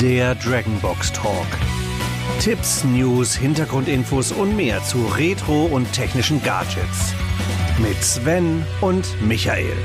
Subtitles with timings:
[0.00, 1.46] Der Dragonbox Talk.
[2.40, 7.12] Tipps, News, Hintergrundinfos und mehr zu Retro und technischen Gadgets.
[7.78, 9.76] Mit Sven und Michael.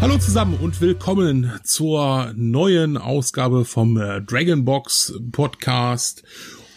[0.00, 6.22] Hallo zusammen und willkommen zur neuen Ausgabe vom äh, Dragonbox Podcast.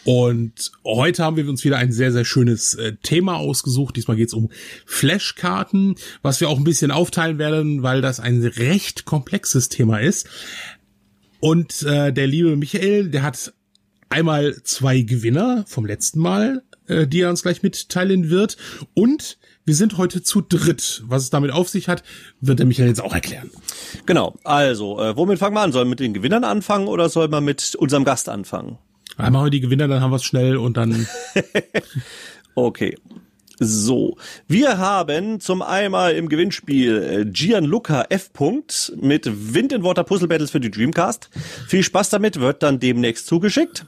[0.07, 3.97] Und heute haben wir uns wieder ein sehr, sehr schönes äh, Thema ausgesucht.
[3.97, 4.49] Diesmal geht es um
[4.85, 10.29] Flashkarten, was wir auch ein bisschen aufteilen werden, weil das ein recht komplexes Thema ist.
[11.41, 13.51] Und äh, der liebe Michael, der hat
[14.07, 18.55] einmal zwei Gewinner vom letzten Mal, äh, die er uns gleich mitteilen wird.
[18.93, 21.04] Und wir sind heute zu dritt.
[21.05, 22.04] Was es damit auf sich hat,
[22.39, 23.51] wird er Michael jetzt auch erklären.
[24.05, 24.35] Genau.
[24.46, 25.74] Also, äh, womit fangen wir an?
[25.74, 28.77] Sollen wir mit den Gewinnern anfangen oder soll man mit unserem Gast anfangen?
[29.17, 31.07] Einmal die Gewinner, dann haben wir es schnell und dann.
[32.55, 32.95] okay.
[33.59, 38.30] So, wir haben zum einmal im Gewinnspiel äh, Gianluca F.
[38.31, 41.31] -Punkt mit Wind in Water Puzzle Battles für die Dreamcast.
[41.67, 43.86] Viel Spaß damit, wird dann demnächst zugeschickt.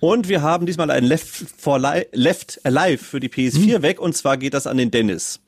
[0.00, 3.82] Und wir haben diesmal ein Left for Li Left Alive für die PS4 hm.
[3.82, 5.40] weg und zwar geht das an den Dennis.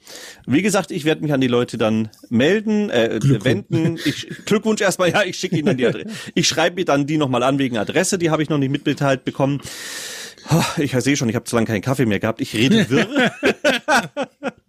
[0.47, 3.99] Wie gesagt, ich werde mich an die Leute dann melden, äh, wenden.
[4.05, 6.07] Ich, Glückwunsch erstmal, ja, ich schicke Ihnen dann die Adresse.
[6.35, 9.25] Ich schreibe mir dann die nochmal an wegen Adresse, die habe ich noch nicht mitgeteilt
[9.25, 9.61] bekommen.
[10.79, 12.41] Ich sehe schon, ich habe zu lange keinen Kaffee mehr gehabt.
[12.41, 13.33] Ich rede wirr.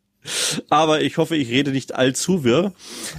[0.69, 2.73] aber ich hoffe, ich rede nicht allzu wirr.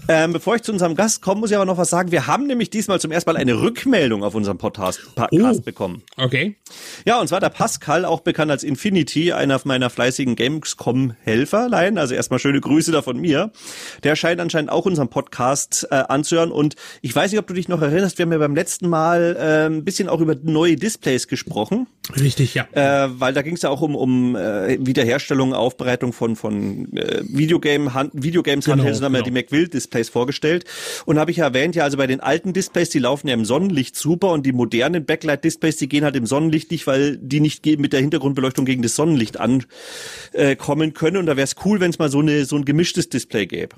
[0.09, 2.11] Ähm, bevor ich zu unserem Gast komme, muss ich aber noch was sagen.
[2.11, 6.03] Wir haben nämlich diesmal zum ersten Mal eine Rückmeldung auf unserem Podcast, Podcast oh, bekommen.
[6.17, 6.57] Okay.
[7.05, 11.99] Ja, und zwar der Pascal, auch bekannt als Infinity, einer meiner fleißigen Gamescom-Helferlein.
[11.99, 13.51] Also erstmal schöne Grüße da von mir.
[14.05, 16.51] Der scheint anscheinend auch unseren Podcast äh, anzuhören.
[16.51, 19.37] Und ich weiß nicht, ob du dich noch erinnerst, wir haben ja beim letzten Mal
[19.39, 21.87] äh, ein bisschen auch über neue Displays gesprochen.
[22.19, 22.67] Richtig, ja.
[22.73, 27.23] Äh, weil da ging es ja auch um, um äh, Wiederherstellung, Aufbereitung von, von äh,
[27.29, 29.25] Videogame, Hand, Videogames genau, Handhelds haben genau.
[29.25, 30.65] ja die McWill Displays vorgestellt.
[31.07, 33.45] Und habe ich ja erwähnt, ja, also bei den alten Displays, die laufen ja im
[33.45, 37.41] Sonnenlicht super und die modernen Backlight Displays, die gehen halt im Sonnenlicht nicht, weil die
[37.41, 41.17] nicht mit der Hintergrundbeleuchtung gegen das Sonnenlicht ankommen können.
[41.17, 43.77] Und da wäre es cool, wenn es mal so eine so ein gemischtes Display gäbe.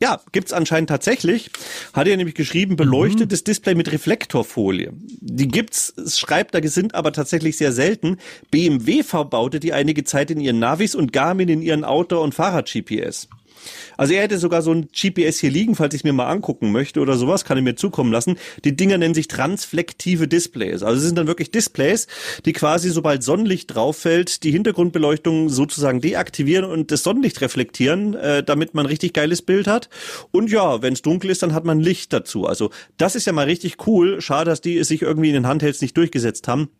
[0.00, 1.50] Ja, gibt's anscheinend tatsächlich.
[1.92, 3.44] Hat er nämlich geschrieben, beleuchtetes mhm.
[3.44, 4.92] Display mit Reflektorfolie.
[5.20, 8.16] Die gibt's, schreibt er, sind aber tatsächlich sehr selten.
[8.50, 13.28] BMW verbaute die einige Zeit in ihren Navis und Garmin in ihren Auto- und Fahrrad-GPS.
[13.96, 17.00] Also er hätte sogar so ein GPS hier liegen, falls ich mir mal angucken möchte
[17.00, 18.36] oder sowas, kann ich mir zukommen lassen.
[18.64, 20.82] Die Dinger nennen sich transflektive Displays.
[20.82, 22.06] Also es sind dann wirklich Displays,
[22.44, 28.42] die quasi sobald Sonnenlicht drauf fällt, die Hintergrundbeleuchtung sozusagen deaktivieren und das Sonnenlicht reflektieren, äh,
[28.42, 29.88] damit man richtig geiles Bild hat.
[30.30, 32.46] Und ja, wenn es dunkel ist, dann hat man Licht dazu.
[32.46, 34.20] Also das ist ja mal richtig cool.
[34.20, 36.70] Schade, dass die es sich irgendwie in den Handhelds nicht durchgesetzt haben.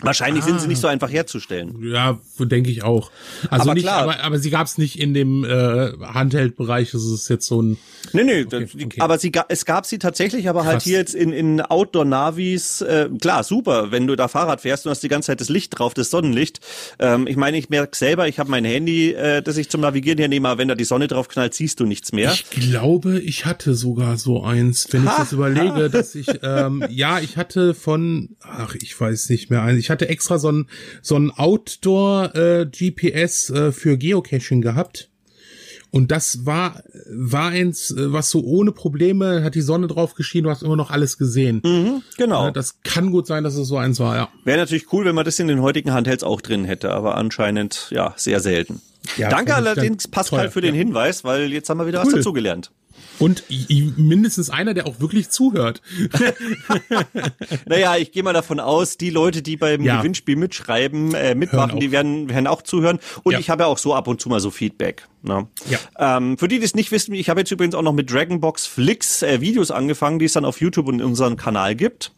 [0.00, 0.46] Wahrscheinlich ah.
[0.46, 0.90] sind sie nicht so ah.
[0.90, 1.82] einfach herzustellen.
[1.82, 3.10] Ja, denke ich auch.
[3.50, 4.02] Also aber nicht, klar.
[4.02, 6.92] aber, aber sie gab es nicht in dem äh, Handheld-Bereich.
[6.92, 7.78] Das ist jetzt so ein.
[8.12, 9.00] Nee, nee, okay, okay.
[9.00, 10.74] aber sie, es gab sie tatsächlich, aber halt Krass.
[10.74, 12.82] halt hier jetzt in, in Outdoor-Navis.
[12.82, 15.78] Äh, klar, super, wenn du da Fahrrad fährst und hast die ganze Zeit das Licht
[15.78, 16.60] drauf, das Sonnenlicht.
[17.00, 20.18] Ähm, ich meine, ich merke selber, ich habe mein Handy, äh, das ich zum Navigieren
[20.18, 22.32] hernehme, aber wenn da die Sonne drauf knallt, siehst du nichts mehr.
[22.32, 25.88] Ich glaube, ich hatte sogar so eins, wenn ha, ich das überlege, ha.
[25.88, 30.38] dass ich, ähm, ja, ich hatte von, ach, ich weiß nicht mehr, ich hatte extra
[30.38, 30.68] so ein,
[31.02, 35.10] so ein Outdoor-GPS äh, äh, für Geocaching gehabt.
[35.90, 40.44] Und das war, war eins, äh, was so ohne Probleme, hat die Sonne drauf geschienen,
[40.44, 41.62] du hast immer noch alles gesehen.
[41.64, 42.50] Mhm, genau.
[42.50, 44.28] Das kann gut sein, dass es so eins war, ja.
[44.44, 47.88] Wäre natürlich cool, wenn man das in den heutigen Handhelds auch drin hätte, aber anscheinend,
[47.90, 48.82] ja, sehr selten.
[49.16, 50.80] Ja, Danke allerdings, Pascal, teuer, für den ja.
[50.80, 52.08] Hinweis, weil jetzt haben wir wieder cool.
[52.08, 52.70] was dazugelernt.
[53.18, 53.44] Und
[53.96, 55.82] mindestens einer, der auch wirklich zuhört.
[57.66, 59.98] naja, ich gehe mal davon aus, die Leute, die beim ja.
[59.98, 62.98] Gewinnspiel mitschreiben, äh, mitmachen, die werden, werden auch zuhören.
[63.24, 63.38] Und ja.
[63.38, 65.08] ich habe ja auch so ab und zu mal so Feedback.
[65.68, 66.16] Ja.
[66.16, 68.66] Ähm, für die, die es nicht wissen, ich habe jetzt übrigens auch noch mit Dragonbox
[68.66, 72.12] Flix äh, Videos angefangen, die es dann auf YouTube und in unserem Kanal gibt.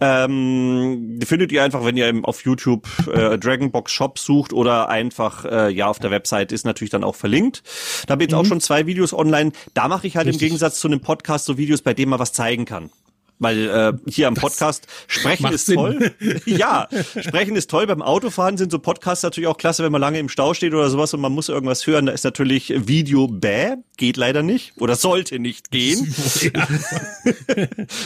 [0.00, 5.44] Ähm, die findet ihr einfach, wenn ihr auf YouTube äh, Dragonbox Shop sucht oder einfach
[5.44, 7.62] äh, ja auf der Website ist natürlich dann auch verlinkt.
[8.06, 8.40] Da habe ich jetzt mhm.
[8.40, 9.52] auch schon zwei Videos online.
[9.74, 10.42] Da mache ich halt Richtig.
[10.42, 12.90] im Gegensatz zu einem Podcast so Videos, bei denen man was zeigen kann.
[13.38, 15.76] Weil äh, hier am Podcast das sprechen ist Sinn.
[15.76, 16.14] toll.
[16.46, 16.88] ja,
[17.20, 17.86] sprechen ist toll.
[17.86, 20.90] Beim Autofahren sind so Podcasts natürlich auch klasse, wenn man lange im Stau steht oder
[20.90, 22.06] sowas und man muss irgendwas hören.
[22.06, 26.12] Da ist natürlich Video bäh, geht leider nicht oder sollte nicht gehen.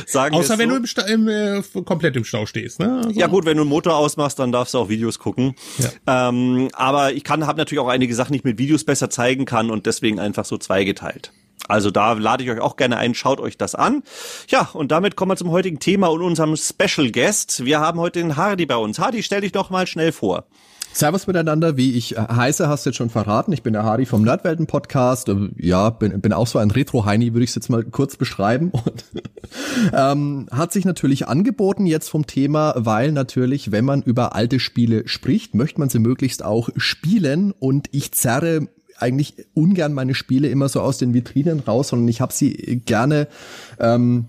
[0.07, 0.75] Sagen Außer wenn so.
[0.75, 2.79] du im, Sta im äh, komplett im Stau stehst.
[2.81, 3.03] Ne?
[3.05, 3.19] Also.
[3.19, 5.55] Ja gut, wenn du einen Motor ausmachst, dann darfst du auch Videos gucken.
[5.79, 6.29] Ja.
[6.29, 9.45] Ähm, aber ich kann, habe natürlich auch einige Sachen, die ich mit Videos besser zeigen
[9.45, 11.33] kann und deswegen einfach so zweigeteilt.
[11.69, 14.03] Also da lade ich euch auch gerne ein, schaut euch das an.
[14.49, 17.65] Ja, und damit kommen wir zum heutigen Thema und unserem Special Guest.
[17.65, 18.99] Wir haben heute den Hardy bei uns.
[18.99, 20.47] Hardy, stell dich doch mal schnell vor.
[20.95, 23.51] Servus miteinander, wie ich heiße, hast du jetzt schon verraten.
[23.53, 25.31] Ich bin der Hardy vom Nerdwelten Podcast.
[25.57, 28.71] Ja, bin, bin auch so ein Retro-Heini, würde ich es jetzt mal kurz beschreiben.
[28.85, 29.05] Und,
[29.95, 35.09] ähm, hat sich natürlich angeboten jetzt vom Thema, weil natürlich, wenn man über alte Spiele
[35.09, 37.53] spricht, möchte man sie möglichst auch spielen.
[37.53, 38.69] Und ich zerre
[39.03, 43.29] eigentlich ungern meine Spiele immer so aus den Vitrinen raus, sondern ich habe sie gerne
[43.79, 44.27] ähm,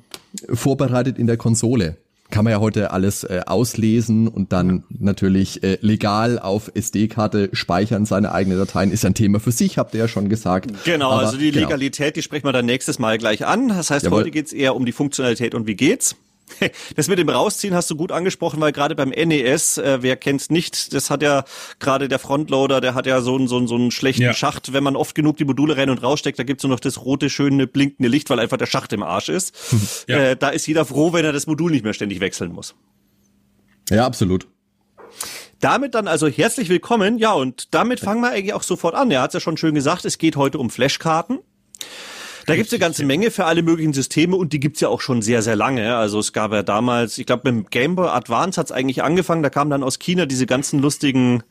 [0.52, 1.98] vorbereitet in der Konsole
[2.34, 8.08] kann man ja heute alles äh, auslesen und dann natürlich äh, legal auf SD-Karte speichern
[8.08, 8.92] seine eigenen Dateien.
[8.92, 10.72] Ist ein Thema für sich, habt ihr ja schon gesagt.
[10.84, 11.68] Genau, Aber, also die genau.
[11.68, 12.14] Legalität, genau.
[12.16, 13.68] die sprechen wir dann nächstes Mal gleich an.
[13.68, 14.22] Das heißt, Jawohl.
[14.22, 16.16] heute geht's eher um die Funktionalität und wie geht's.
[16.96, 20.50] Das mit dem Rausziehen hast du gut angesprochen, weil gerade beim NES, äh, wer kennt's
[20.50, 21.44] nicht, das hat ja
[21.80, 24.34] gerade der Frontloader, der hat ja so einen so so einen schlechten ja.
[24.34, 24.74] Schacht.
[24.74, 27.30] Wenn man oft genug die Module rein und raussteckt, da gibt's nur noch das rote,
[27.30, 29.56] schöne, blinkende Licht, weil einfach der Schacht im Arsch ist.
[30.08, 30.18] ja.
[30.18, 32.76] äh, da ist jeder froh, wenn er das Modul nicht mehr ständig wechseln muss.
[33.90, 34.48] Ja, absolut.
[35.60, 37.18] Damit dann also herzlich willkommen.
[37.18, 39.12] Ja, und damit fangen wir eigentlich auch sofort an.
[39.12, 41.40] Er hat's ja schon schön gesagt, es geht heute um Flashkarten.
[42.46, 45.22] Da gibt's eine ganze Menge für alle möglichen Systeme und die gibt's ja auch schon
[45.22, 45.96] sehr, sehr lange.
[45.96, 49.44] Also es gab ja damals, ich glaube, mit dem Game Boy Advance hat's eigentlich angefangen.
[49.44, 51.44] Da kamen dann aus China diese ganzen lustigen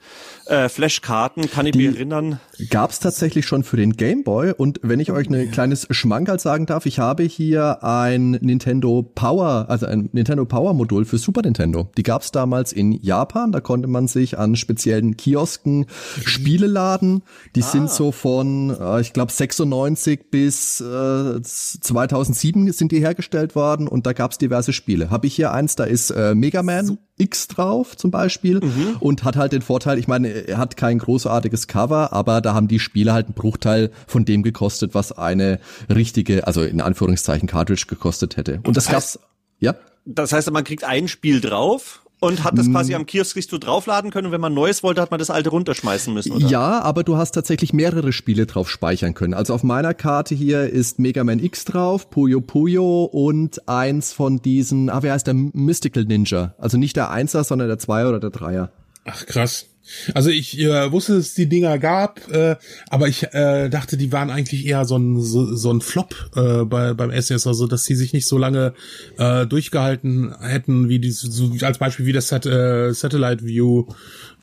[0.47, 2.41] äh, Flashkarten, kann ich die mich erinnern.
[2.69, 6.67] Gab's tatsächlich schon für den Game Boy und wenn ich euch ein kleines Schmankerl sagen
[6.67, 11.89] darf, ich habe hier ein Nintendo Power, also ein Nintendo Power Modul für Super Nintendo.
[11.97, 15.87] Die gab's damals in Japan, da konnte man sich an speziellen Kiosken
[16.25, 17.23] Spiele laden.
[17.57, 17.67] Die ah.
[17.67, 24.07] sind so von, äh, ich glaube 96 bis äh, 2007 sind die hergestellt worden und
[24.07, 25.11] da gab's diverse Spiele.
[25.11, 28.97] Habe ich hier eins, da ist äh, Mega Man X drauf zum Beispiel mhm.
[29.01, 32.69] und hat halt den Vorteil, ich meine, er hat kein großartiges Cover, aber da haben
[32.69, 37.85] die Spiele halt einen Bruchteil von dem gekostet, was eine richtige, also in Anführungszeichen Cartridge
[37.89, 38.61] gekostet hätte.
[38.65, 39.29] Und das, das heißt, gab's,
[39.61, 39.75] ja.
[40.05, 44.11] Das heißt, man kriegt ein Spiel drauf und hat das quasi am Kiosk so draufladen
[44.13, 46.47] können und wenn man neues wollte, hat man das alte runterschmeißen müssen, oder?
[46.47, 49.35] Ja, aber du hast tatsächlich mehrere Spiele drauf speichern können.
[49.35, 54.41] Also auf meiner Karte hier ist Mega Man X drauf, Puyo Puyo und eins von
[54.41, 56.55] diesen, ah, wie heißt der Mystical Ninja?
[56.59, 58.71] Also nicht der Einser, sondern der Zweier oder der Dreier.
[59.05, 59.67] Ach krass.
[60.15, 62.57] Also ich äh, wusste, dass es die Dinger gab, äh,
[62.89, 66.65] aber ich äh, dachte, die waren eigentlich eher so ein so, so ein Flop äh,
[66.65, 68.75] bei, beim SNES, also dass sie sich nicht so lange
[69.19, 73.87] äh, durchgehalten hätten, wie die so als Beispiel wie das Sat äh, Satellite View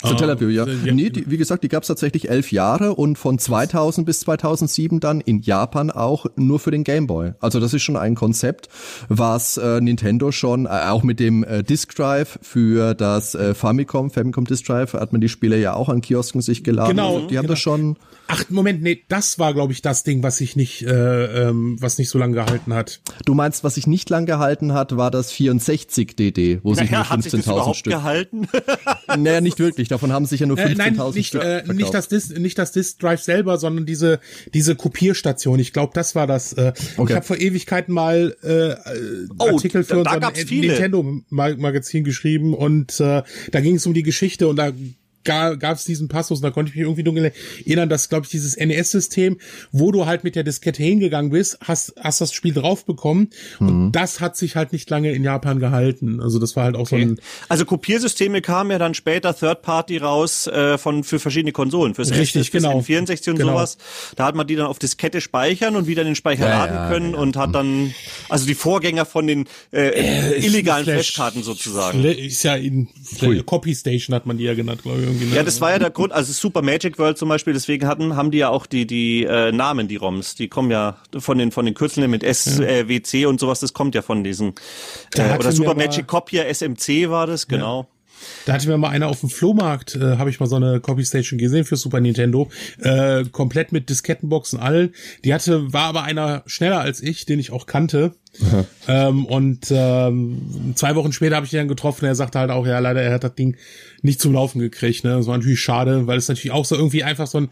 [0.03, 0.65] zu Tel Aviv, ja.
[0.65, 0.93] ja.
[0.93, 4.99] Nee, die, wie gesagt, die gab es tatsächlich elf Jahre und von 2000 bis 2007
[4.99, 7.33] dann in Japan auch nur für den Game Boy.
[7.41, 8.69] Also das ist schon ein Konzept,
[9.09, 14.09] was äh, Nintendo schon, äh, auch mit dem äh, Disk Drive für das äh, Famicom,
[14.09, 16.95] Famicom Disk Drive, hat man die Spiele ja auch an Kiosken sich geladen.
[16.95, 17.19] Genau.
[17.27, 17.53] Die haben genau.
[17.53, 17.97] das schon
[18.31, 21.97] Ach, Moment, nee, das war, glaube ich, das Ding, was sich nicht, äh, ähm, was
[21.97, 23.01] nicht so lange gehalten hat.
[23.25, 27.41] Du meinst, was sich nicht lang gehalten hat, war das 64 DD, wo naja, sich
[27.41, 27.93] nur 15.000 Stück.
[27.93, 28.47] gehalten?
[29.17, 29.87] naja, nicht wirklich.
[29.87, 32.71] Davon haben sich ja nur 15.000 äh, nein, Stück äh, nicht das Dis nicht das
[32.71, 34.19] Disk Drive selber, sondern diese
[34.53, 35.57] diese Kopierstation.
[35.57, 36.53] Ich glaube, das war das.
[36.53, 37.11] Äh, okay.
[37.11, 38.75] Ich habe vor Ewigkeiten mal äh,
[39.39, 44.47] oh, Artikel für da Nintendo Magazin geschrieben und äh, da ging es um die Geschichte
[44.47, 44.71] und da
[45.23, 47.31] gab es diesen Passus, da konnte ich mich irgendwie dunkel
[47.65, 49.37] erinnern, dass, glaube ich, dieses NES-System,
[49.71, 53.29] wo du halt mit der Diskette hingegangen bist, hast, hast das Spiel drauf bekommen
[53.59, 53.67] mhm.
[53.67, 56.21] und das hat sich halt nicht lange in Japan gehalten.
[56.21, 57.03] Also das war halt auch okay.
[57.03, 57.19] so ein...
[57.47, 62.11] Also Kopiersysteme kamen ja dann später Third Party raus äh, von für verschiedene Konsolen, fürs
[62.11, 62.81] Richtig, SNES, genau.
[62.81, 63.53] 64 und genau.
[63.53, 63.77] sowas.
[64.15, 66.75] Da hat man die dann auf Diskette speichern und wieder in den Speicher ja, laden
[66.75, 67.19] ja, können ja.
[67.19, 67.93] und hat dann,
[68.29, 72.03] also die Vorgänger von den äh, äh illegalen Flashkarten sozusagen.
[72.03, 72.87] Ist ja in
[73.45, 75.25] Copy Station hat man die ja genannt, glaube ich irgendwie.
[75.25, 75.35] Ne?
[75.35, 78.31] Ja, das war ja der Grund, also Super Magic World zum Beispiel, deswegen hatten, haben
[78.31, 81.65] die ja auch die, die äh, Namen, die ROMs, die kommen ja von den, von
[81.65, 83.19] den Kürzeln mit SWC ja.
[83.19, 84.53] äh, und sowas, das kommt ja von diesen,
[85.15, 87.81] äh, oder Super Magic Copier, SMC war das, genau.
[87.81, 87.98] Ja.
[88.45, 91.05] Da hatte mir mal einer auf dem Flohmarkt, äh, habe ich mal so eine Copy
[91.05, 92.49] Station gesehen für Super Nintendo,
[92.79, 94.93] äh, komplett mit Diskettenboxen allen.
[95.23, 98.15] Die hatte, war aber einer schneller als ich, den ich auch kannte.
[98.87, 102.05] Ähm, und ähm, zwei Wochen später habe ich ihn dann getroffen.
[102.05, 103.57] Er sagte halt auch, ja, leider, er hat das Ding
[104.01, 105.03] nicht zum Laufen gekriegt.
[105.03, 105.11] Ne?
[105.11, 107.49] Das war natürlich schade, weil es natürlich auch so irgendwie einfach so ein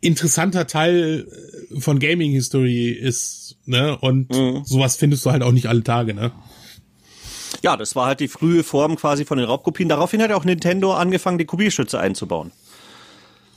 [0.00, 1.26] interessanter Teil
[1.72, 3.56] äh, von Gaming History ist.
[3.64, 3.96] Ne?
[3.98, 4.62] Und mhm.
[4.64, 6.14] sowas findest du halt auch nicht alle Tage.
[6.14, 6.32] Ne?
[7.62, 9.88] Ja, das war halt die frühe Form quasi von den Raubkopien.
[9.88, 12.52] Daraufhin hat auch Nintendo angefangen, die Kopierschütze einzubauen.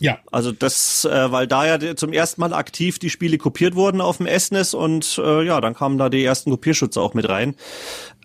[0.01, 0.17] Ja.
[0.31, 4.17] Also das, äh, weil da ja zum ersten Mal aktiv die Spiele kopiert wurden auf
[4.17, 7.55] dem SNES und äh, ja, dann kamen da die ersten Kopierschutze auch mit rein.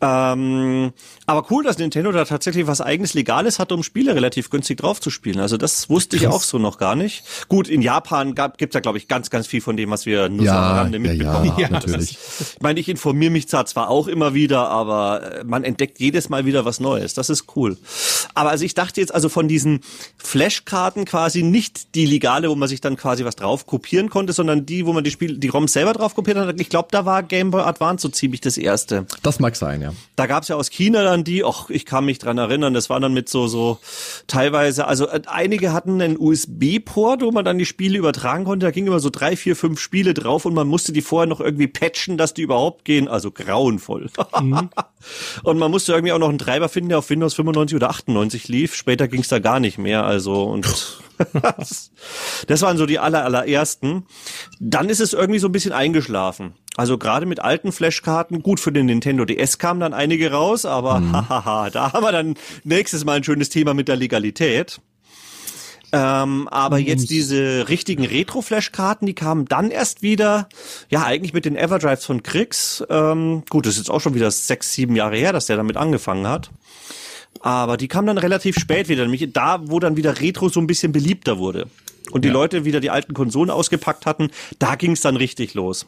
[0.02, 0.92] Ähm,
[1.24, 5.40] aber cool, dass Nintendo da tatsächlich was eigenes Legales hat, um Spiele relativ günstig draufzuspielen.
[5.40, 7.24] Also das wusste ich auch so noch gar nicht.
[7.48, 10.28] Gut, in Japan gab, gibt's ja, glaube ich, ganz, ganz viel von dem, was wir
[10.28, 11.60] nur ja, so am Rande mitbekommen ja, haben.
[11.60, 12.12] ja, natürlich.
[12.12, 15.98] Ist, ich meine, ich informiere mich zwar zwar auch immer wieder, aber äh, man entdeckt
[15.98, 17.14] jedes Mal wieder was Neues.
[17.14, 17.78] Das ist cool.
[18.34, 19.80] Aber also ich dachte jetzt also von diesen
[20.18, 24.66] Flashkarten quasi nicht die legale, wo man sich dann quasi was drauf kopieren konnte, sondern
[24.66, 26.60] die, wo man die Spiele, die ROMs selber drauf kopiert hat.
[26.60, 29.06] Ich glaube, da war Game Boy Advance so ziemlich das erste.
[29.22, 29.85] Das mag sein, ja.
[30.16, 33.00] Da gab's ja aus China dann die, ach, ich kann mich dran erinnern, das war
[33.00, 33.78] dann mit so, so
[34.26, 38.66] teilweise, also äh, einige hatten einen USB-Port, wo man dann die Spiele übertragen konnte.
[38.66, 41.40] Da ging immer so drei, vier, fünf Spiele drauf und man musste die vorher noch
[41.40, 43.08] irgendwie patchen, dass die überhaupt gehen.
[43.08, 44.10] Also grauenvoll.
[44.40, 44.70] Mhm.
[45.42, 48.48] und man musste irgendwie auch noch einen Treiber finden, der auf Windows 95 oder 98
[48.48, 48.74] lief.
[48.74, 50.04] Später ging's da gar nicht mehr.
[50.04, 50.66] Also und
[52.46, 54.06] das waren so die aller, allerersten.
[54.60, 56.54] Dann ist es irgendwie so ein bisschen eingeschlafen.
[56.76, 61.00] Also gerade mit alten Flashkarten, gut für den Nintendo DS kamen dann einige raus, aber
[61.00, 61.12] mhm.
[61.28, 64.80] hahaha, da haben wir dann nächstes Mal ein schönes Thema mit der Legalität.
[65.92, 70.48] Ähm, aber jetzt diese richtigen Retro-Flash-Karten, die kamen dann erst wieder,
[70.90, 72.84] ja, eigentlich mit den Everdrives von Kriegs.
[72.90, 75.76] Ähm, gut, das ist jetzt auch schon wieder sechs, sieben Jahre her, dass der damit
[75.76, 76.50] angefangen hat.
[77.40, 80.66] Aber die kamen dann relativ spät wieder, nämlich da, wo dann wieder Retro so ein
[80.66, 81.68] bisschen beliebter wurde.
[82.10, 82.34] Und die ja.
[82.34, 85.86] Leute wieder die alten Konsolen ausgepackt hatten, da ging es dann richtig los.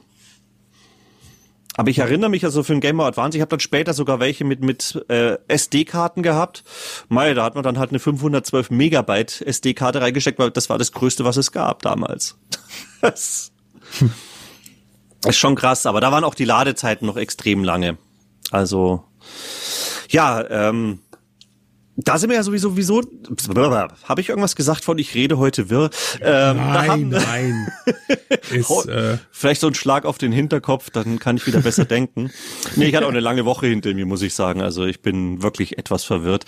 [1.79, 4.19] Aber ich erinnere mich also für den Game Boy Advance, ich habe dann später sogar
[4.19, 6.65] welche mit mit äh, SD-Karten gehabt.
[7.09, 10.91] Mei, da hat man dann halt eine 512 Megabyte SD-Karte reingesteckt, weil das war das
[10.91, 12.37] Größte, was es gab damals.
[13.01, 13.53] das
[15.25, 17.97] ist schon krass, aber da waren auch die Ladezeiten noch extrem lange.
[18.51, 19.05] Also
[20.09, 20.99] ja, ähm,
[22.01, 23.03] da sind wir ja sowieso, wieso,
[24.05, 25.91] habe ich irgendwas gesagt von, ich rede heute wirr?
[26.21, 27.73] Ähm, nein, haben, nein.
[28.53, 32.31] Ist, äh, vielleicht so ein Schlag auf den Hinterkopf, dann kann ich wieder besser denken.
[32.77, 34.63] Nee, ich hatte auch eine lange Woche hinter mir, muss ich sagen.
[34.63, 36.45] Also ich bin wirklich etwas verwirrt.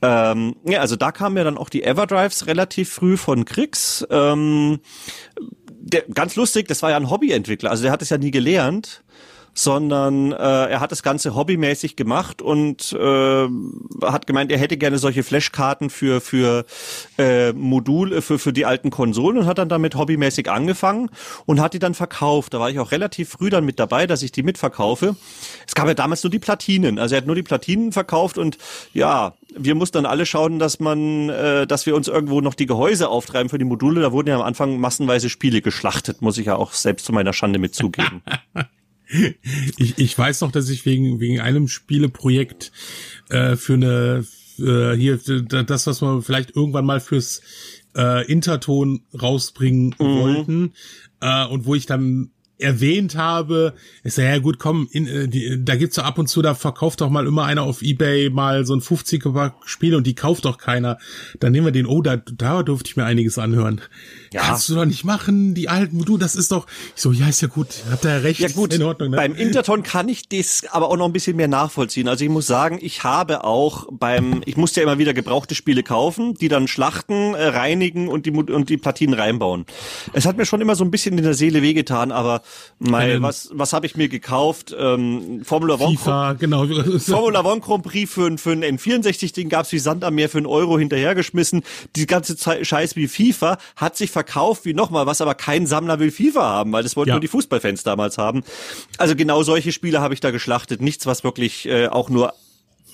[0.00, 4.06] Ähm, ja, also da kamen ja dann auch die Everdrives relativ früh von Kriegs.
[4.08, 4.80] Ähm,
[5.68, 9.04] der, ganz lustig, das war ja ein Hobbyentwickler, also der hat es ja nie gelernt
[9.56, 13.48] sondern äh, er hat das Ganze hobbymäßig gemacht und äh,
[14.02, 16.66] hat gemeint, er hätte gerne solche Flashkarten für für
[17.16, 21.10] äh, Module für für die alten Konsolen und hat dann damit hobbymäßig angefangen
[21.46, 22.52] und hat die dann verkauft.
[22.52, 25.16] Da war ich auch relativ früh dann mit dabei, dass ich die mitverkaufe.
[25.66, 28.58] Es gab ja damals nur die Platinen, also er hat nur die Platinen verkauft und
[28.92, 32.66] ja, wir mussten dann alle schauen, dass man, äh, dass wir uns irgendwo noch die
[32.66, 34.02] Gehäuse auftreiben für die Module.
[34.02, 37.32] Da wurden ja am Anfang massenweise Spiele geschlachtet, muss ich ja auch selbst zu meiner
[37.32, 38.22] Schande mitzugeben.
[39.78, 42.72] ich, ich weiß noch, dass ich wegen, wegen einem Spieleprojekt
[43.28, 44.26] äh, für eine
[44.58, 47.42] äh, hier das, was wir vielleicht irgendwann mal fürs
[47.96, 50.04] äh, Interton rausbringen mhm.
[50.04, 50.72] wollten
[51.20, 55.62] äh, und wo ich dann erwähnt habe, ist ja, ja gut, komm, in, äh, die,
[55.62, 58.64] da gibt's so ab und zu, da verkauft doch mal immer einer auf Ebay mal
[58.64, 60.98] so ein 50er Spiel und die kauft doch keiner.
[61.38, 63.82] Dann nehmen wir den, oh, da, da durfte ich mir einiges anhören.
[64.32, 64.42] Ja.
[64.42, 67.42] Kannst du doch nicht machen, die alten, du, das ist doch, ich so, ja, ist
[67.42, 69.10] ja gut, habt ihr ja recht, ja gut, in Ordnung.
[69.10, 69.16] Ne?
[69.16, 72.08] Beim Interton kann ich das aber auch noch ein bisschen mehr nachvollziehen.
[72.08, 75.82] Also ich muss sagen, ich habe auch beim, ich musste ja immer wieder gebrauchte Spiele
[75.82, 79.66] kaufen, die dann schlachten, äh, reinigen und die, und die Platinen reinbauen.
[80.14, 82.42] Es hat mir schon immer so ein bisschen in der Seele wehgetan, aber
[82.78, 84.74] Mai, was, was habe ich mir gekauft?
[84.78, 85.96] Ähm, Formula One.
[85.96, 86.66] FIFA, genau.
[86.98, 90.38] Formula One Grand Prix für, für einen N64, den gab's wie Sand am Meer für
[90.38, 91.62] einen Euro hinterhergeschmissen.
[91.96, 95.98] Die ganze Zeit Scheiß wie FIFA hat sich verkauft wie nochmal was, aber kein Sammler
[95.98, 97.14] will FIFA haben, weil das wollten ja.
[97.14, 98.42] nur die Fußballfans damals haben.
[98.98, 100.80] Also genau solche Spiele habe ich da geschlachtet.
[100.80, 102.34] Nichts, was wirklich äh, auch nur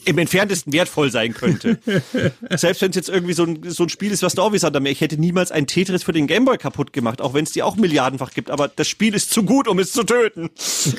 [0.04, 1.78] im entferntesten wertvoll sein könnte.
[2.50, 4.56] Selbst wenn es jetzt irgendwie so ein, so ein Spiel ist, was du auch wie
[4.56, 7.62] gesagt ich hätte niemals ein Tetris für den Gameboy kaputt gemacht, auch wenn es die
[7.62, 10.50] auch milliardenfach gibt, aber das Spiel ist zu gut, um es zu töten.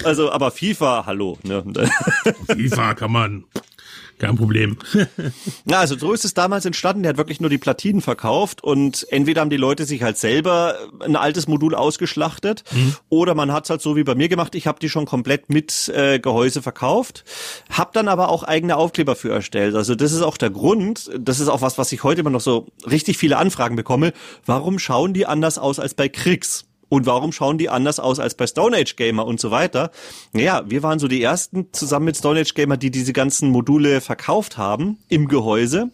[0.03, 1.37] Also, aber FIFA, hallo.
[1.43, 1.63] Ne?
[2.47, 3.45] FIFA kann man.
[4.23, 4.77] Kein Problem.
[5.65, 7.03] Na, also so ist es damals entstanden.
[7.03, 10.77] Der hat wirklich nur die Platinen verkauft und entweder haben die Leute sich halt selber
[11.01, 12.95] ein altes Modul ausgeschlachtet mhm.
[13.09, 14.55] oder man hat es halt so wie bei mir gemacht.
[14.55, 17.25] Ich habe die schon komplett mit äh, Gehäuse verkauft,
[17.69, 19.75] habe dann aber auch eigene Aufkleber für erstellt.
[19.75, 21.11] Also das ist auch der Grund.
[21.19, 24.13] Das ist auch was, was ich heute immer noch so richtig viele Anfragen bekomme.
[24.45, 26.65] Warum schauen die anders aus als bei Kriegs?
[26.89, 29.91] Und warum schauen die anders aus als bei Stone Age Gamer und so weiter?
[30.31, 34.01] Naja, wir waren so die ersten zusammen mit Stone Age Gamer, die diese ganzen Module
[34.01, 35.89] verkauft haben im Gehäuse.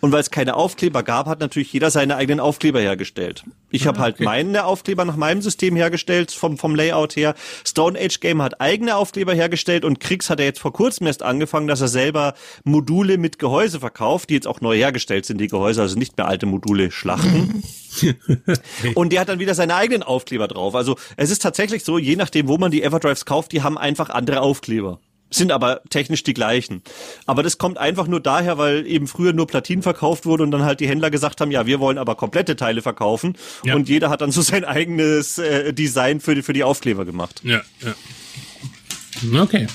[0.00, 3.44] Und weil es keine Aufkleber gab, hat natürlich jeder seine eigenen Aufkleber hergestellt.
[3.70, 4.24] Ich habe halt okay.
[4.24, 7.34] meine Aufkleber nach meinem System hergestellt, vom, vom Layout her.
[7.64, 11.22] Stone Age Gamer hat eigene Aufkleber hergestellt und Kriegs hat er jetzt vor kurzem erst
[11.22, 12.34] angefangen, dass er selber
[12.64, 16.26] Module mit Gehäuse verkauft, die jetzt auch neu hergestellt sind, die Gehäuse, also nicht mehr
[16.26, 17.62] alte Module schlachten.
[18.94, 20.74] und der hat dann wieder seine eigenen Aufkleber drauf.
[20.74, 24.10] Also es ist tatsächlich so, je nachdem, wo man die Everdrives kauft, die haben einfach
[24.10, 25.00] andere Aufkleber
[25.34, 26.82] sind aber technisch die gleichen.
[27.26, 30.64] Aber das kommt einfach nur daher, weil eben früher nur Platinen verkauft wurde und dann
[30.64, 33.36] halt die Händler gesagt haben, ja, wir wollen aber komplette Teile verkaufen.
[33.64, 33.74] Ja.
[33.74, 37.40] Und jeder hat dann so sein eigenes äh, Design für die, für die Aufkleber gemacht.
[37.44, 39.42] Ja, ja.
[39.42, 39.66] Okay.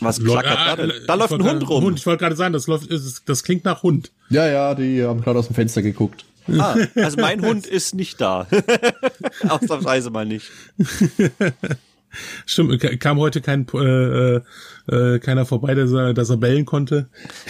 [0.00, 0.92] Was klackert da denn?
[1.06, 1.84] Da läuft ein Hund rum.
[1.84, 1.98] Hund.
[1.98, 2.88] Ich wollte gerade sagen, das, läuft,
[3.26, 4.12] das klingt nach Hund.
[4.28, 6.26] Ja, ja, die haben gerade aus dem Fenster geguckt.
[6.58, 8.46] Ah, also mein Hund ist nicht da.
[9.48, 10.50] Ausnahmsweise mal nicht.
[12.46, 14.40] Stimmt, kam heute kein äh,
[14.86, 17.08] äh, keiner vorbei, dass er, dass er bellen konnte?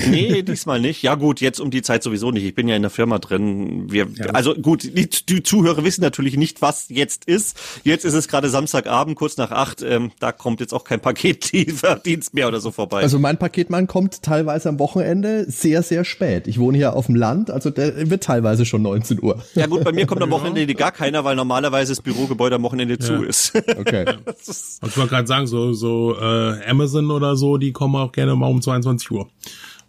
[0.08, 1.02] Nee, diesmal nicht.
[1.02, 2.44] Ja gut, jetzt um die Zeit sowieso nicht.
[2.44, 3.90] Ich bin ja in der Firma drin.
[3.90, 4.26] Wir, ja.
[4.26, 7.58] Also gut, die, die, Zuhörer wissen natürlich nicht, was jetzt ist.
[7.82, 9.82] Jetzt ist es gerade Samstagabend, kurz nach acht.
[9.82, 13.02] Ähm, da kommt jetzt auch kein Paketdienst mehr oder so vorbei.
[13.02, 16.46] Also mein Paketmann kommt teilweise am Wochenende sehr, sehr spät.
[16.46, 19.42] Ich wohne hier auf dem Land, also der wird teilweise schon 19 Uhr.
[19.54, 22.94] Ja gut, bei mir kommt am Wochenende gar keiner, weil normalerweise das Bürogebäude am Wochenende
[22.94, 23.00] ja.
[23.00, 23.52] zu ist.
[23.76, 24.04] Okay.
[24.06, 24.52] Also
[24.86, 28.36] ich wollte gerade sagen, so, so äh, Amazon oder oder so, die kommen auch gerne
[28.36, 29.28] mal um 22 Uhr.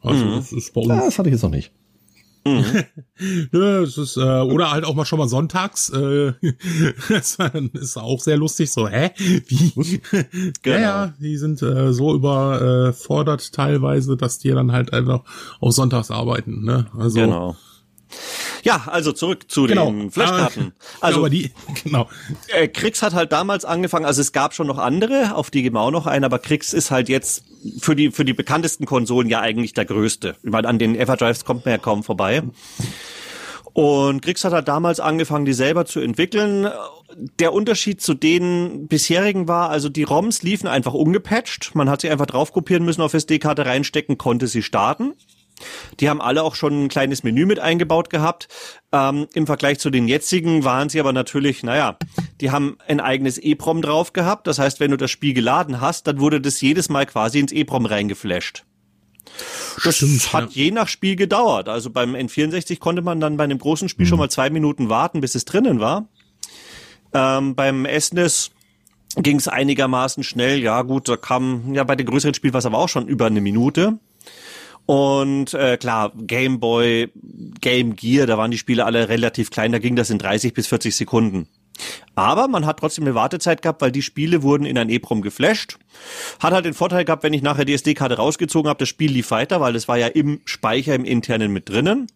[0.01, 0.31] Also mhm.
[0.35, 0.89] das ist bei uns.
[0.89, 1.71] Das hatte ich jetzt noch nicht.
[2.45, 2.83] Mhm.
[3.83, 5.89] Es ist, äh, oder halt auch mal schon mal sonntags.
[5.89, 6.33] Äh,
[7.09, 7.37] das
[7.73, 8.71] ist auch sehr lustig.
[8.71, 9.11] So, hä?
[9.17, 10.01] Wie?
[10.61, 10.75] Genau.
[10.75, 15.21] Ja, ja, die sind äh, so überfordert teilweise, dass die dann halt einfach
[15.59, 16.63] auch sonntags arbeiten.
[16.63, 16.87] Ne?
[16.97, 17.55] Also, genau.
[18.65, 19.91] Ja, also zurück zu genau.
[19.91, 20.73] den Flashkarten.
[20.99, 21.51] Ah, also die,
[21.83, 22.09] genau.
[22.47, 25.73] Äh, Krix hat halt damals angefangen, also es gab schon noch andere, auf die gehen
[25.73, 27.43] wir auch noch ein, aber Krix ist halt jetzt
[27.79, 30.35] für die für die bekanntesten Konsolen ja eigentlich der größte.
[30.41, 32.41] Ich meine, an den Everdrives kommt man ja kaum vorbei.
[33.73, 36.67] Und Krix hat halt damals angefangen, die selber zu entwickeln.
[37.39, 41.75] Der Unterschied zu den bisherigen war, also die ROMs liefen einfach ungepatcht.
[41.75, 45.13] Man hat sie einfach drauf kopieren müssen, auf SD-Karte reinstecken, konnte sie starten.
[45.99, 48.47] Die haben alle auch schon ein kleines Menü mit eingebaut gehabt.
[48.91, 51.97] Ähm, Im Vergleich zu den jetzigen waren sie aber natürlich, naja,
[52.41, 54.47] die haben ein eigenes EEPROM drauf gehabt.
[54.47, 57.51] Das heißt, wenn du das Spiel geladen hast, dann wurde das jedes Mal quasi ins
[57.51, 58.65] EEPROM reingeflasht.
[59.83, 60.63] Das Stimmt, hat ja.
[60.63, 61.69] je nach Spiel gedauert.
[61.69, 64.09] Also beim N64 konnte man dann bei einem großen Spiel mhm.
[64.09, 66.07] schon mal zwei Minuten warten, bis es drinnen war.
[67.13, 68.51] Ähm, beim SNES
[69.17, 70.59] ging es einigermaßen schnell.
[70.59, 73.25] Ja gut, da kam, ja bei den größeren Spielen war es aber auch schon über
[73.25, 73.99] eine Minute.
[74.85, 77.11] Und äh, klar, Game Boy,
[77.61, 80.67] Game Gear, da waren die Spiele alle relativ klein, da ging das in 30 bis
[80.67, 81.47] 40 Sekunden.
[82.13, 85.77] Aber man hat trotzdem eine Wartezeit gehabt, weil die Spiele wurden in ein EEPROM geflasht.
[86.39, 89.31] Hat halt den Vorteil gehabt, wenn ich nachher die SD-Karte rausgezogen habe, das Spiel lief
[89.31, 92.07] weiter, weil das war ja im Speicher, im internen mit drinnen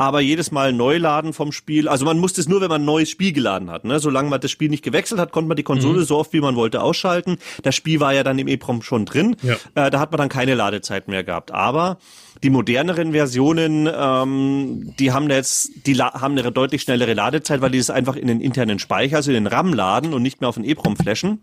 [0.00, 1.86] aber jedes Mal neu laden vom Spiel.
[1.86, 3.84] Also man musste es nur, wenn man ein neues Spiel geladen hat.
[3.84, 4.00] Ne?
[4.00, 6.04] Solange man das Spiel nicht gewechselt hat, konnte man die Konsole mhm.
[6.04, 7.36] so oft wie man wollte ausschalten.
[7.62, 9.36] Das Spiel war ja dann im EEPROM schon drin.
[9.42, 9.56] Ja.
[9.74, 11.50] Äh, da hat man dann keine Ladezeit mehr gehabt.
[11.50, 11.98] Aber
[12.42, 17.78] die moderneren Versionen, ähm, die haben jetzt, die haben eine deutlich schnellere Ladezeit, weil die
[17.78, 20.54] es einfach in den internen Speicher, also in den RAM laden und nicht mehr auf
[20.54, 21.40] den EEPROM flashen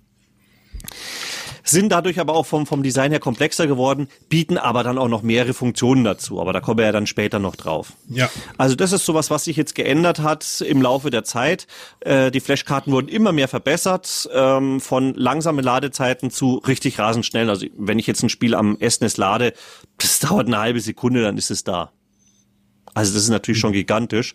[1.69, 5.21] sind dadurch aber auch vom, vom Design her komplexer geworden, bieten aber dann auch noch
[5.21, 6.39] mehrere Funktionen dazu.
[6.39, 7.93] Aber da kommen wir ja dann später noch drauf.
[8.10, 8.30] Ja.
[8.58, 11.67] Also das ist sowas, was sich jetzt geändert hat im Laufe der Zeit.
[12.01, 17.49] Äh, die Flashkarten wurden immer mehr verbessert, ähm, von langsamen Ladezeiten zu richtig rasend schnell.
[17.49, 19.53] Also wenn ich jetzt ein Spiel am SNES lade,
[19.97, 21.91] das dauert eine halbe Sekunde, dann ist es da.
[22.97, 24.33] Also das ist natürlich schon gigantisch.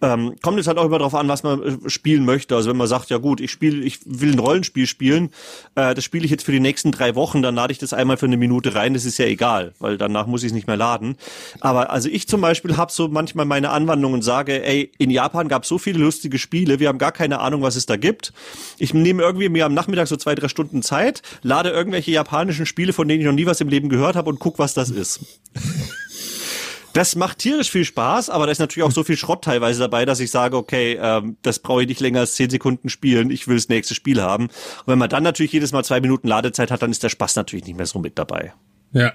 [0.00, 2.56] Ähm, kommt jetzt halt auch immer darauf an, was man äh, spielen möchte.
[2.56, 5.30] Also wenn man sagt, ja gut, ich spiele, ich will ein Rollenspiel spielen,
[5.76, 8.16] äh, das spiele ich jetzt für die nächsten drei Wochen, dann lade ich das einmal
[8.16, 10.76] für eine Minute rein, das ist ja egal, weil danach muss ich es nicht mehr
[10.76, 11.16] laden.
[11.60, 15.46] Aber also ich zum Beispiel habe so manchmal meine Anwandlung und sage, ey, in Japan
[15.46, 18.32] gab es so viele lustige Spiele, wir haben gar keine Ahnung, was es da gibt.
[18.78, 22.92] Ich nehme irgendwie mir am Nachmittag so zwei, drei Stunden Zeit, lade irgendwelche japanischen Spiele,
[22.92, 25.20] von denen ich noch nie was im Leben gehört habe und guck, was das ist.
[26.92, 30.04] Das macht tierisch viel Spaß, aber da ist natürlich auch so viel Schrott teilweise dabei,
[30.04, 33.48] dass ich sage, okay, ähm, das brauche ich nicht länger als zehn Sekunden spielen, ich
[33.48, 34.44] will das nächste Spiel haben.
[34.46, 37.36] Und wenn man dann natürlich jedes Mal zwei Minuten Ladezeit hat, dann ist der Spaß
[37.36, 38.52] natürlich nicht mehr so mit dabei.
[38.92, 39.12] Ja.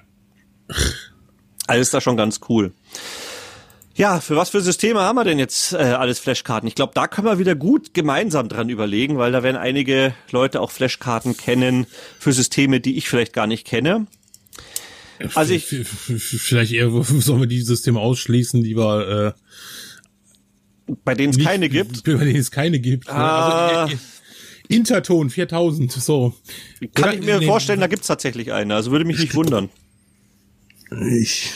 [1.72, 2.74] Ist da schon ganz cool.
[3.94, 6.68] Ja, für was für Systeme haben wir denn jetzt äh, alles Flashkarten?
[6.68, 10.62] Ich glaube, da können wir wieder gut gemeinsam dran überlegen, weil da werden einige Leute
[10.62, 11.88] auch Flashkarten kennen
[12.20, 14.06] für Systeme, die ich vielleicht gar nicht kenne.
[15.34, 19.36] Also ich vielleicht eher sollen wir die Systeme ausschließen, die wir
[20.88, 22.04] äh, Bei denen es keine gibt.
[22.06, 23.10] Bei denen es keine gibt.
[23.10, 23.86] Ah.
[23.86, 23.98] Also,
[24.70, 26.36] Interton 4000, so.
[26.94, 28.76] Kann Oder, ich mir nee, vorstellen, da gibt's tatsächlich eine.
[28.76, 29.70] Also würde mich nicht wundern.
[31.20, 31.50] Ich.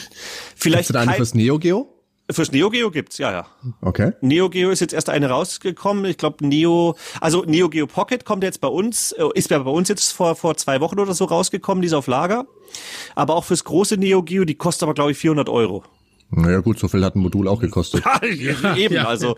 [0.56, 0.88] Vielleicht.
[0.88, 2.01] Gibt's da eine fürs Neo Geo?
[2.32, 3.46] Fürs Neo Geo gibt's, ja, ja.
[3.82, 4.14] Okay.
[4.22, 6.06] Neo Geo ist jetzt erst eine rausgekommen.
[6.06, 9.72] Ich glaube, Neo, also Neo Geo Pocket kommt jetzt bei uns, äh, ist ja bei
[9.72, 12.46] uns jetzt vor, vor zwei Wochen oder so rausgekommen, die ist auf Lager.
[13.16, 15.84] Aber auch fürs große Neo Geo, die kostet aber, glaube ich, 400 Euro.
[16.34, 18.04] Naja gut, so viel hat ein Modul auch gekostet.
[18.38, 19.06] ja, eben, ja.
[19.06, 19.36] also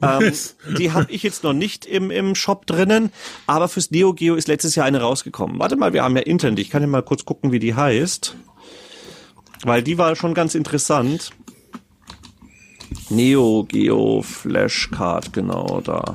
[0.00, 0.32] ähm,
[0.78, 3.10] die habe ich jetzt noch nicht im, im Shop drinnen,
[3.48, 5.58] aber fürs Neo Geo ist letztes Jahr eine rausgekommen.
[5.58, 8.36] Warte mal, wir haben ja Internet, ich kann ja mal kurz gucken, wie die heißt.
[9.64, 11.32] Weil die war schon ganz interessant.
[13.08, 16.14] Neo Geo Flashcard, genau da.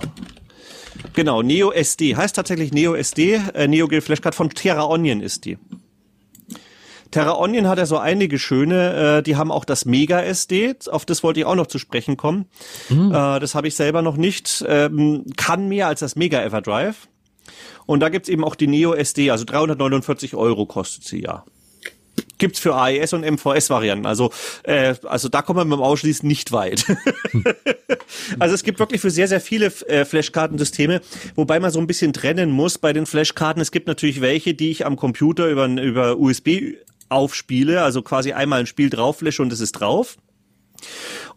[1.14, 2.16] Genau, Neo SD.
[2.16, 3.42] Heißt tatsächlich Neo SD.
[3.54, 5.58] Äh, Neo Geo Flashcard von Terra Onion ist die.
[7.12, 11.06] Terra Onion hat ja so einige schöne, äh, die haben auch das Mega SD, auf
[11.06, 12.46] das wollte ich auch noch zu sprechen kommen.
[12.90, 13.12] Mhm.
[13.12, 14.64] Äh, das habe ich selber noch nicht.
[14.68, 17.08] Ähm, kann mehr als das Mega Everdrive.
[17.86, 21.44] Und da gibt's eben auch die Neo SD, also 349 Euro kostet sie ja
[22.42, 24.06] gibt's für AES und MVS-Varianten.
[24.06, 24.32] Also,
[24.64, 26.86] äh, also da wir mit dem Ausschließen nicht weit.
[28.40, 31.02] also es gibt wirklich für sehr, sehr viele äh, Flashkartensysteme,
[31.36, 33.62] wobei man so ein bisschen trennen muss bei den Flashkarten.
[33.62, 36.78] Es gibt natürlich welche, die ich am Computer über, über USB
[37.10, 40.18] aufspiele, also quasi einmal ein Spiel draufflashe und es ist drauf.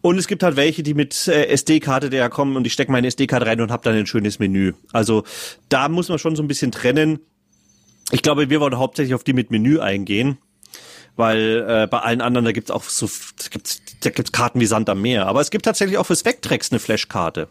[0.01, 3.07] Und es gibt halt welche, die mit äh, SD-Karte der kommen und ich stecke meine
[3.07, 4.73] SD-Karte rein und habe dann ein schönes Menü.
[4.91, 5.23] Also
[5.69, 7.19] da muss man schon so ein bisschen trennen.
[8.11, 10.39] Ich glaube, wir wollen hauptsächlich auf die mit Menü eingehen
[11.15, 14.65] weil äh, bei allen anderen da gibt's auch so da gibt's da gibt's Karten wie
[14.65, 17.47] Sand am Meer, aber es gibt tatsächlich auch fürs Vectrex eine Flashkarte.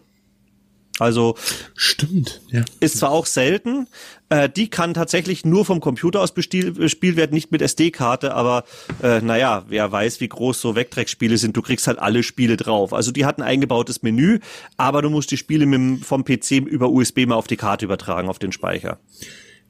[1.01, 1.35] Also
[1.75, 2.65] stimmt, ja.
[2.79, 3.89] Ist zwar auch selten,
[4.29, 8.63] äh, die kann tatsächlich nur vom Computer aus bespielt werden, nicht mit SD-Karte, aber
[9.03, 12.93] äh, naja, wer weiß, wie groß so Vectrex-Spiele sind, du kriegst halt alle Spiele drauf.
[12.93, 14.39] Also die hat ein eingebautes Menü,
[14.77, 18.29] aber du musst die Spiele mit, vom PC über USB mal auf die Karte übertragen,
[18.29, 19.01] auf den Speicher.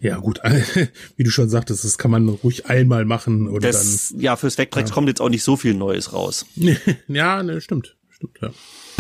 [0.04, 0.38] Ja, gut,
[1.16, 4.20] wie du schon sagtest, das kann man ruhig einmal machen oder das, dann.
[4.20, 4.94] Ja, fürs Vectrex ja.
[4.94, 6.44] kommt jetzt auch nicht so viel Neues raus.
[7.08, 7.96] ja, ne, stimmt.
[8.10, 8.50] Stimmt, ja.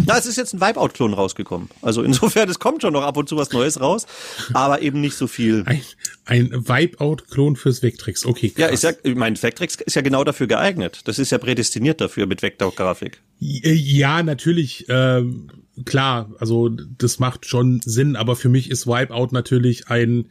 [0.06, 1.68] Na, es ist jetzt ein Wipeout-Klon rausgekommen.
[1.82, 4.06] Also insofern, es kommt schon noch ab und zu was Neues raus,
[4.54, 5.64] aber eben nicht so viel.
[5.66, 5.82] Ein,
[6.24, 8.48] ein Wipeout-Klon fürs Vectrex, okay.
[8.48, 8.58] Krass.
[8.58, 11.02] Ja, ist ja, ich meine, Vectrex ist ja genau dafür geeignet.
[11.04, 13.20] Das ist ja prädestiniert dafür mit Vektorgrafik.
[13.40, 15.50] Ja, natürlich, ähm,
[15.84, 20.28] klar, also das macht schon Sinn, aber für mich ist Wipeout natürlich ein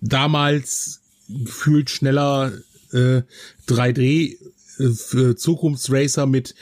[0.00, 2.52] damals gefühlt schneller
[2.92, 3.22] äh,
[3.68, 4.36] 3D
[4.78, 6.54] äh, Zukunftsracer mit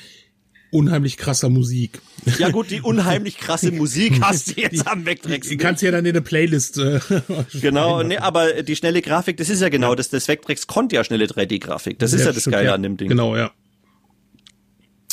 [0.71, 2.01] unheimlich krasser Musik.
[2.39, 5.49] Ja gut, die unheimlich krasse Musik hast du jetzt die, am Vectrex.
[5.49, 6.79] Die kannst du ja dann in eine Playlist.
[6.79, 7.01] Äh,
[7.61, 11.05] genau, nee, aber die schnelle Grafik, das ist ja genau, das, das Vectrex konnte ja
[11.05, 11.99] schnelle 3D-Grafik.
[11.99, 12.75] Das ist ja, ja das Geile ja.
[12.75, 13.09] an dem Ding.
[13.09, 13.53] Genau, ja.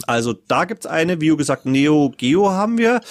[0.03, 3.01] Also da gibt's eine, wie gesagt, Neo Geo haben wir.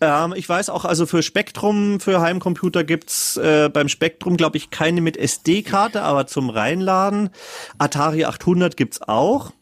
[0.00, 4.70] Ähm, ich weiß auch, also für Spektrum, für Heimcomputer gibt's äh, beim Spektrum, glaube ich,
[4.70, 7.30] keine mit SD-Karte, aber zum Reinladen.
[7.78, 9.52] Atari 800 gibt's auch.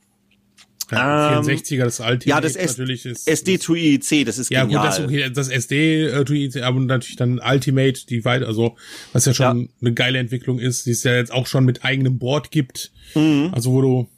[0.91, 4.83] Ja, 64er, das alte ja, das natürlich ist, SD to IEC, das ist ja genial.
[4.83, 8.77] gut, das, okay, das SD äh, to IEC, aber natürlich dann Ultimate, die weit, also
[9.13, 9.69] was ja schon ja.
[9.83, 13.51] eine geile Entwicklung ist, die es ja jetzt auch schon mit eigenem Board gibt, mhm.
[13.53, 14.09] also wo du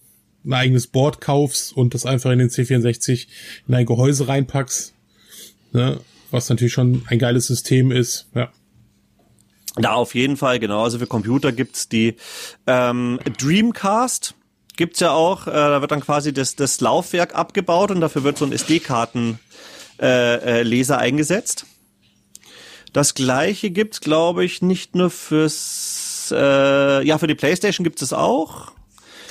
[0.44, 3.26] ein eigenes Board kaufst und das einfach in den C64
[3.68, 4.94] in ein Gehäuse reinpackst,
[5.72, 6.00] ne?
[6.30, 8.50] was natürlich schon ein geiles System ist, ja.
[9.76, 10.82] Da auf jeden Fall, genau.
[10.82, 12.16] Also für Computer gibt's die
[12.66, 14.34] ähm, Dreamcast,
[14.76, 15.46] gibt's ja auch.
[15.46, 19.38] Äh, da wird dann quasi das, das Laufwerk abgebaut und dafür wird so ein SD-Karten
[20.00, 21.66] äh, äh, Leser eingesetzt.
[22.92, 28.12] Das gleiche gibt's, glaube ich, nicht nur fürs äh, ja für die PlayStation gibt's es
[28.12, 28.72] auch.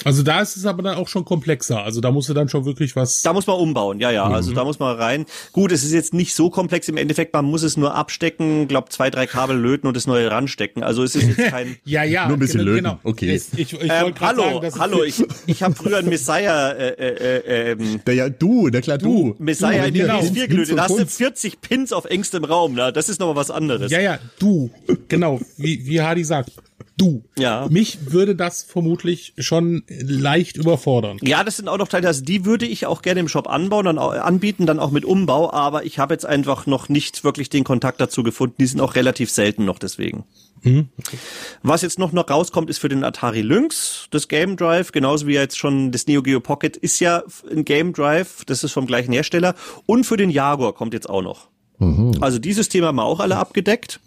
[0.04, 1.84] Also da ist es aber dann auch schon komplexer.
[1.84, 3.22] Also da musst du dann schon wirklich was.
[3.22, 4.28] Da muss man umbauen, ja, ja.
[4.28, 4.34] Mhm.
[4.34, 5.26] Also da muss man rein.
[5.52, 7.34] Gut, es ist jetzt nicht so komplex im Endeffekt.
[7.34, 10.84] Man muss es nur abstecken, glaub zwei, drei Kabel löten und das neue ranstecken.
[10.84, 11.78] Also es ist jetzt kein.
[11.86, 12.28] ja, ja.
[12.28, 12.84] Nur ein bisschen genau, löten.
[12.86, 13.00] Genau.
[13.04, 13.36] Okay.
[13.36, 15.04] Ich, ich, ich ähm, hallo, sagen, hallo.
[15.04, 16.72] Ich, ich habe früher einen Messiah.
[16.72, 19.36] Äh, äh, ähm, der ja du, der klar du.
[19.38, 20.20] du Messiah in genau.
[20.20, 20.78] PS4 gelötet.
[20.78, 22.74] Da hast du 40 Pins auf engstem Raum.
[22.76, 23.92] Na, das ist noch mal was anderes.
[23.92, 24.20] Ja, ja.
[24.40, 24.70] Du.
[25.08, 25.40] Genau.
[25.58, 26.52] Wie wie Hardy sagt
[26.98, 27.24] du.
[27.38, 27.68] Ja.
[27.70, 31.18] Mich würde das vermutlich schon leicht überfordern.
[31.22, 33.86] Ja, das sind auch noch Teile, also die würde ich auch gerne im Shop anbauen,
[33.86, 37.50] dann auch, anbieten, dann auch mit Umbau, aber ich habe jetzt einfach noch nicht wirklich
[37.50, 38.56] den Kontakt dazu gefunden.
[38.60, 40.26] Die sind auch relativ selten noch deswegen.
[40.62, 40.90] Mhm.
[41.00, 41.18] Okay.
[41.64, 45.34] Was jetzt noch, noch rauskommt, ist für den Atari Lynx das Game Drive, genauso wie
[45.34, 49.14] jetzt schon das Neo Geo Pocket ist ja ein Game Drive, das ist vom gleichen
[49.14, 51.48] Hersteller und für den Jaguar kommt jetzt auch noch.
[51.80, 52.18] Mhm.
[52.22, 54.00] Also dieses Thema haben wir auch alle abgedeckt.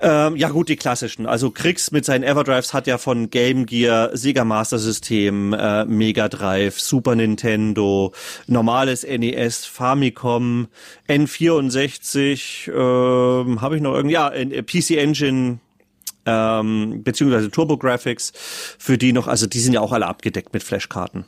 [0.00, 1.26] Ähm, ja gut, die klassischen.
[1.26, 6.28] Also Kriegs mit seinen Everdrives hat ja von Game Gear, Sega Master System, äh, Mega
[6.28, 8.12] Drive, Super Nintendo,
[8.46, 10.68] normales NES, Famicom,
[11.08, 15.60] N64, ähm, habe ich noch irgendwie, ja, PC Engine,
[16.26, 18.32] ähm, beziehungsweise Turbo Graphics,
[18.78, 21.24] für die noch, also die sind ja auch alle abgedeckt mit Flashkarten.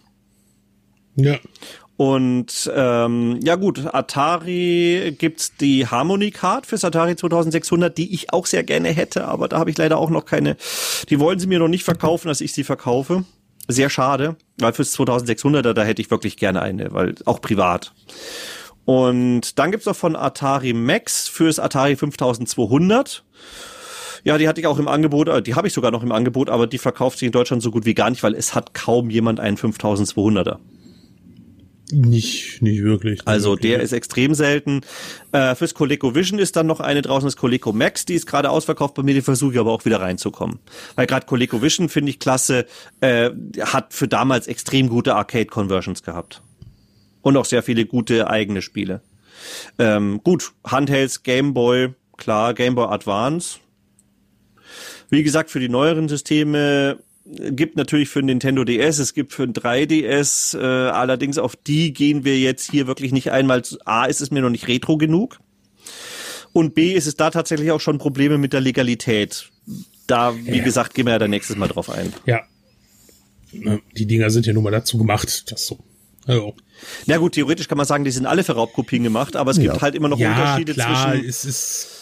[1.16, 1.38] Ja.
[1.98, 8.46] Und ähm, ja gut, Atari gibt's die Harmony Card fürs Atari 2600, die ich auch
[8.46, 10.56] sehr gerne hätte, aber da habe ich leider auch noch keine.
[11.08, 13.24] Die wollen sie mir noch nicht verkaufen, dass ich sie verkaufe.
[13.66, 17.92] Sehr schade, weil fürs 2600er da hätte ich wirklich gerne eine, weil auch privat.
[18.84, 23.24] Und dann gibt's noch von Atari Max fürs Atari 5200.
[24.22, 26.48] Ja, die hatte ich auch im Angebot, äh, die habe ich sogar noch im Angebot,
[26.48, 29.11] aber die verkauft sich in Deutschland so gut wie gar nicht, weil es hat kaum
[29.11, 30.58] jemand einen 5200er.
[31.90, 33.18] Nicht, nicht wirklich.
[33.20, 33.72] Nicht also wirklich.
[33.72, 34.83] der ist extrem selten.
[35.33, 38.94] Äh, fürs ColecoVision ist dann noch eine draußen, das Coleco Max, die ist gerade ausverkauft
[38.94, 40.59] bei mir, die versuche ich aber auch wieder reinzukommen.
[40.96, 42.66] Weil gerade ColecoVision finde ich klasse,
[43.01, 46.42] äh, hat für damals extrem gute Arcade-Conversions gehabt.
[47.22, 49.01] Und auch sehr viele gute eigene Spiele.
[49.79, 53.61] Ähm, gut, Handhelds, Game Boy, klar, Game Boy Advance.
[55.09, 56.98] Wie gesagt, für die neueren Systeme
[57.50, 62.24] gibt natürlich für Nintendo DS, es gibt für ein 3DS, äh, allerdings auf die gehen
[62.24, 63.62] wir jetzt hier wirklich nicht einmal.
[63.84, 65.38] A, ist es mir noch nicht retro genug.
[66.52, 69.50] Und B, ist es da tatsächlich auch schon Probleme mit der Legalität.
[70.06, 70.64] Da, wie ja.
[70.64, 72.12] gesagt, gehen wir ja dann nächstes Mal drauf ein.
[72.24, 72.40] Ja.
[73.52, 75.78] Die Dinger sind ja nur mal dazu gemacht, das so.
[76.26, 76.54] Also.
[77.06, 79.64] Na gut, theoretisch kann man sagen, die sind alle für Raubkopien gemacht, aber es ja.
[79.64, 81.28] gibt halt immer noch ja, Unterschiede klar, zwischen.
[81.28, 81.97] Es ist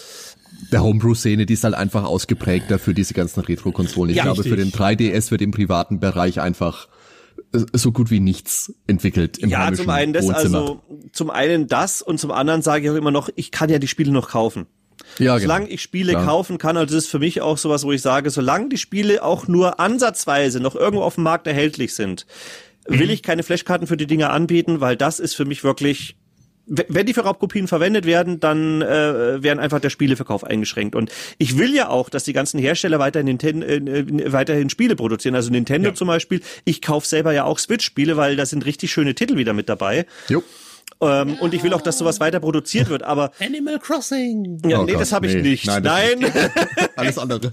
[0.73, 4.11] der Homebrew-Szene, die ist halt einfach ausgeprägter für diese ganzen Retro-Konsolen.
[4.11, 4.53] Ich ja, glaube, richtig.
[4.53, 6.89] für den 3DS wird im privaten Bereich einfach
[7.53, 10.59] äh, so gut wie nichts entwickelt im Ja, zum einen das, Wohnzimmer.
[10.59, 13.79] also zum einen das und zum anderen sage ich auch immer noch, ich kann ja
[13.79, 14.67] die Spiele noch kaufen.
[15.19, 15.75] Ja, solange genau.
[15.75, 16.25] ich Spiele Klar.
[16.25, 19.23] kaufen kann, also das ist für mich auch sowas, wo ich sage, solange die Spiele
[19.23, 22.27] auch nur ansatzweise noch irgendwo auf dem Markt erhältlich sind,
[22.87, 23.13] will mhm.
[23.13, 26.17] ich keine Flashkarten für die Dinger anbieten, weil das ist für mich wirklich
[26.67, 30.95] wenn die für Raubkopien verwendet werden, dann äh, werden einfach der Spieleverkauf eingeschränkt.
[30.95, 35.35] Und ich will ja auch, dass die ganzen Hersteller weiterhin, Ninten äh, weiterhin Spiele produzieren.
[35.35, 35.95] Also Nintendo ja.
[35.95, 36.41] zum Beispiel.
[36.65, 40.07] Ich kaufe selber ja auch Switch-Spiele, weil da sind richtig schöne Titel wieder mit dabei.
[40.29, 40.43] Jo.
[41.01, 41.41] Ähm, ja.
[41.41, 43.33] Und ich will auch, dass sowas weiter produziert wird, aber.
[43.39, 44.63] Animal Crossing!
[44.67, 45.43] Ja, oh nee, Gott, das habe ich nee.
[45.43, 45.67] nicht.
[45.67, 45.83] Nein.
[45.83, 46.33] Nein.
[46.97, 47.53] Alles andere.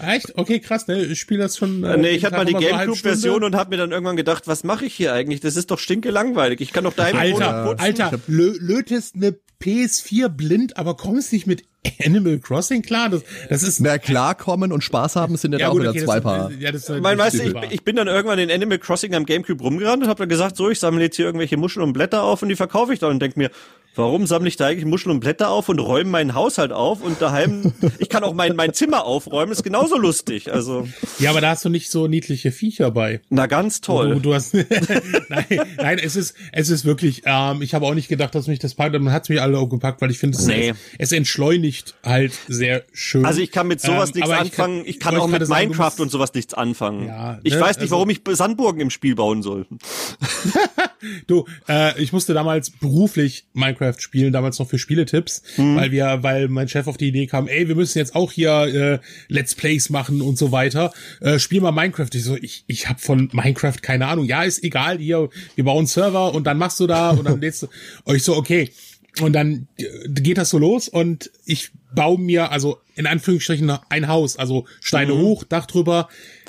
[0.00, 0.38] Echt?
[0.38, 1.04] Okay, krass, ne?
[1.04, 1.84] Ich spiele das schon.
[1.84, 4.86] Äh, nee, ich hatte mal die Gamecube-Version und habe mir dann irgendwann gedacht, was mache
[4.86, 5.40] ich hier eigentlich?
[5.40, 6.60] Das ist doch stinke langweilig.
[6.60, 11.64] Ich kann doch deine Alter, Alter, lötest eine PS4 blind, aber kommst nicht mit
[12.04, 13.08] Animal Crossing klar?
[13.08, 13.80] Das, das ist.
[13.80, 16.50] Na, klarkommen und Spaß haben sind ja, ja da auch wieder okay, zwei Paar.
[16.52, 19.26] Ja, das, das mein, weißt du, ich, ich, bin dann irgendwann in Animal Crossing am
[19.26, 22.22] Gamecube rumgerannt und habe dann gesagt, so, ich sammle jetzt hier irgendwelche Muscheln und Blätter
[22.22, 23.50] auf und die verkaufe ich dann und denk mir,
[23.98, 27.20] Warum sammle ich da eigentlich Muscheln und Blätter auf und räume meinen Haushalt auf und
[27.20, 30.86] daheim, ich kann auch mein, mein Zimmer aufräumen, ist genauso lustig, also.
[31.18, 33.20] Ja, aber da hast du nicht so niedliche Viecher bei.
[33.28, 34.14] Na, ganz toll.
[34.14, 34.54] Du, du hast,
[35.28, 35.46] nein,
[35.78, 38.74] nein, es ist, es ist wirklich, ähm, ich habe auch nicht gedacht, dass mich das
[38.74, 40.74] packt, man hat es mich alle auch gepackt, weil ich finde, es, nee.
[40.98, 43.24] es, entschleunigt halt sehr schön.
[43.24, 45.90] Also ich kann mit sowas ähm, nichts anfangen, ich kann, ich kann auch mit Minecraft
[45.90, 47.06] sagen, und sowas nichts anfangen.
[47.06, 49.66] Ja, ich ne, weiß nicht, also, warum ich Sandburgen im Spiel bauen soll.
[51.26, 55.76] du, äh, ich musste damals beruflich Minecraft spielen, damals noch für Spieletipps, mhm.
[55.76, 58.50] weil wir, weil mein Chef auf die Idee kam, ey, wir müssen jetzt auch hier
[58.50, 60.92] äh, Let's Plays machen und so weiter.
[61.20, 62.08] Äh, spiel mal Minecraft.
[62.12, 64.24] Ich so, ich, ich habe von Minecraft keine Ahnung.
[64.24, 67.62] Ja, ist egal, hier, wir bauen Server und dann machst du da und dann lädst
[67.62, 67.68] du.
[68.12, 68.70] Ich so, okay.
[69.20, 74.08] Und dann äh, geht das so los und ich baue mir, also in Anführungsstrichen, ein
[74.08, 75.18] Haus, also Steine mhm.
[75.20, 76.08] hoch, Dach drüber,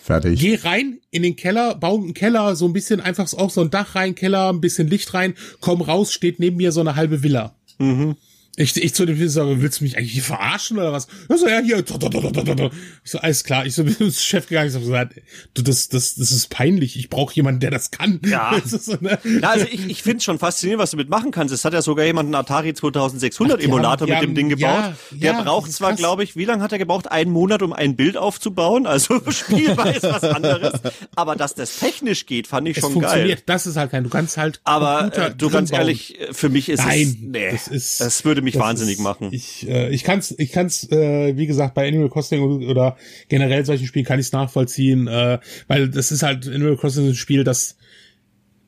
[0.09, 0.39] Fertig.
[0.39, 3.69] Geh rein in den Keller, bau einen Keller, so ein bisschen einfach auch so ein
[3.69, 7.21] Dach rein, Keller, ein bisschen Licht rein, komm raus, steht neben mir so eine halbe
[7.21, 7.53] Villa.
[7.77, 8.15] Mhm.
[8.61, 11.07] Ich, ich zu dem Film sage, willst du mich eigentlich hier verarschen oder was?
[11.29, 11.79] Er so, ja, hier.
[11.79, 13.65] Ich so, alles klar.
[13.65, 14.67] Ich so, bin ins Chef gegangen.
[14.67, 15.15] Ich so, gesagt,
[15.53, 16.97] du, das, das, das ist peinlich.
[16.97, 18.19] Ich brauche jemanden, der das kann.
[18.25, 18.59] Ja.
[18.69, 19.17] Das so, ne?
[19.23, 21.53] ja also ich, ich finde es schon faszinierend, was du mitmachen kannst.
[21.53, 24.61] Es hat ja sogar jemand einen Atari 2600 Ach, Emulator haben, mit dem Ding gebaut.
[24.61, 27.09] Ja, der ja, braucht zwar, glaube ich, wie lange hat er gebraucht?
[27.09, 28.85] Einen Monat, um ein Bild aufzubauen.
[28.85, 30.81] Also spielbar ist was anderes.
[31.15, 33.37] Aber dass das technisch geht, fand ich es schon geil.
[33.45, 34.59] Das ist halt kein, du kannst halt.
[34.65, 35.79] Aber äh, du ganz bauen.
[35.79, 39.29] ehrlich, für mich ist Nein, es, nee, das ist, das würde mich wahnsinnig ist, machen.
[39.31, 43.87] Ich, äh, ich kann's, ich kann's, äh, wie gesagt, bei Animal Crossing oder generell solchen
[43.87, 47.75] Spielen kann ich's nachvollziehen, äh, weil das ist halt Animal Crossing ein Spiel, das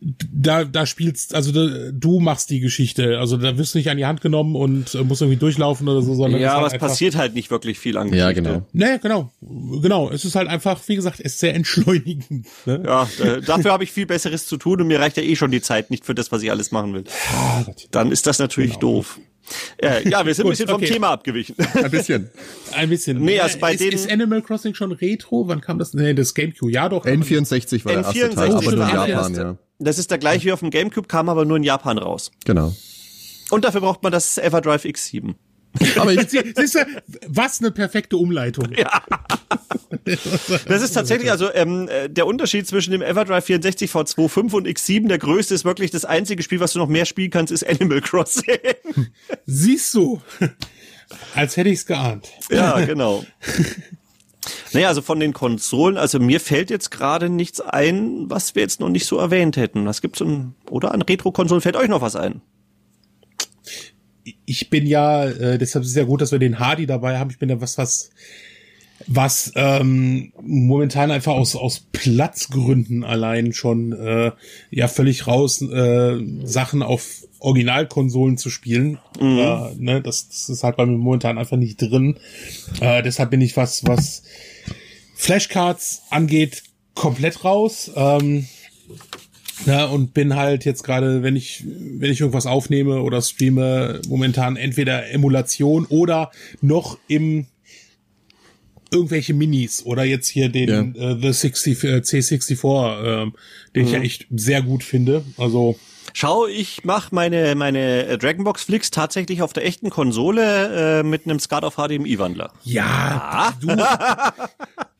[0.04, 3.20] da, da spielst, also da, du machst die Geschichte.
[3.20, 6.02] Also da wirst du nicht an die Hand genommen und äh, musst irgendwie durchlaufen oder
[6.02, 6.42] so, sondern.
[6.42, 8.26] Ja, aber halt es passiert halt nicht wirklich viel an Geschichte.
[8.26, 8.66] Ja, genau.
[8.74, 9.32] Nee, genau.
[9.42, 10.10] Genau.
[10.10, 12.48] Es ist halt einfach, wie gesagt, es ist sehr entschleunigend.
[12.66, 12.84] Ne?
[12.86, 15.52] Ja, äh, dafür habe ich viel Besseres zu tun und mir reicht ja eh schon
[15.52, 17.04] die Zeit nicht für das, was ich alles machen will.
[17.92, 18.98] Dann ist das natürlich genau.
[18.98, 19.20] doof.
[19.78, 20.88] Äh, ja, wir sind Gut, ein bisschen vom okay.
[20.94, 21.56] Thema abgewichen.
[21.74, 22.30] Ein bisschen.
[22.74, 23.20] Ein bisschen.
[23.22, 25.48] Nee, also bei ist, ist Animal Crossing schon Retro?
[25.48, 25.94] Wann kam das?
[25.94, 26.72] Nee, das GameCube.
[26.72, 27.06] Ja, doch.
[27.06, 29.58] N64 war N64 der erste Teil, aber nur in Japan, ja.
[29.80, 32.32] Das ist der gleiche wie auf dem GameCube, kam aber nur in Japan raus.
[32.46, 32.76] Genau.
[33.50, 35.36] Und dafür braucht man das Everdrive X7.
[35.98, 36.86] Aber ich, siehst du,
[37.28, 38.70] was eine perfekte Umleitung.
[38.78, 39.04] Ja.
[40.66, 45.08] Das ist tatsächlich, also ähm, äh, der Unterschied zwischen dem Everdrive 64 V25 und X7,
[45.08, 48.02] der größte ist wirklich das einzige Spiel, was du noch mehr spielen kannst, ist Animal
[48.02, 48.60] Crossing.
[49.46, 50.22] Siehst du?
[51.36, 52.30] Als hätte ich's geahnt.
[52.50, 53.26] Ja, genau.
[54.74, 58.80] Naja, also von den Konsolen, also mir fällt jetzt gerade nichts ein, was wir jetzt
[58.80, 59.86] noch nicht so erwähnt hätten.
[59.86, 62.42] Was gibt's denn, oder an Retro-Konsolen fällt euch noch was ein?
[64.46, 67.30] Ich bin ja, äh, deshalb ist es ja gut, dass wir den Hardy dabei haben.
[67.30, 68.10] Ich bin ja was, was,
[69.08, 74.32] was ähm, momentan einfach aus aus Platzgründen allein schon äh,
[74.70, 79.00] ja völlig raus äh, Sachen auf Originalkonsolen zu spielen.
[79.20, 79.40] Mhm.
[79.40, 82.20] Äh, ne, das, das ist halt bei mir momentan einfach nicht drin.
[82.80, 84.24] Äh, deshalb bin ich was, was
[85.16, 87.92] Flashcards angeht, komplett raus.
[87.96, 88.48] Ähm,
[89.66, 94.56] ja, und bin halt jetzt gerade, wenn ich, wenn ich irgendwas aufnehme oder streame, momentan
[94.56, 97.48] entweder Emulation oder noch im
[98.92, 101.12] irgendwelche Minis oder jetzt hier den ja.
[101.12, 103.32] äh, The 60, äh, C64, äh,
[103.76, 103.88] den mhm.
[103.88, 105.24] ich ja echt sehr gut finde.
[105.38, 105.78] Also
[106.14, 111.26] Schau, ich mache meine, meine äh, Dragonbox Flicks tatsächlich auf der echten Konsole äh, mit
[111.26, 112.52] einem SCART auf HDMI-Wandler.
[112.64, 113.68] Ja, du,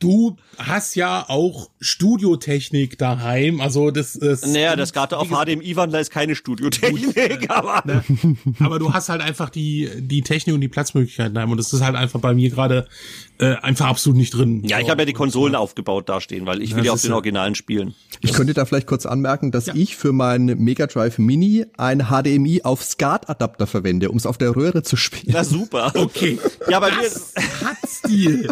[0.02, 3.60] du hast ja auch Studiotechnik daheim.
[3.60, 4.46] Also das ist.
[4.46, 7.82] Naja, das SCART auf HDMI-Wandler ist keine Studiotechnik, gut, aber.
[7.84, 8.04] Ne?
[8.58, 11.50] Aber du hast halt einfach die, die Technik und die Platzmöglichkeiten daheim.
[11.50, 12.86] Und das ist halt einfach bei mir gerade
[13.38, 14.62] äh, einfach absolut nicht drin.
[14.64, 17.54] Ja, ich habe ja die Konsolen aufgebaut dastehen, weil ich will ja auf den Originalen
[17.54, 17.94] spielen.
[18.20, 19.74] Ich könnte da vielleicht kurz anmerken, dass ja.
[19.74, 24.54] ich für meinen Mega Drive Mini ein HDMI auf SCART-Adapter verwende, um es auf der
[24.54, 25.32] Röhre zu spielen.
[25.34, 25.92] Na super.
[25.94, 26.38] Okay.
[26.68, 27.10] ja, bei mir
[27.64, 28.48] hat Stil.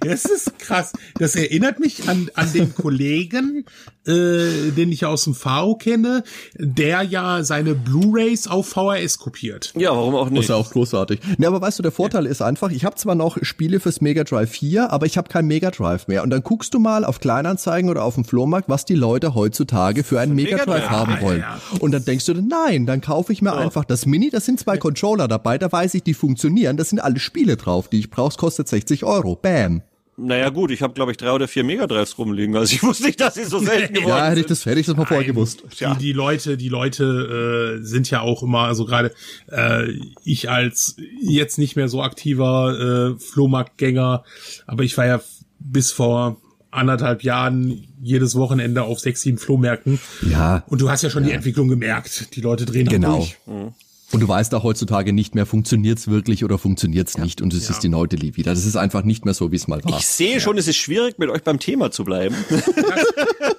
[0.00, 0.92] das ist krass.
[1.18, 3.64] Das erinnert mich an, an den Kollegen,
[4.06, 6.24] äh, den ich aus dem V kenne,
[6.58, 9.72] der ja seine Blu-rays auf VHS kopiert.
[9.76, 10.38] Ja, warum auch nicht?
[10.38, 11.20] Das ist ja auch großartig.
[11.38, 12.30] Ne, aber weißt du, der Vorteil ja.
[12.30, 15.46] ist einfach, ich habe zwar noch Spiele fürs Mega Drive 4, aber ich habe kein
[15.46, 16.22] Mega Drive mehr.
[16.22, 20.04] Und dann guckst du mal auf Kleinanzeigen oder auf dem Flohmarkt, was die Leute heutzutage
[20.04, 21.40] für einen Mega Drive haben wollen.
[21.40, 21.78] Ja, ja.
[21.80, 23.56] Und dann denkst du, nein, dann kaufe ich mir oh.
[23.56, 26.98] einfach das Mini, da sind zwei Controller dabei, da weiß ich, die funktionieren, da sind
[26.98, 29.36] alle Spiele drauf, die ich brauche, kostet 60 Euro.
[29.36, 29.82] Bam.
[30.16, 32.56] Naja gut, ich habe glaube ich drei oder vier Megadrives rumliegen.
[32.56, 34.86] Also ich wusste nicht, dass sie so selten geworden ja, hätte ich das, hätte ich
[34.86, 35.64] das mal vorher gewusst.
[35.80, 39.12] Die, die Leute, die Leute äh, sind ja auch immer, also gerade
[39.50, 39.88] äh,
[40.24, 44.24] ich als jetzt nicht mehr so aktiver äh, Flohmarktgänger,
[44.66, 45.20] aber ich war ja
[45.58, 46.36] bis vor
[46.70, 50.00] anderthalb Jahren jedes Wochenende auf sechs, sieben Flohmärkten.
[50.28, 50.64] Ja.
[50.66, 51.30] Und du hast ja schon ja.
[51.30, 52.34] die Entwicklung gemerkt.
[52.34, 53.18] Die Leute drehen genau.
[53.18, 53.38] durch.
[53.46, 53.74] Mhm.
[54.14, 57.42] Und du weißt auch heutzutage nicht mehr, funktioniert's wirklich oder funktioniert's nicht.
[57.42, 57.70] Und es ja.
[57.72, 58.54] ist die neue wieder.
[58.54, 59.98] Das ist einfach nicht mehr so, wie es mal war.
[59.98, 62.36] Ich sehe schon, es ist schwierig, mit euch beim Thema zu bleiben.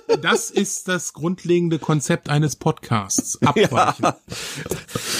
[0.07, 3.41] Das, das ist das grundlegende Konzept eines Podcasts.
[3.41, 4.03] Abweichen.
[4.03, 4.17] Ja.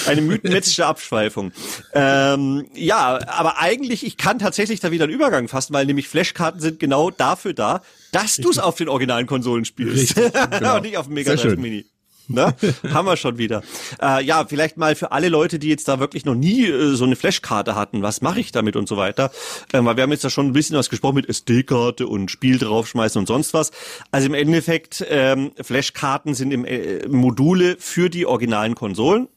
[0.08, 1.52] Eine mythenmetzische Abschweifung.
[1.93, 6.62] Ähm, ja, aber eigentlich, ich kann tatsächlich da wieder einen Übergang fassen, weil nämlich Flashkarten
[6.62, 10.17] sind genau dafür da, dass du es auf den originalen Konsolen spielst.
[10.17, 10.78] Richtig, genau.
[10.78, 11.86] Und nicht auf dem Mega Drive Mini.
[12.28, 12.56] Ne?
[12.92, 13.64] Haben wir schon wieder.
[14.02, 17.06] Äh, ja, vielleicht mal für alle Leute, die jetzt da wirklich noch nie äh, so
[17.06, 19.32] eine Flashkarte hatten, was mache ich damit und so weiter.
[19.72, 22.58] Äh, weil wir haben jetzt da schon ein bisschen was gesprochen mit SD-Karte und Spiel
[22.58, 23.72] draufschmeißen und sonst was.
[24.12, 29.28] Also im Endeffekt, ähm, Flashkarten sind im, äh, Module für die originalen Konsolen.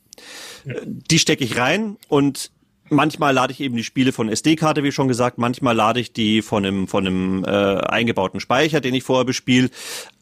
[0.65, 0.75] Ja.
[0.85, 2.51] Die stecke ich rein und
[2.91, 5.39] Manchmal lade ich eben die Spiele von SD-Karte, wie schon gesagt.
[5.39, 9.69] Manchmal lade ich die von einem von einem äh, eingebauten Speicher, den ich vorher bespiele.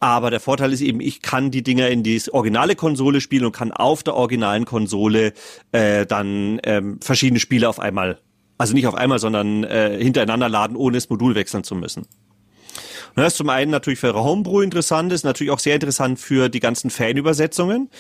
[0.01, 3.53] Aber der Vorteil ist eben, ich kann die Dinger in die originale Konsole spielen und
[3.53, 5.33] kann auf der originalen Konsole
[5.73, 8.19] äh, dann ähm, verschiedene Spiele auf einmal,
[8.59, 12.07] also nicht auf einmal, sondern äh, hintereinander laden, ohne das Modul wechseln zu müssen.
[13.17, 16.61] Das ist zum einen natürlich für Homebrew interessant, ist natürlich auch sehr interessant für die
[16.61, 17.91] ganzen Fanübersetzungen.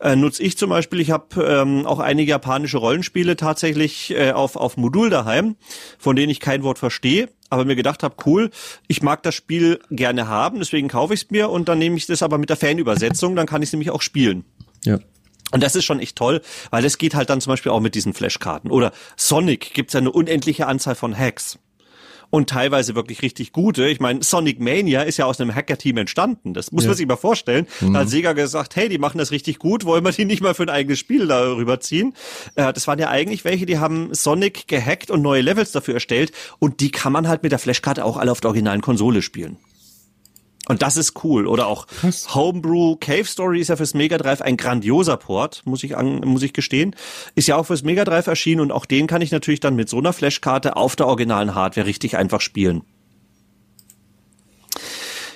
[0.00, 4.56] Äh, nutze ich zum Beispiel, ich habe ähm, auch einige japanische Rollenspiele tatsächlich äh, auf,
[4.56, 5.56] auf Modul daheim,
[5.98, 8.48] von denen ich kein Wort verstehe aber mir gedacht habe, cool,
[8.88, 12.06] ich mag das Spiel gerne haben, deswegen kaufe ich es mir und dann nehme ich
[12.06, 14.46] das aber mit der Fanübersetzung, dann kann ich es nämlich auch spielen.
[14.86, 14.98] Ja.
[15.52, 17.94] Und das ist schon echt toll, weil das geht halt dann zum Beispiel auch mit
[17.94, 18.70] diesen Flashkarten.
[18.70, 21.58] Oder Sonic gibt's ja eine unendliche Anzahl von Hacks
[22.32, 23.86] und teilweise wirklich richtig gute.
[23.86, 26.54] Ich meine, Sonic Mania ist ja aus einem Hacker-Team entstanden.
[26.54, 26.88] Das muss ja.
[26.88, 27.66] man sich mal vorstellen.
[27.80, 27.92] Mhm.
[27.92, 30.54] Da hat Sega gesagt, hey, die machen das richtig gut, wollen wir die nicht mal
[30.54, 32.14] für ein eigenes Spiel darüber ziehen?
[32.54, 36.32] Äh, das waren ja eigentlich welche, die haben Sonic gehackt und neue Levels dafür erstellt
[36.58, 39.58] und die kann man halt mit der Flashkarte auch alle auf der originalen Konsole spielen.
[40.68, 41.46] Und das ist cool.
[41.46, 42.34] Oder auch Krass.
[42.34, 46.42] Homebrew Cave Story ist ja fürs Mega Drive ein grandioser Port, muss ich, an, muss
[46.42, 46.94] ich gestehen.
[47.34, 49.88] Ist ja auch fürs Mega Drive erschienen und auch den kann ich natürlich dann mit
[49.88, 52.82] so einer Flashkarte auf der originalen Hardware richtig einfach spielen.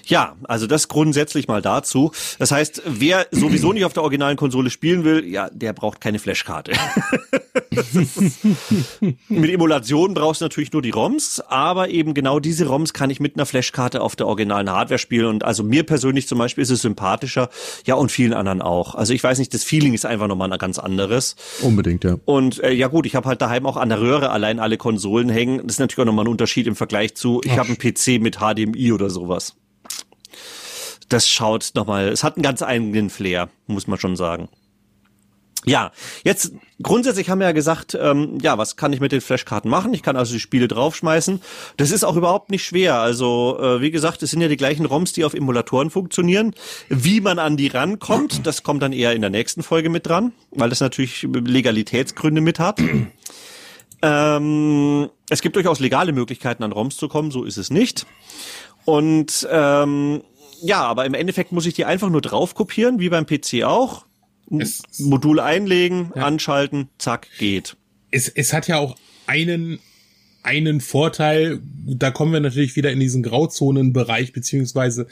[0.06, 2.12] Ja, also das grundsätzlich mal dazu.
[2.38, 6.20] Das heißt, wer sowieso nicht auf der originalen Konsole spielen will, ja, der braucht keine
[6.20, 6.72] Flashkarte.
[9.28, 13.18] mit Emulation brauchst du natürlich nur die ROMs, aber eben genau diese ROMs kann ich
[13.18, 16.70] mit einer Flashkarte auf der originalen Hardware spielen und also mir persönlich zum Beispiel ist
[16.70, 17.50] es sympathischer,
[17.84, 18.94] ja und vielen anderen auch.
[18.94, 21.34] Also ich weiß nicht, das Feeling ist einfach nochmal ein ganz anderes.
[21.62, 22.16] Unbedingt, ja.
[22.24, 25.28] Und äh, ja gut, ich habe halt daheim auch an der Röhre allein alle Konsolen
[25.28, 25.58] hängen.
[25.64, 28.38] Das ist natürlich auch nochmal ein Unterschied im Vergleich zu, ich habe einen PC mit
[28.38, 29.56] HDMI oder sowas
[31.08, 34.48] das schaut nochmal, es hat einen ganz eigenen Flair, muss man schon sagen.
[35.68, 35.90] Ja,
[36.22, 39.92] jetzt grundsätzlich haben wir ja gesagt, ähm, ja, was kann ich mit den Flashkarten machen?
[39.94, 41.42] Ich kann also die Spiele draufschmeißen.
[41.76, 43.00] Das ist auch überhaupt nicht schwer.
[43.00, 46.54] Also äh, wie gesagt, es sind ja die gleichen ROMs, die auf Emulatoren funktionieren.
[46.88, 50.32] Wie man an die rankommt, das kommt dann eher in der nächsten Folge mit dran,
[50.52, 52.80] weil das natürlich Legalitätsgründe mit hat.
[54.02, 58.06] ähm, es gibt durchaus legale Möglichkeiten, an ROMs zu kommen, so ist es nicht.
[58.84, 60.22] Und ähm,
[60.62, 64.06] ja, aber im Endeffekt muss ich die einfach nur drauf kopieren, wie beim PC auch.
[64.58, 66.22] Es, Modul einlegen, ja.
[66.22, 67.76] anschalten, zack, geht.
[68.10, 68.96] Es, es hat ja auch
[69.26, 69.80] einen
[70.46, 75.08] einen Vorteil, da kommen wir natürlich wieder in diesen Grauzonenbereich beziehungsweise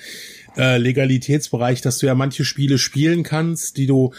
[0.56, 4.14] äh, Legalitätsbereich, dass du ja manche Spiele spielen kannst, die du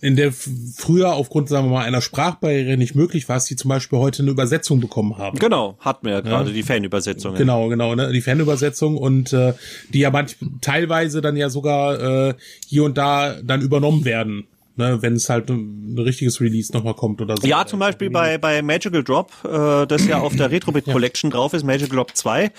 [0.00, 3.98] in der früher aufgrund, sagen wir mal, einer Sprachbarriere nicht möglich war, die zum Beispiel
[3.98, 5.38] heute eine Übersetzung bekommen haben.
[5.38, 6.54] Genau, hatten wir ja gerade ja.
[6.54, 7.34] die Fanübersetzung.
[7.34, 9.52] Genau, genau, ne, die Fanübersetzung und äh,
[9.92, 12.34] die ja manch, teilweise dann ja sogar äh,
[12.66, 14.46] hier und da dann übernommen werden.
[14.78, 17.46] Ne, wenn es halt ein, richtiges Release nochmal kommt oder so.
[17.46, 21.36] Ja, zum Beispiel bei, bei Magical Drop, äh, das ja auf der Retrobit Collection ja.
[21.38, 22.52] drauf ist, Magical Drop 2,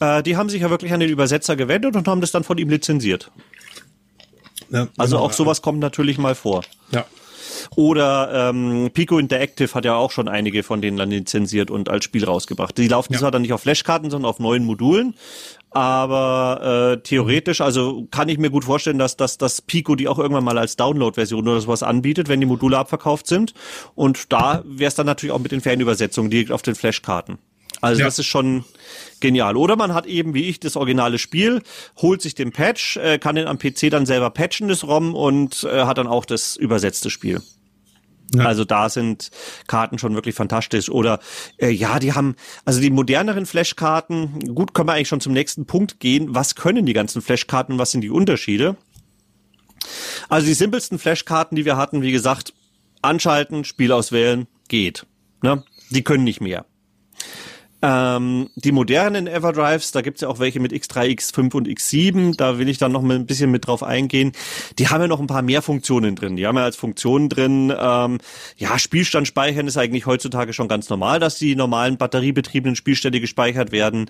[0.00, 2.58] äh, die haben sich ja wirklich an den Übersetzer gewendet und haben das dann von
[2.58, 3.30] ihm lizenziert.
[4.72, 5.26] Ja, also genau.
[5.26, 6.62] auch sowas kommt natürlich mal vor.
[6.90, 7.04] Ja.
[7.76, 12.04] Oder ähm, Pico Interactive hat ja auch schon einige von denen dann lizenziert und als
[12.04, 12.76] Spiel rausgebracht.
[12.78, 13.20] Die laufen ja.
[13.20, 15.14] zwar dann nicht auf Flashkarten, sondern auf neuen Modulen,
[15.70, 20.18] aber äh, theoretisch, also kann ich mir gut vorstellen, dass, dass, dass Pico die auch
[20.18, 23.54] irgendwann mal als Download-Version oder sowas anbietet, wenn die Module abverkauft sind.
[23.94, 27.38] Und da wäre es dann natürlich auch mit den Fernübersetzungen direkt auf den Flashkarten.
[27.80, 28.06] Also ja.
[28.06, 28.64] das ist schon
[29.22, 29.56] genial.
[29.56, 31.62] Oder man hat eben wie ich das originale Spiel,
[31.96, 35.64] holt sich den Patch, äh, kann den am PC dann selber patchen, das ROM, und
[35.64, 37.40] äh, hat dann auch das übersetzte Spiel.
[38.34, 38.46] Ja.
[38.46, 39.30] Also da sind
[39.66, 40.90] Karten schon wirklich fantastisch.
[40.90, 41.20] Oder
[41.58, 45.66] äh, ja, die haben, also die moderneren Flashkarten, gut, können wir eigentlich schon zum nächsten
[45.66, 46.34] Punkt gehen.
[46.34, 48.76] Was können die ganzen Flashkarten, was sind die Unterschiede?
[50.28, 52.54] Also die simpelsten Flashkarten, die wir hatten, wie gesagt,
[53.02, 55.06] anschalten, Spiel auswählen, geht.
[55.42, 55.64] Ne?
[55.90, 56.64] Die können nicht mehr.
[57.84, 62.58] Ähm, die modernen Everdrives, da gibt's ja auch welche mit X3, X5 und X7, da
[62.58, 64.30] will ich dann noch mal ein bisschen mit drauf eingehen.
[64.78, 66.36] Die haben ja noch ein paar mehr Funktionen drin.
[66.36, 68.18] Die haben ja als Funktionen drin, ähm,
[68.56, 73.72] ja, Spielstand speichern ist eigentlich heutzutage schon ganz normal, dass die normalen batteriebetriebenen Spielstände gespeichert
[73.72, 74.08] werden.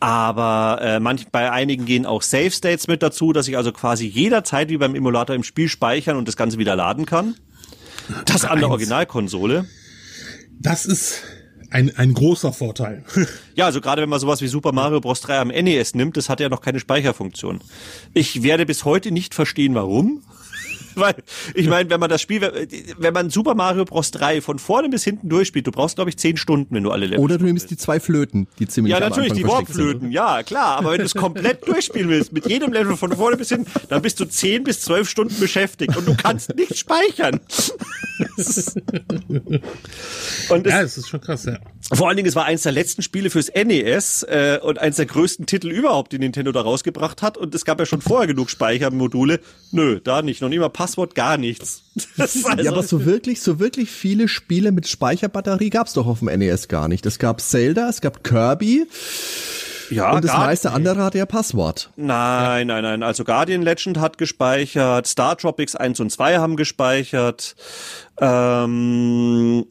[0.00, 4.06] Aber äh, manch, bei einigen gehen auch Save States mit dazu, dass ich also quasi
[4.06, 7.36] jederzeit wie beim Emulator im Spiel speichern und das Ganze wieder laden kann.
[8.24, 9.66] Das an der Originalkonsole.
[10.58, 11.22] Das ist
[11.76, 13.04] ein, ein großer Vorteil.
[13.54, 15.22] Ja, also gerade wenn man sowas wie Super Mario Bros.
[15.22, 17.62] 3 am NES nimmt, das hat ja noch keine Speicherfunktion.
[18.12, 20.22] Ich werde bis heute nicht verstehen, warum.
[20.96, 21.14] Weil,
[21.54, 22.40] ich meine, wenn man das Spiel,
[22.98, 24.10] wenn man Super Mario Bros.
[24.10, 27.06] 3 von vorne bis hinten durchspielt, du brauchst, glaube ich, zehn Stunden, wenn du alle
[27.06, 30.78] Level Oder du nimmst die zwei Flöten, die ziemlich Ja, natürlich, die Warpflöten, ja, klar.
[30.78, 34.02] Aber wenn du es komplett durchspielen willst, mit jedem Level von vorne bis hinten, dann
[34.02, 37.40] bist du zehn bis zwölf Stunden beschäftigt und du kannst nicht speichern.
[40.48, 41.58] und ja, das ist schon krass, ja.
[41.92, 45.06] Vor allen Dingen, es war eins der letzten Spiele fürs NES äh, und eins der
[45.06, 47.38] größten Titel überhaupt, die Nintendo da rausgebracht hat.
[47.38, 49.40] Und es gab ja schon vorher genug Speichermodule.
[49.70, 50.42] Nö, da nicht.
[50.42, 51.82] Noch nicht mal Passwort, gar nichts.
[52.18, 56.28] Also ja, aber so wirklich, so wirklich viele Spiele mit Speicherbatterie gab's doch auf dem
[56.28, 57.06] NES gar nicht.
[57.06, 58.86] Es gab Zelda, es gab Kirby.
[59.90, 61.90] Ja, und das meiste andere hatte ja Passwort.
[61.96, 63.02] Nein, nein, nein.
[63.02, 67.56] Also Guardian Legend hat gespeichert, Star Tropics 1 und 2 haben gespeichert.
[68.20, 69.64] Ähm,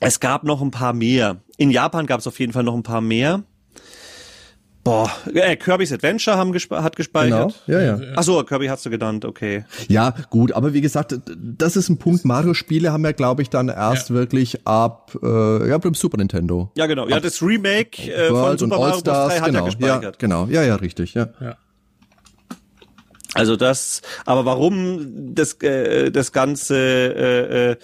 [0.00, 1.42] es gab noch ein paar mehr.
[1.56, 3.42] In Japan gab es auf jeden Fall noch ein paar mehr.
[4.88, 7.54] Boah, äh, Kirby's Adventure haben gespe hat gespeichert.
[7.66, 8.00] Genau, ja, ja.
[8.16, 9.66] Ach so, Kirby hast du genannt, okay.
[9.86, 12.24] Ja, gut, aber wie gesagt, das ist ein Punkt.
[12.24, 14.14] Mario-Spiele haben ja, glaube ich, dann erst ja.
[14.14, 16.72] wirklich ab, äh, ja, beim Super Nintendo.
[16.74, 17.06] Ja, genau.
[17.06, 19.02] Ja, ab das Remake äh, von Super Mario Bros.
[19.02, 19.58] 3 hat genau.
[19.58, 20.02] er gespeichert.
[20.04, 21.28] Ja, genau, ja, ja, richtig, ja.
[21.38, 21.58] ja.
[23.34, 27.76] Also das, aber warum das äh, das ganze äh, äh,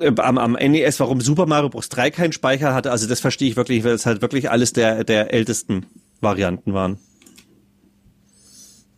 [0.00, 1.88] am, am NES, warum Super Mario Bros.
[1.88, 5.04] 3 keinen Speicher hatte, also das verstehe ich wirklich, weil es halt wirklich alles der,
[5.04, 5.86] der ältesten
[6.20, 6.98] Varianten waren.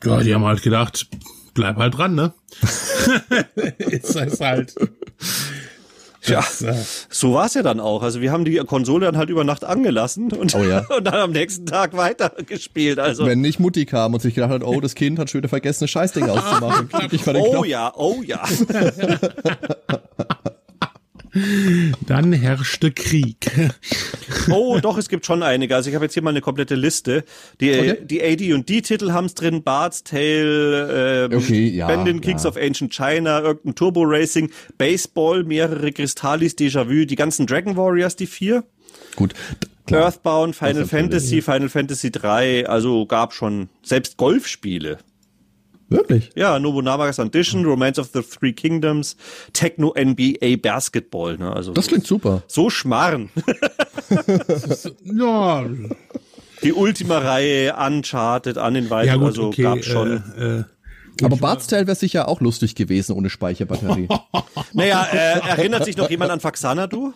[0.05, 1.09] Ja, die haben halt gedacht,
[1.55, 2.33] bleib halt dran, ne?
[3.79, 4.75] ist das halt.
[6.29, 6.75] Ja, äh,
[7.09, 8.03] so war es ja dann auch.
[8.03, 10.85] Also wir haben die Konsole dann halt über Nacht angelassen und, oh ja.
[10.97, 12.99] und dann am nächsten Tag weitergespielt.
[12.99, 15.49] Also wenn nicht Mutti kam und sich gedacht hat, oh, das Kind hat schon wieder
[15.49, 16.91] vergessen, ein Scheißding auszumachen.
[17.37, 18.45] oh ja, oh ja.
[22.07, 23.51] Dann herrschte Krieg.
[24.51, 25.75] Oh, doch, es gibt schon einige.
[25.75, 27.25] Also ich habe jetzt hier mal eine komplette Liste.
[27.61, 27.99] Die, okay.
[28.03, 32.51] die AD&D-Titel haben es drin, Bard's Tale, äh, okay, ja, Bandin Kings ja.
[32.51, 38.27] of Ancient China, irgendein Turbo Racing, Baseball, mehrere Kristallis, Déjà-vu, die ganzen Dragon Warriors, die
[38.27, 38.65] vier.
[39.17, 39.35] Gut.
[39.87, 40.03] Klar.
[40.03, 44.99] Earthbound, Final Fantasy, Final Fantasy 3, also gab schon selbst Golfspiele.
[45.89, 46.31] Wirklich?
[46.35, 49.17] Ja, Nobunagas Audition, Romance of the Three Kingdoms,
[49.53, 51.39] Techno NBA Basketball.
[51.39, 51.51] Ne?
[51.53, 52.43] Also das klingt super.
[52.47, 53.31] So schmarren.
[55.03, 55.65] ja.
[56.63, 60.23] Die Ultima-Reihe, Uncharted, an den ja, gut, also okay, gab schon.
[60.37, 60.65] Äh, äh,
[61.23, 64.09] aber Bart's Tale wäre sicher auch lustig gewesen ohne Speicherbatterie.
[64.73, 67.13] naja, äh, erinnert sich noch jemand an Faxanadu?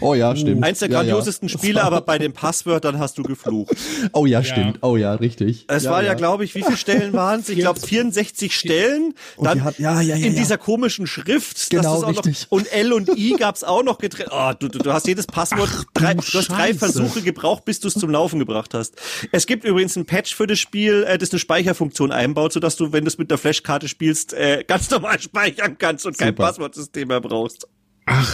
[0.00, 0.62] Oh ja, stimmt.
[0.62, 1.58] Eins der grandiosesten ja, ja.
[1.58, 3.74] Spiele, aber bei den Passwörtern hast du geflucht.
[4.12, 4.78] Oh ja, stimmt.
[4.82, 5.64] Oh ja, richtig.
[5.66, 7.48] Es ja, war ja, glaube ich, wie viele Stellen waren es?
[7.48, 9.14] Ich glaube 64 Stellen.
[9.38, 11.70] Dann hat, ja, ja, ja, in dieser komischen Schrift.
[11.70, 12.42] Genau, richtig.
[12.42, 14.30] Noch, und L und I gab's auch noch getrennt.
[14.32, 17.80] Oh, du, du, du hast jedes Passwort, Ach, drei, du hast drei Versuche gebraucht, bis
[17.80, 18.94] du es zum Laufen gebracht hast.
[19.32, 22.92] Es gibt übrigens ein Patch für das Spiel, äh, das eine Speicherfunktion einbaut, sodass du,
[22.92, 26.26] wenn du es mit der Flashkarte spielst, äh, ganz normal speichern kannst und Super.
[26.26, 27.68] kein Passwortsystem mehr brauchst.
[28.06, 28.32] Ach,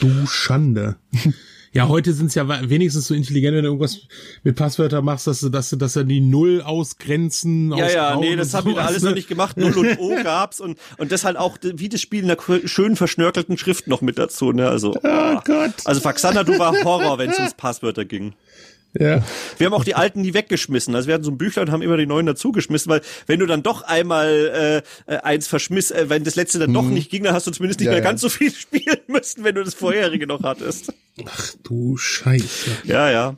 [0.00, 0.96] Du Schande.
[1.72, 4.02] Ja, heute sind es ja wenigstens so intelligent, wenn du irgendwas
[4.44, 7.72] mit Passwörtern machst, dass du, dass du, dass er die Null ausgrenzen.
[7.72, 9.08] Ja, ja, nee, das haben wir alles ne?
[9.08, 9.56] noch nicht gemacht.
[9.56, 12.94] Null und O gab's und, und das halt auch, wie das Spiel in der schön
[12.94, 14.94] verschnörkelten Schrift noch mit dazu, ne, also.
[14.94, 15.72] Oh, oh Gott.
[15.84, 18.34] Also Faxana, du war Horror, wenn es ums Passwörter ging.
[18.98, 19.22] Ja.
[19.58, 20.94] Wir haben auch die alten nie weggeschmissen.
[20.94, 23.46] Also wir hatten so ein Büchlein und haben immer die neuen dazugeschmissen, weil wenn du
[23.46, 26.74] dann doch einmal äh, eins verschmiss, äh, wenn das letzte dann mhm.
[26.74, 28.04] doch nicht ging, dann hast du zumindest nicht ja, mehr ja.
[28.04, 30.92] ganz so viel spielen müssen, wenn du das vorherige noch hattest.
[31.26, 32.70] Ach du Scheiße.
[32.84, 33.36] Ja, ja.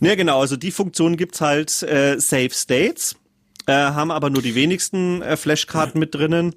[0.00, 3.16] Ne, genau, also die Funktion gibt's halt äh, Save States
[3.66, 6.54] äh, haben aber nur die wenigsten äh, Flashkarten mit drinnen.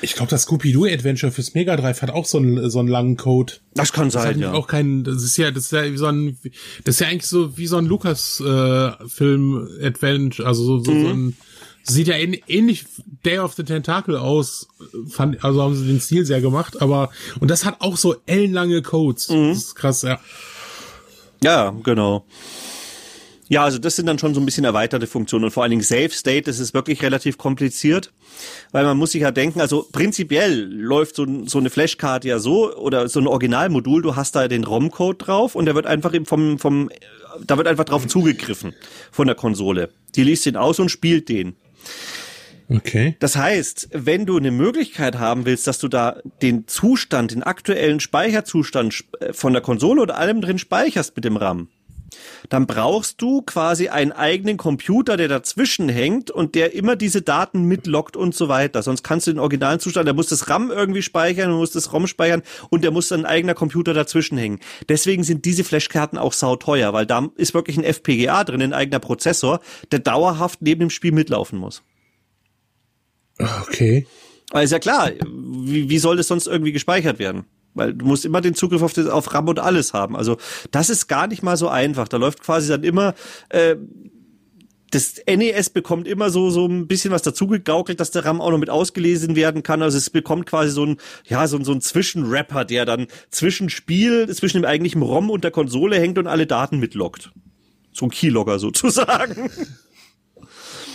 [0.00, 3.54] Ich glaube, das Scooby-Doo-Adventure fürs Mega Drive hat auch so einen, so einen langen Code.
[3.74, 4.52] Das kann sein, das ja.
[4.52, 6.38] Auch kein, das ist ja, das ist ja wie so ein,
[6.84, 11.02] das ist ja eigentlich so wie so ein Lukas-Film-Adventure, äh, also so, so, mhm.
[11.02, 11.36] so ein,
[11.82, 12.84] sieht ja ähnlich
[13.24, 14.68] Day of the Tentacle aus,
[15.08, 17.10] fand, also haben sie den Stil sehr gemacht, aber,
[17.40, 19.30] und das hat auch so ellenlange Codes.
[19.30, 19.48] Mhm.
[19.48, 20.20] Das ist krass, ja.
[21.42, 22.24] Ja, genau.
[23.52, 25.82] Ja, also das sind dann schon so ein bisschen erweiterte Funktionen und vor allen Dingen
[25.82, 28.10] Safe State, das ist wirklich relativ kompliziert,
[28.70, 32.74] weil man muss sich ja denken, also prinzipiell läuft so, so eine Flashcard ja so
[32.74, 36.58] oder so ein Originalmodul, du hast da den ROM-Code drauf und der wird einfach vom,
[36.58, 36.88] vom,
[37.46, 38.72] da wird einfach drauf zugegriffen
[39.10, 39.90] von der Konsole.
[40.14, 41.54] Die liest den aus und spielt den.
[42.70, 43.16] Okay.
[43.20, 48.00] Das heißt, wenn du eine Möglichkeit haben willst, dass du da den Zustand, den aktuellen
[48.00, 51.68] Speicherzustand von der Konsole oder allem drin speicherst mit dem RAM,
[52.48, 57.64] dann brauchst du quasi einen eigenen Computer, der dazwischen hängt und der immer diese Daten
[57.64, 58.82] mitlockt und so weiter.
[58.82, 61.92] Sonst kannst du den originalen Zustand, der muss das RAM irgendwie speichern, du musst das
[61.92, 64.60] ROM speichern und der muss ein eigener Computer dazwischen hängen.
[64.88, 68.98] Deswegen sind diese Flashkarten auch sauteuer, weil da ist wirklich ein FPGA drin, ein eigener
[68.98, 69.60] Prozessor,
[69.90, 71.82] der dauerhaft neben dem Spiel mitlaufen muss.
[73.38, 74.06] Okay.
[74.50, 77.46] Weil ist ja klar, wie, wie soll das sonst irgendwie gespeichert werden?
[77.74, 80.16] Weil du musst immer den Zugriff auf, das, auf RAM und alles haben.
[80.16, 80.36] Also
[80.70, 82.08] das ist gar nicht mal so einfach.
[82.08, 83.14] Da läuft quasi dann immer
[83.48, 83.76] äh,
[84.92, 88.50] das NES bekommt immer so so ein bisschen was dazu gegaukelt, dass der RAM auch
[88.50, 89.82] noch mit ausgelesen werden kann.
[89.82, 90.96] Also es bekommt quasi so ein
[91.26, 95.50] ja so so ein Zwischenrapper, der dann zwischen Spiel, zwischen dem eigentlichen ROM und der
[95.50, 97.32] Konsole hängt und alle Daten mitloggt.
[97.92, 99.50] So ein Keylogger sozusagen.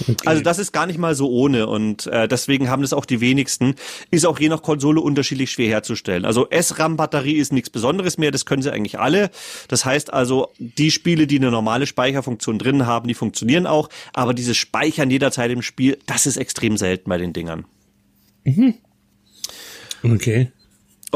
[0.02, 0.16] Okay.
[0.26, 3.22] Also das ist gar nicht mal so ohne und äh, deswegen haben das auch die
[3.22, 3.76] wenigsten.
[4.12, 6.26] Ist auch je nach Konsole unterschiedlich schwer herzustellen.
[6.26, 9.30] Also SRAM-Batterie ist nichts Besonderes mehr, das können sie eigentlich alle.
[9.68, 14.34] Das heißt also, die Spiele, die eine normale Speicherfunktion drin haben, die funktionieren auch, aber
[14.34, 17.66] dieses Speichern jederzeit im Spiel, das ist extrem selten bei den Dingern.
[18.43, 18.76] Mhm.
[20.04, 20.52] Okay.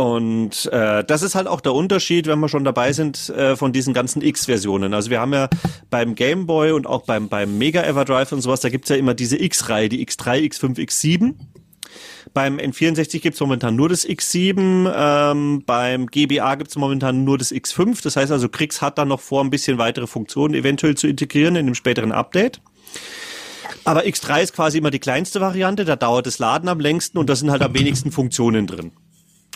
[0.02, 3.72] Und äh, das ist halt auch der Unterschied, wenn wir schon dabei sind, äh, von
[3.72, 4.96] diesen ganzen X-Versionen.
[4.96, 5.48] Also wir haben ja
[5.92, 9.14] beim Game Boy und auch beim, beim Mega Everdrive und sowas, da gibt's ja immer
[9.14, 11.36] diese X-Reihe, die X3, X5, X7.
[12.34, 18.02] Beim N64 gibt's momentan nur das X7, ähm, beim GBA gibt's momentan nur das X5.
[18.02, 21.56] Das heißt also, Krix hat dann noch vor, ein bisschen weitere Funktionen eventuell zu integrieren
[21.56, 22.60] in dem späteren Update.
[23.84, 27.30] Aber X3 ist quasi immer die kleinste Variante, da dauert das Laden am längsten und
[27.30, 28.94] da sind halt am wenigsten Funktionen drin.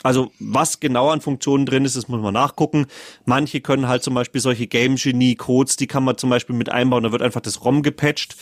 [0.05, 2.85] Also was genau an Funktionen drin ist, das muss man nachgucken.
[3.25, 6.71] Manche können halt zum Beispiel solche Game Genie Codes, die kann man zum Beispiel mit
[6.71, 8.35] einbauen, da wird einfach das ROM gepatcht.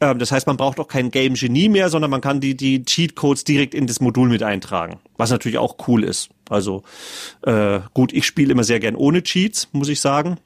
[0.00, 2.84] Ähm, das heißt, man braucht auch kein Game Genie mehr, sondern man kann die, die
[2.84, 5.00] Cheat Codes direkt in das Modul mit eintragen.
[5.16, 6.28] Was natürlich auch cool ist.
[6.48, 6.84] Also
[7.42, 10.38] äh, gut, ich spiele immer sehr gern ohne Cheats, muss ich sagen.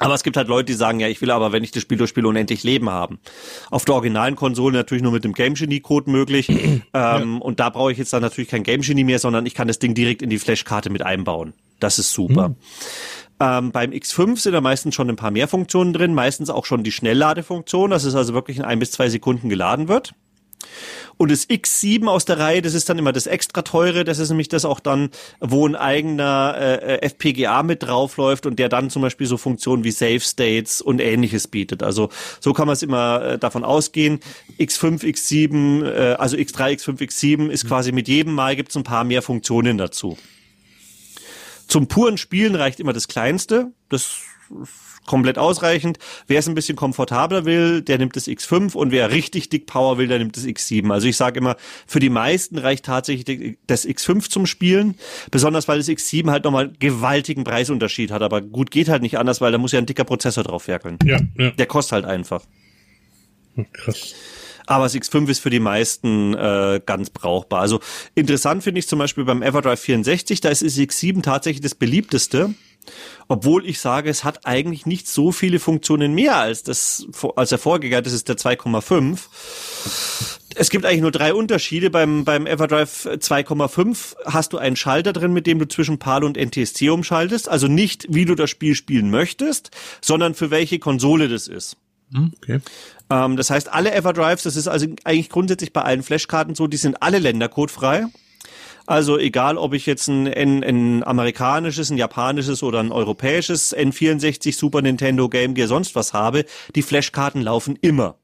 [0.00, 1.98] Aber es gibt halt Leute, die sagen, ja, ich will aber, wenn ich das Spiel
[1.98, 3.18] durchspiele, unendlich Leben haben.
[3.70, 6.48] Auf der originalen Konsole natürlich nur mit dem Game Genie Code möglich.
[6.48, 7.18] ähm, ja.
[7.18, 9.78] Und da brauche ich jetzt dann natürlich kein Game Genie mehr, sondern ich kann das
[9.78, 11.52] Ding direkt in die Flashkarte mit einbauen.
[11.80, 12.48] Das ist super.
[12.48, 12.56] Mhm.
[13.40, 16.82] Ähm, beim X5 sind da meistens schon ein paar mehr Funktionen drin, meistens auch schon
[16.82, 20.14] die Schnellladefunktion, dass es also wirklich in ein bis zwei Sekunden geladen wird.
[21.20, 24.30] Und das X7 aus der Reihe, das ist dann immer das extra teure, das ist
[24.30, 29.02] nämlich das auch dann, wo ein eigener äh, FPGA mit draufläuft und der dann zum
[29.02, 31.82] Beispiel so Funktionen wie Save States und ähnliches bietet.
[31.82, 32.08] Also
[32.40, 34.20] so kann man es immer äh, davon ausgehen.
[34.58, 39.04] X5, X7, äh, also X3, X5, X7 ist quasi mit jedem Mal gibt's ein paar
[39.04, 40.16] mehr Funktionen dazu.
[41.68, 43.72] Zum puren Spielen reicht immer das Kleinste.
[43.90, 44.22] Das
[45.10, 45.98] komplett ausreichend.
[46.28, 49.98] Wer es ein bisschen komfortabler will, der nimmt das X5 und wer richtig dick Power
[49.98, 50.88] will, der nimmt das X7.
[50.92, 54.94] Also ich sage immer, für die meisten reicht tatsächlich das X5 zum Spielen,
[55.32, 58.22] besonders weil das X7 halt nochmal gewaltigen Preisunterschied hat.
[58.22, 60.96] Aber gut, geht halt nicht anders, weil da muss ja ein dicker Prozessor drauf werkeln.
[61.02, 61.50] Ja, ja.
[61.50, 62.44] Der kostet halt einfach.
[63.56, 64.14] Hm, krass.
[64.66, 67.62] Aber das X5 ist für die meisten äh, ganz brauchbar.
[67.62, 67.80] Also
[68.14, 72.54] interessant finde ich zum Beispiel beim Everdrive 64, da ist das X7 tatsächlich das beliebteste.
[73.28, 77.06] Obwohl ich sage, es hat eigentlich nicht so viele Funktionen mehr als das,
[77.36, 79.18] als der Vorgänger, das ist der 2,5.
[80.56, 81.90] Es gibt eigentlich nur drei Unterschiede.
[81.90, 86.36] Beim, beim Everdrive 2,5 hast du einen Schalter drin, mit dem du zwischen PAL und
[86.36, 87.48] NTSC umschaltest.
[87.48, 89.70] Also nicht, wie du das Spiel spielen möchtest,
[90.00, 91.76] sondern für welche Konsole das ist.
[92.12, 92.60] Hm, okay.
[93.10, 96.76] Ähm, das heißt, alle Everdrives, das ist also eigentlich grundsätzlich bei allen Flashkarten so, die
[96.76, 98.06] sind alle ländercodefrei.
[98.90, 104.52] Also egal, ob ich jetzt ein, ein, ein amerikanisches, ein japanisches oder ein europäisches N64,
[104.52, 108.18] Super Nintendo, Game Gear, sonst was habe, die Flashkarten laufen immer.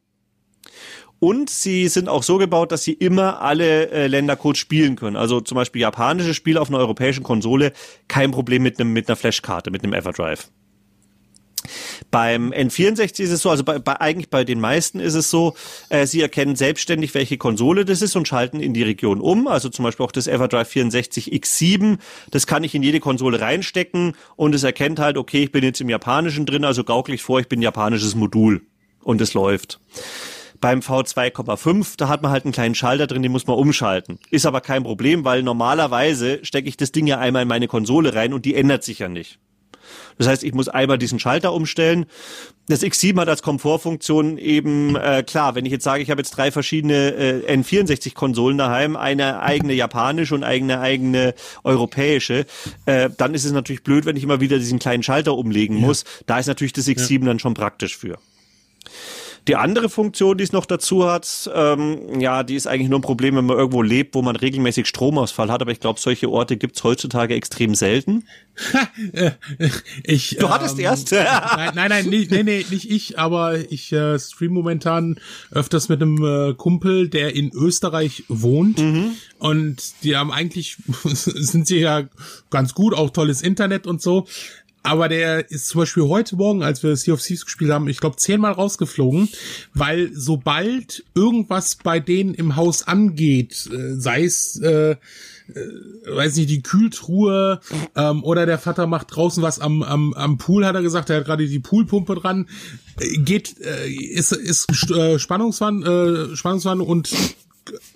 [1.21, 5.14] Und sie sind auch so gebaut, dass sie immer alle äh, Ländercodes spielen können.
[5.14, 7.73] Also zum Beispiel japanische Spiele auf einer europäischen Konsole,
[8.09, 10.49] kein Problem mit einem mit einer Flashkarte, mit einem Everdrive.
[12.17, 15.55] Beim N64 ist es so, also bei, bei, eigentlich bei den meisten ist es so,
[15.91, 19.47] äh, sie erkennen selbstständig, welche Konsole das ist und schalten in die Region um.
[19.47, 21.99] Also zum Beispiel auch das Everdrive 64 X7,
[22.31, 25.83] das kann ich in jede Konsole reinstecken und es erkennt halt, okay, ich bin jetzt
[25.83, 28.62] im Japanischen drin, also gaukle ich vor, ich bin ein japanisches Modul
[29.03, 29.79] und es läuft.
[30.59, 34.21] Beim V2,5, da hat man halt einen kleinen Schalter drin, den muss man umschalten.
[34.31, 38.14] Ist aber kein Problem, weil normalerweise stecke ich das Ding ja einmal in meine Konsole
[38.14, 39.39] rein und die ändert sich ja nicht.
[40.18, 42.07] Das heißt, ich muss einmal diesen Schalter umstellen.
[42.68, 46.32] Das X7 hat als Komfortfunktion eben, äh, klar, wenn ich jetzt sage, ich habe jetzt
[46.32, 52.47] drei verschiedene äh, N64-Konsolen daheim, eine eigene japanische und eine eigene europäische,
[52.87, 55.87] äh, dann ist es natürlich blöd, wenn ich immer wieder diesen kleinen Schalter umlegen ja.
[55.87, 56.05] muss.
[56.26, 57.26] Da ist natürlich das X7 ja.
[57.26, 58.18] dann schon praktisch für.
[59.49, 63.03] Die andere Funktion, die es noch dazu hat, ähm, ja, die ist eigentlich nur ein
[63.03, 65.62] Problem, wenn man irgendwo lebt, wo man regelmäßig Stromausfall hat.
[65.62, 68.24] Aber ich glaube, solche Orte gibt's heutzutage extrem selten.
[70.03, 71.12] ich, du hattest ähm, erst.
[71.12, 75.20] nein, nein, nein, nicht, nee, nee, nicht ich, aber ich äh, stream momentan
[75.53, 78.78] öfters mit einem äh, Kumpel, der in Österreich wohnt.
[78.78, 79.12] Mhm.
[79.38, 82.05] Und die haben eigentlich, sind sie ja
[82.51, 84.26] ganz gut, auch tolles Internet und so.
[84.87, 87.99] Aber der ist zum Beispiel heute Morgen, als wir Sea of Thieves gespielt haben, ich
[87.99, 89.28] glaube zehnmal rausgeflogen,
[89.74, 94.97] weil sobald irgendwas bei denen im Haus angeht, äh, sei es äh, äh,
[96.09, 97.61] weiß nicht, die Kühltruhe
[97.97, 101.16] ähm, oder der Vater macht draußen was am, am, am Pool, hat er gesagt, er
[101.16, 102.49] hat gerade die Poolpumpe dran,
[103.01, 107.12] äh, geht, äh, ist, ist äh, Spannungswand, äh, Spannungswand und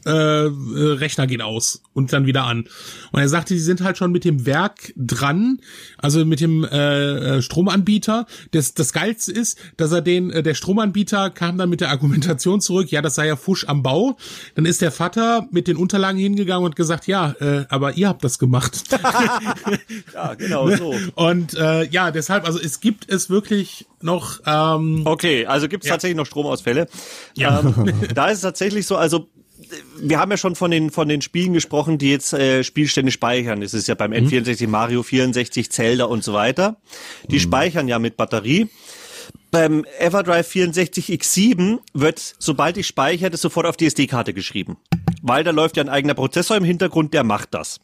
[0.04, 2.66] äh, Rechner geht aus und dann wieder an.
[3.12, 5.60] Und er sagte, die sind halt schon mit dem Werk dran,
[5.98, 8.26] also mit dem äh, äh, Stromanbieter.
[8.52, 12.60] Das, das Geilste ist, dass er den, äh, der Stromanbieter kam dann mit der Argumentation
[12.60, 14.16] zurück, ja, das sei ja Fusch am Bau.
[14.54, 18.24] Dann ist der Vater mit den Unterlagen hingegangen und gesagt, ja, äh, aber ihr habt
[18.24, 18.82] das gemacht.
[20.14, 20.94] ja, genau so.
[21.14, 24.40] Und äh, ja, deshalb, also es gibt es wirklich noch.
[24.46, 25.94] Ähm, okay, also gibt es ja.
[25.94, 26.86] tatsächlich noch Stromausfälle.
[27.34, 27.60] Ja.
[27.60, 29.28] Ähm, da ist es tatsächlich so, also
[29.98, 33.60] wir haben ja schon von den, von den Spielen gesprochen, die jetzt äh, Spielstände speichern.
[33.60, 34.28] Das ist ja beim mhm.
[34.28, 36.76] N64, Mario 64, Zelda und so weiter.
[37.28, 37.40] Die mhm.
[37.40, 38.68] speichern ja mit Batterie.
[39.50, 44.76] Beim Everdrive 64 X7 wird, sobald ich speichere, das sofort auf die SD-Karte geschrieben.
[45.22, 47.80] Weil da läuft ja ein eigener Prozessor im Hintergrund, der macht das.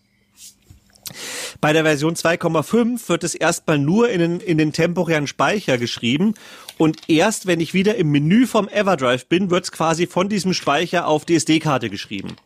[1.60, 6.34] Bei der Version 2,5 wird es erstmal nur in den, in den temporären Speicher geschrieben
[6.78, 10.52] und erst wenn ich wieder im Menü vom Everdrive bin, wird es quasi von diesem
[10.52, 12.36] Speicher auf die SD-Karte geschrieben.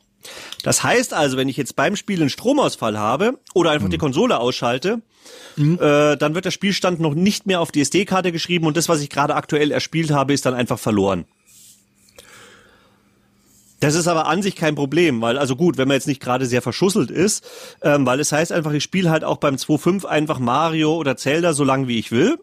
[0.63, 3.93] Das heißt also, wenn ich jetzt beim Spiel einen Stromausfall habe oder einfach mhm.
[3.93, 5.01] die Konsole ausschalte,
[5.57, 5.79] mhm.
[5.81, 9.01] äh, dann wird der Spielstand noch nicht mehr auf die SD-Karte geschrieben und das, was
[9.01, 11.25] ich gerade aktuell erspielt habe, ist dann einfach verloren.
[13.81, 16.47] Das ist aber an sich kein Problem, weil, also gut, wenn man jetzt nicht gerade
[16.47, 17.45] sehr verschusselt ist,
[17.83, 21.55] ähm, weil es heißt einfach, ich spiele halt auch beim 2.5 einfach Mario oder Zelda
[21.55, 22.39] so lange wie ich will.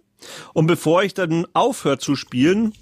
[0.53, 2.73] Und bevor ich dann aufhöre zu spielen,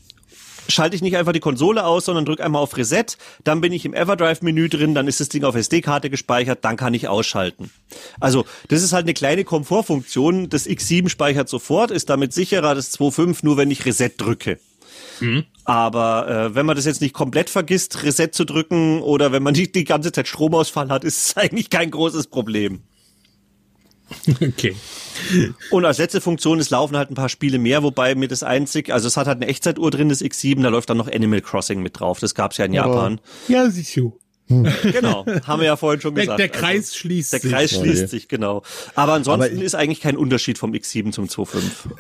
[0.67, 3.05] schalte ich nicht einfach die Konsole aus, sondern drücke einmal auf Reset,
[3.43, 6.93] dann bin ich im Everdrive-Menü drin, dann ist das Ding auf SD-Karte gespeichert, dann kann
[6.93, 7.71] ich ausschalten.
[8.19, 10.49] Also das ist halt eine kleine Komfortfunktion.
[10.49, 14.59] Das X7 speichert sofort, ist damit sicherer, das 2.5 nur, wenn ich Reset drücke.
[15.20, 15.45] Mhm.
[15.63, 19.53] Aber äh, wenn man das jetzt nicht komplett vergisst, Reset zu drücken oder wenn man
[19.53, 22.82] nicht die ganze Zeit Stromausfall hat, ist es eigentlich kein großes Problem.
[24.30, 24.76] Okay.
[25.72, 28.93] Und als letzte Funktion, es laufen halt ein paar Spiele mehr, wobei mir das einzig,
[28.93, 31.82] also es hat halt eine Echtzeituhr drin, das X7, da läuft dann noch Animal Crossing
[31.82, 32.20] mit drauf.
[32.20, 33.20] Das gab's ja in Japan.
[33.47, 34.20] Ja, siehst du.
[34.47, 36.39] Genau, haben wir ja vorhin schon gesagt.
[36.39, 37.41] Der, der Kreis also, schließt sich.
[37.41, 38.61] Der Kreis schließt sich, genau.
[38.93, 41.91] Aber ansonsten Aber ist eigentlich kein Unterschied vom X7 zum 2.5.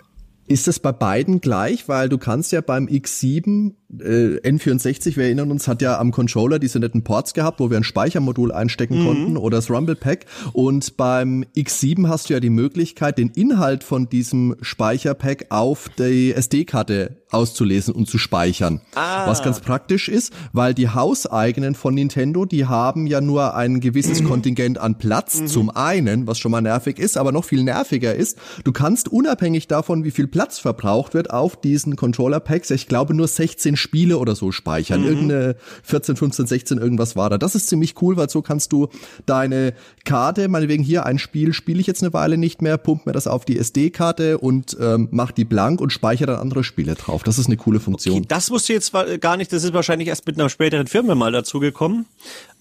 [0.47, 1.87] Ist das bei beiden gleich?
[1.89, 6.59] Weil du kannst ja beim X7 äh, N64, wir erinnern uns, hat ja am Controller
[6.59, 9.05] diese netten Ports gehabt, wo wir ein Speichermodul einstecken mhm.
[9.05, 10.25] konnten oder das Rumble Pack.
[10.53, 16.33] Und beim X7 hast du ja die Möglichkeit, den Inhalt von diesem Speicherpack auf die
[16.33, 18.81] SD-Karte auszulesen und zu speichern.
[18.95, 19.27] Ah.
[19.27, 24.21] Was ganz praktisch ist, weil die hauseigenen von Nintendo, die haben ja nur ein gewisses
[24.21, 24.27] mhm.
[24.27, 25.47] Kontingent an Platz mhm.
[25.47, 29.67] zum einen, was schon mal nervig ist, aber noch viel nerviger ist, du kannst unabhängig
[29.67, 34.17] davon, wie viel Platz verbraucht wird, auf diesen Controller Packs, ich glaube nur 16 Spiele
[34.17, 35.01] oder so speichern.
[35.01, 35.07] Mhm.
[35.07, 37.37] Irgendeine 14, 15, 16, irgendwas war da.
[37.37, 38.89] Das ist ziemlich cool, weil so kannst du
[39.25, 39.73] deine
[40.03, 43.27] Karte, meinetwegen hier ein Spiel spiele ich jetzt eine Weile nicht mehr, pump mir das
[43.27, 47.23] auf die SD-Karte und ähm, mach die blank und speichere dann andere Spiele drauf.
[47.23, 48.17] Das ist eine coole Funktion.
[48.17, 51.15] Okay, das wusste ich jetzt gar nicht, das ist wahrscheinlich erst mit einer späteren Firma
[51.15, 52.05] mal dazugekommen.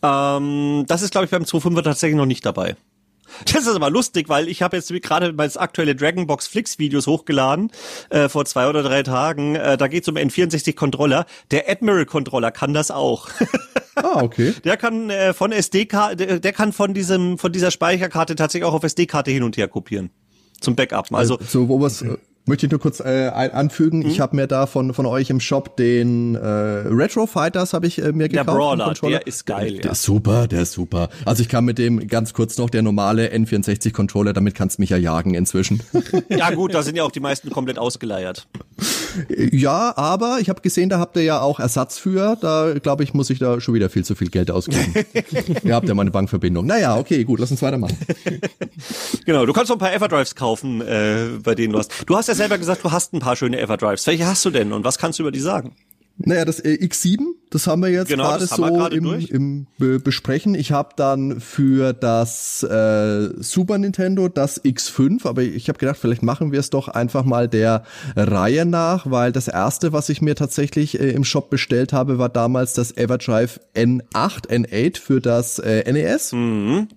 [0.03, 2.77] Ähm, das ist, glaube ich, beim 2.5 tatsächlich noch nicht dabei.
[3.45, 7.71] Das ist aber lustig, weil ich habe jetzt gerade meine aktuelle Dragonbox Flix Videos hochgeladen
[8.11, 9.57] äh, vor zwei oder drei Tagen.
[9.57, 11.27] Äh, da geht's um N64 Controller.
[11.51, 13.29] Der Admiral Controller kann das auch.
[13.97, 14.55] Ah, okay.
[14.65, 18.75] Der kann äh, von SD-Karte, der, der kann von diesem von dieser Speicherkarte tatsächlich auch
[18.75, 20.11] auf SD-Karte hin und her kopieren
[20.61, 21.13] zum Backup.
[21.13, 22.17] Also, also so wo was äh,
[22.47, 24.07] Möchte ich nur kurz äh, anfügen, mhm.
[24.07, 28.03] ich habe mir da von, von euch im Shop den äh, Retro Fighters habe ich
[28.03, 28.49] äh, mir gekauft.
[28.49, 29.71] Der Brawler, der ist geil.
[29.71, 29.93] Der, der ja.
[29.93, 31.09] ist super, der ist super.
[31.25, 34.83] Also ich kann mit dem ganz kurz noch der normale N64 Controller, damit kannst du
[34.83, 35.83] mich ja jagen inzwischen.
[36.29, 38.47] ja gut, da sind ja auch die meisten komplett ausgeleiert.
[39.29, 42.37] Ja, aber ich habe gesehen, da habt ihr ja auch Ersatz für.
[42.41, 44.95] Da glaube ich, muss ich da schon wieder viel zu viel Geld ausgeben.
[45.65, 46.67] ihr habt ja meine Bankverbindung.
[46.67, 47.97] Naja, okay, gut, lass uns weitermachen.
[49.25, 51.93] genau, du kannst noch ein paar Everdrives kaufen, äh, bei denen du hast.
[52.07, 54.07] Du hast ja selber gesagt, du hast ein paar schöne Everdrives.
[54.07, 55.73] Welche hast du denn und was kannst du über die sagen?
[56.17, 57.19] Naja, das äh, X7,
[57.51, 60.55] das haben wir jetzt genau, gerade so im, im Be Besprechen.
[60.55, 66.23] Ich habe dann für das äh, Super Nintendo das X5, aber ich habe gedacht, vielleicht
[66.23, 67.83] machen wir es doch einfach mal der
[68.15, 72.29] Reihe nach, weil das erste, was ich mir tatsächlich äh, im Shop bestellt habe, war
[72.29, 76.33] damals das Everdrive N8, N8 für das äh, NES.
[76.33, 76.89] Mhm.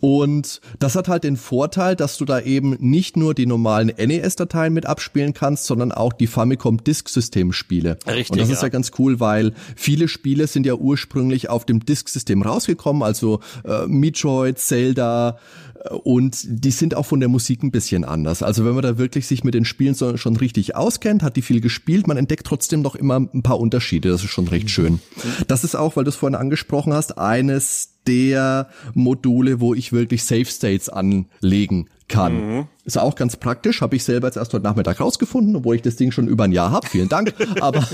[0.00, 4.72] Und das hat halt den Vorteil, dass du da eben nicht nur die normalen NES-Dateien
[4.72, 7.98] mit abspielen kannst, sondern auch die Famicom Disk-System-Spiele.
[8.06, 8.30] Richtig.
[8.30, 12.42] Und das ist ja ganz cool, weil viele Spiele sind ja ursprünglich auf dem Disk-System
[12.42, 15.38] rausgekommen, also äh, Metroid, Zelda,
[15.84, 18.42] äh, und die sind auch von der Musik ein bisschen anders.
[18.42, 21.42] Also wenn man da wirklich sich mit den Spielen so, schon richtig auskennt, hat die
[21.42, 24.10] viel gespielt, man entdeckt trotzdem noch immer ein paar Unterschiede.
[24.10, 25.00] Das ist schon recht schön.
[25.46, 30.24] Das ist auch, weil du es vorhin angesprochen hast, eines der Module, wo ich wirklich
[30.24, 32.56] Safe States anlegen kann.
[32.56, 32.66] Mhm.
[32.84, 35.96] Ist auch ganz praktisch, habe ich selber jetzt erst heute Nachmittag rausgefunden, obwohl ich das
[35.96, 36.88] Ding schon über ein Jahr habe.
[36.88, 37.34] Vielen Dank.
[37.60, 37.86] Aber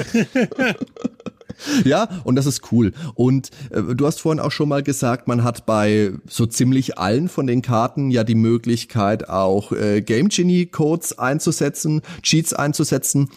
[1.85, 2.93] ja, und das ist cool.
[3.15, 7.29] Und äh, du hast vorhin auch schon mal gesagt, man hat bei so ziemlich allen
[7.29, 13.29] von den Karten ja die Möglichkeit, auch äh, Game Genie Codes einzusetzen, Cheats einzusetzen.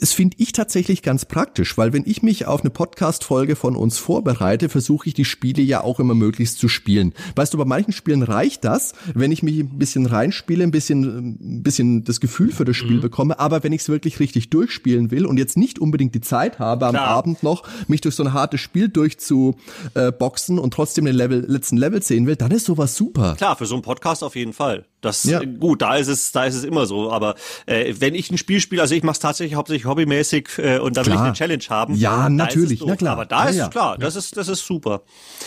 [0.00, 3.98] Es finde ich tatsächlich ganz praktisch, weil wenn ich mich auf eine Podcast-Folge von uns
[3.98, 7.14] vorbereite, versuche ich die Spiele ja auch immer möglichst zu spielen.
[7.36, 11.38] Weißt du, bei manchen Spielen reicht das, wenn ich mich ein bisschen reinspiele, ein bisschen,
[11.40, 13.02] ein bisschen das Gefühl für das Spiel mhm.
[13.02, 13.38] bekomme.
[13.38, 16.86] Aber wenn ich es wirklich richtig durchspielen will und jetzt nicht unbedingt die Zeit habe,
[16.86, 17.08] am Klar.
[17.08, 17.47] Abend noch
[17.86, 22.36] mich durch so ein hartes Spiel durchzuboxen und trotzdem den Level, letzten Level sehen will,
[22.36, 23.34] dann ist sowas super.
[23.36, 24.84] Klar, für so einen Podcast auf jeden Fall.
[25.00, 25.40] Das ja.
[25.44, 27.12] gut, da ist es, da ist es immer so.
[27.12, 27.36] Aber
[27.66, 30.96] äh, wenn ich ein Spiel spiele, also ich mache es tatsächlich hauptsächlich hobbymäßig äh, und
[30.96, 31.94] da will ich eine Challenge haben.
[31.94, 33.12] Ja, natürlich, na klar.
[33.12, 35.02] Aber da ja, ist es klar, das ist das ist super.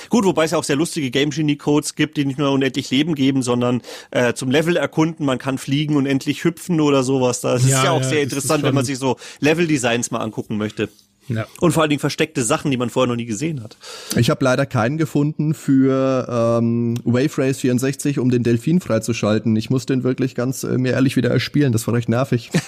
[0.09, 2.89] Gut, wobei es ja auch sehr lustige Game Genie Codes gibt, die nicht nur unendlich
[2.91, 3.81] Leben geben, sondern
[4.11, 5.25] äh, zum Level erkunden.
[5.25, 7.41] Man kann fliegen und endlich hüpfen oder sowas.
[7.41, 10.87] Das ist ja auch sehr interessant, wenn man sich so Level Designs mal angucken möchte.
[11.27, 11.45] Ja.
[11.59, 13.77] Und vor allen Dingen versteckte Sachen, die man vorher noch nie gesehen hat.
[14.15, 16.27] Ich habe leider keinen gefunden für
[16.59, 19.55] ähm, Wave Race 64, um den Delfin freizuschalten.
[19.55, 21.71] Ich muss den wirklich ganz äh, mir ehrlich wieder erspielen.
[21.71, 22.51] Das war recht nervig.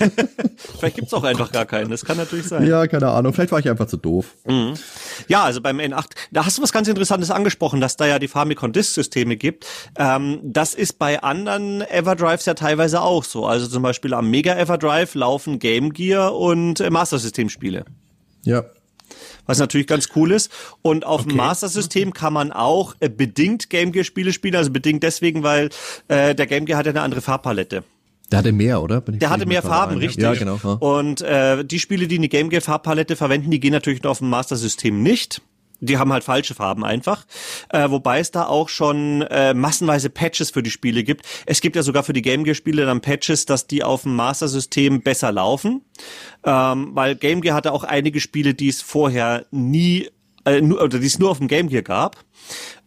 [0.79, 1.89] Vielleicht gibt's auch einfach gar keinen.
[1.89, 2.65] Das kann natürlich sein.
[2.65, 3.33] Ja, keine Ahnung.
[3.33, 4.35] Vielleicht war ich einfach zu doof.
[4.45, 4.73] Mhm.
[5.27, 8.27] Ja, also beim N8, da hast du was ganz Interessantes angesprochen, dass da ja die
[8.27, 9.65] Famicom Disk Systeme gibt.
[9.97, 13.45] Ähm, das ist bei anderen Everdrives ja teilweise auch so.
[13.45, 17.85] Also zum Beispiel am Mega Everdrive laufen Game Gear und äh, Master System Spiele.
[18.45, 18.65] Ja.
[19.45, 20.51] Was natürlich ganz cool ist.
[20.81, 21.29] Und auf okay.
[21.29, 24.55] dem Master System kann man auch äh, bedingt Game Gear Spiele spielen.
[24.55, 25.69] Also bedingt deswegen, weil
[26.07, 27.83] äh, der Game Gear hat ja eine andere Farbpalette.
[28.31, 29.01] Der hatte mehr, oder?
[29.01, 30.23] der hatte mehr Farben, richtig.
[30.23, 30.59] Ja, genau.
[30.63, 30.71] Ja.
[30.73, 34.19] Und äh, die Spiele, die eine Game Gear Farbpalette verwenden, die gehen natürlich nur auf
[34.19, 35.41] dem Master System nicht
[35.80, 37.26] die haben halt falsche Farben einfach.
[37.69, 41.26] Äh, wobei es da auch schon äh, massenweise Patches für die Spiele gibt.
[41.45, 44.15] Es gibt ja sogar für die Game Gear Spiele dann Patches, dass die auf dem
[44.15, 45.82] Master System besser laufen.
[46.43, 50.09] Ähm, weil Game Gear hatte auch einige Spiele, die es vorher nie
[50.45, 52.17] äh, nur, oder die es nur auf dem Game Gear gab.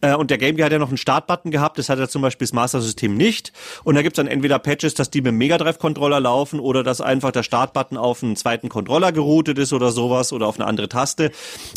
[0.00, 2.22] Äh, und der Game Gear hat ja noch einen Startbutton gehabt, das hat ja zum
[2.22, 3.52] Beispiel das Master System nicht.
[3.84, 6.82] Und da gibt's dann entweder Patches, dass die mit dem Mega Drive Controller laufen oder
[6.82, 10.66] dass einfach der Startbutton auf einen zweiten Controller geroutet ist oder sowas oder auf eine
[10.66, 11.30] andere Taste.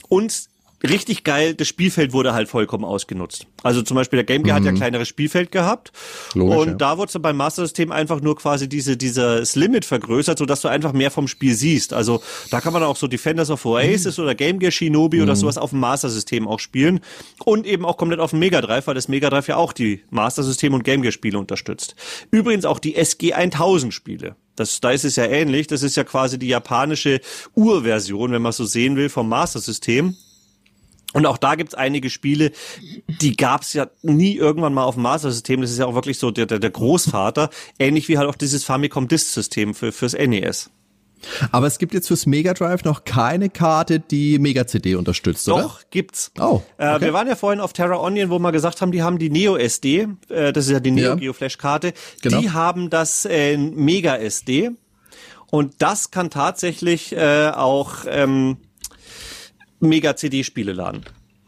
[0.09, 0.49] Und
[0.83, 3.47] richtig geil, das Spielfeld wurde halt vollkommen ausgenutzt.
[3.63, 4.61] Also zum Beispiel der Game Gear mhm.
[4.61, 4.77] hat ja mhm.
[4.77, 5.91] kleineres Spielfeld gehabt
[6.33, 6.73] Logisch, und ja.
[6.75, 10.61] da wurde dann beim Master System einfach nur quasi diese dieses Limit vergrößert, so dass
[10.61, 11.93] du einfach mehr vom Spiel siehst.
[11.93, 12.21] Also
[12.51, 14.23] da kann man auch so Defenders of Oasis mhm.
[14.23, 15.23] oder Game Gear Shinobi mhm.
[15.23, 17.01] oder sowas auf dem Master System auch spielen
[17.43, 20.03] und eben auch komplett auf dem Mega Drive, weil das Mega Drive ja auch die
[20.09, 21.95] Master System und Game Gear Spiele unterstützt.
[22.31, 24.35] Übrigens auch die SG 1000 Spiele.
[24.55, 25.67] Das, da ist es ja ähnlich.
[25.67, 27.21] Das ist ja quasi die japanische
[27.55, 30.17] Urversion, wenn man so sehen will, vom Master System.
[31.13, 32.51] Und auch da gibt's einige Spiele,
[33.07, 35.61] die gab's ja nie irgendwann mal auf dem Master-System.
[35.61, 37.49] Das ist ja auch wirklich so der, der, der Großvater.
[37.79, 40.69] Ähnlich wie halt auch dieses Famicom Disk-System für, fürs NES.
[41.51, 45.53] Aber es gibt jetzt fürs Mega Drive noch keine Karte, die Mega CD unterstützt, Doch,
[45.53, 45.63] oder?
[45.63, 46.31] Doch, gibt's.
[46.39, 46.61] Oh.
[46.77, 46.95] Äh, okay.
[46.95, 49.29] Äh, wir waren ja vorhin auf Terra Onion, wo wir gesagt haben, die haben die
[49.29, 51.93] Neo SD, äh, das ist ja die Neo Geo Flash Karte.
[52.21, 52.39] Genau.
[52.39, 54.71] Die haben das äh, Mega SD.
[55.51, 58.57] Und das kann tatsächlich äh, auch ähm,
[59.79, 61.05] Mega-CD-Spiele laden.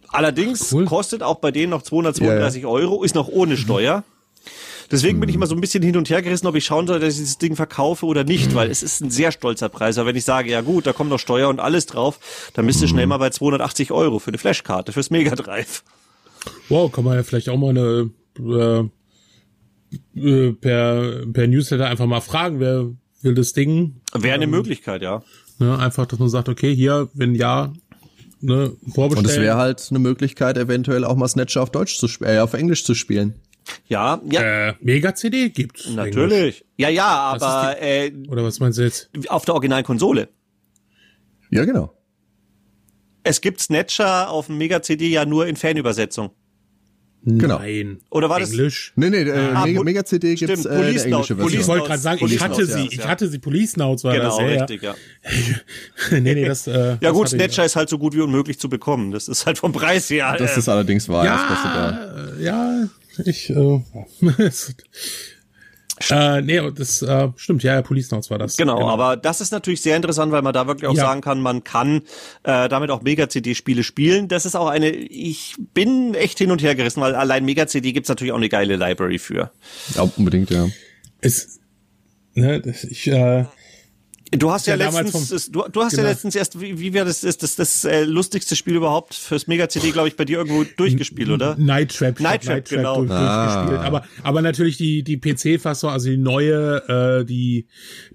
[0.10, 0.86] Allerdings cool.
[0.86, 2.74] kostet auch bei denen noch 232 ja, ja.
[2.74, 4.04] Euro, ist noch ohne Steuer.
[4.92, 7.00] Deswegen bin ich immer so ein bisschen hin und her gerissen, ob ich schauen soll,
[7.00, 9.98] dass ich dieses Ding verkaufe oder nicht, weil es ist ein sehr stolzer Preis.
[9.98, 12.20] Aber wenn ich sage, ja gut, da kommt noch Steuer und alles drauf,
[12.54, 15.84] dann bist du schnell mal bei 280 Euro für eine Flashkarte, fürs Mega Drive.
[16.68, 18.10] Wow, kann man ja vielleicht auch mal eine
[18.40, 22.90] äh, äh, per, per Newsletter einfach mal fragen, wer
[23.22, 24.02] will das Ding?
[24.14, 25.24] Wäre eine ähm, Möglichkeit, ja.
[25.60, 27.72] Ne, einfach, dass man sagt, okay, hier, wenn ja,
[28.42, 29.26] ne, vorbestellen.
[29.26, 32.40] Und es wäre halt eine Möglichkeit, eventuell auch mal Snatcher auf Deutsch zu spielen, äh,
[32.40, 33.36] auf Englisch zu spielen.
[33.88, 34.70] Ja, ja.
[34.70, 35.90] Äh, Mega CD gibt's.
[35.90, 36.40] Natürlich.
[36.40, 36.64] Englisch.
[36.78, 39.10] Ja, ja, aber die, äh, oder was meinst du jetzt?
[39.30, 40.30] Auf der originalen Konsole.
[41.52, 41.96] Ja, genau.
[43.24, 46.32] Es gibt Snatcher auf dem Mega CD ja nur in Fanübersetzung.
[47.24, 47.60] Genau.
[47.60, 48.00] Nein.
[48.10, 48.50] Oder war das?
[48.50, 48.94] Englisch?
[48.96, 51.62] Nee, nee, äh, ah, Mega, Mega CD stimmt, gibt's äh, Police eine englische Version.
[51.62, 54.38] Ich wollte gerade sagen, ich hatte sie, ich hatte sie, Police Notes war genau, das.
[54.38, 54.96] Genau, richtig, ja.
[56.12, 59.12] nee, nee, das, äh, Ja gut, Snatcher ist halt so gut wie unmöglich zu bekommen.
[59.12, 60.36] Das ist halt vom Preis her.
[60.40, 61.26] Das ist allerdings wahr.
[61.26, 62.88] Ja, ja,
[63.24, 63.56] ich, äh,
[66.10, 68.58] Äh, nee, das äh, stimmt, ja, ja, Police Notes war das.
[68.58, 71.04] Genau, genau, aber das ist natürlich sehr interessant, weil man da wirklich auch ja.
[71.04, 72.04] sagen kann, man kann
[72.44, 74.28] äh, damit auch Mega-CD-Spiele spielen.
[74.28, 78.10] Das ist auch eine, ich bin echt hin und her gerissen, weil allein Mega-CD gibt's
[78.10, 79.52] natürlich auch eine geile Library für.
[79.96, 80.68] Ja, unbedingt, ja.
[81.20, 81.60] Es,
[82.34, 83.46] ne, ich, äh,
[84.32, 86.04] Du hast ja, ja letztens, du, du hast genau.
[86.04, 89.48] ja letztens erst, wie, wie wäre das, das, das, das äh, lustigste Spiel überhaupt fürs
[89.48, 91.58] Mega-CD, glaube ich, bei dir irgendwo durchgespielt, oder?
[91.58, 92.18] Night Trap.
[92.22, 92.96] Night Trap, Night Trap genau.
[93.00, 93.46] Durch, ah.
[93.46, 93.86] durchgespielt.
[93.86, 97.68] Aber, aber natürlich die, die PC-Fassung, also die neue, äh, die,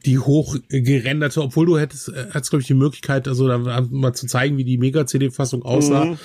[0.06, 4.26] die hochgerenderte, obwohl du hättest, äh, hättest, glaube ich, die Möglichkeit, also da mal zu
[4.26, 6.06] zeigen, wie die Mega-CD-Fassung aussah.
[6.06, 6.18] Mhm.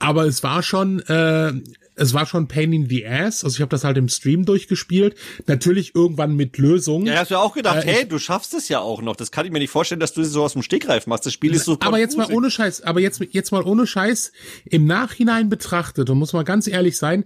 [0.00, 1.52] Aber es war schon, äh,
[1.96, 3.42] es war schon Pain in the Ass.
[3.42, 5.16] Also ich habe das halt im Stream durchgespielt.
[5.46, 7.06] Natürlich irgendwann mit Lösungen.
[7.06, 9.16] Ja, hast du auch gedacht, äh, hey, du schaffst es ja auch noch.
[9.16, 11.26] Das kann ich mir nicht vorstellen, dass du so aus dem Stegreif machst.
[11.26, 11.78] Das Spiel ist so.
[11.80, 14.32] Aber jetzt mal ohne Scheiß, aber jetzt, jetzt mal ohne Scheiß
[14.66, 17.24] im Nachhinein betrachtet, und muss man ganz ehrlich sein,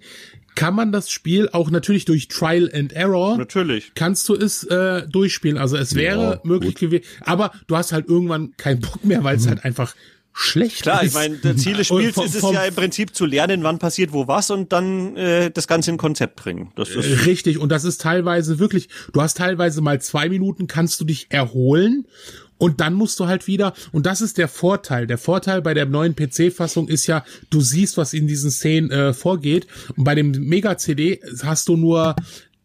[0.54, 3.38] kann man das Spiel auch natürlich durch Trial and Error.
[3.38, 3.92] Natürlich.
[3.94, 5.58] Kannst du es äh, durchspielen.
[5.58, 7.04] Also es wäre ja, möglich gewesen.
[7.22, 9.50] Aber du hast halt irgendwann keinen Bock mehr, weil es mhm.
[9.50, 9.94] halt einfach
[10.32, 11.08] schlecht Klar, ist.
[11.08, 13.78] ich meine, der Ziel des Spiels vom, ist es ja im Prinzip zu lernen, wann
[13.78, 16.72] passiert wo was und dann äh, das Ganze in Konzept bringen.
[16.76, 20.66] Das ist äh, Richtig, und das ist teilweise wirklich, du hast teilweise mal zwei Minuten,
[20.66, 22.06] kannst du dich erholen
[22.60, 25.06] und dann musst du halt wieder, und das ist der Vorteil.
[25.06, 29.14] Der Vorteil bei der neuen PC-Fassung ist ja, du siehst, was in diesen Szenen äh,
[29.14, 29.66] vorgeht.
[29.96, 32.16] Und bei dem Mega-CD hast du nur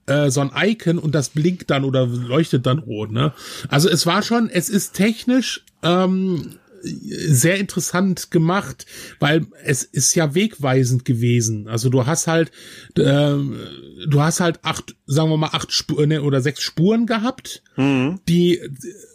[0.07, 3.11] äh, so ein Icon und das blinkt dann oder leuchtet dann rot.
[3.11, 3.33] Ne?
[3.69, 8.85] Also es war schon, es ist technisch ähm, sehr interessant gemacht,
[9.19, 11.67] weil es ist ja wegweisend gewesen.
[11.67, 12.51] Also du hast halt,
[12.97, 17.63] äh, du hast halt acht, sagen wir mal acht Spuren ne, oder sechs Spuren gehabt,
[17.75, 18.19] mhm.
[18.27, 18.59] die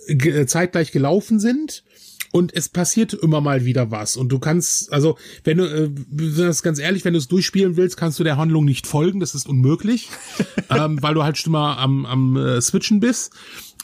[0.08, 1.84] äh, zeitgleich gelaufen sind
[2.32, 5.90] und es passiert immer mal wieder was und du kannst, also wenn du, äh,
[6.36, 9.34] das ganz ehrlich, wenn du es durchspielen willst, kannst du der Handlung nicht folgen, das
[9.34, 10.08] ist unmöglich,
[10.70, 13.32] ähm, weil du halt immer am, am äh, Switchen bist.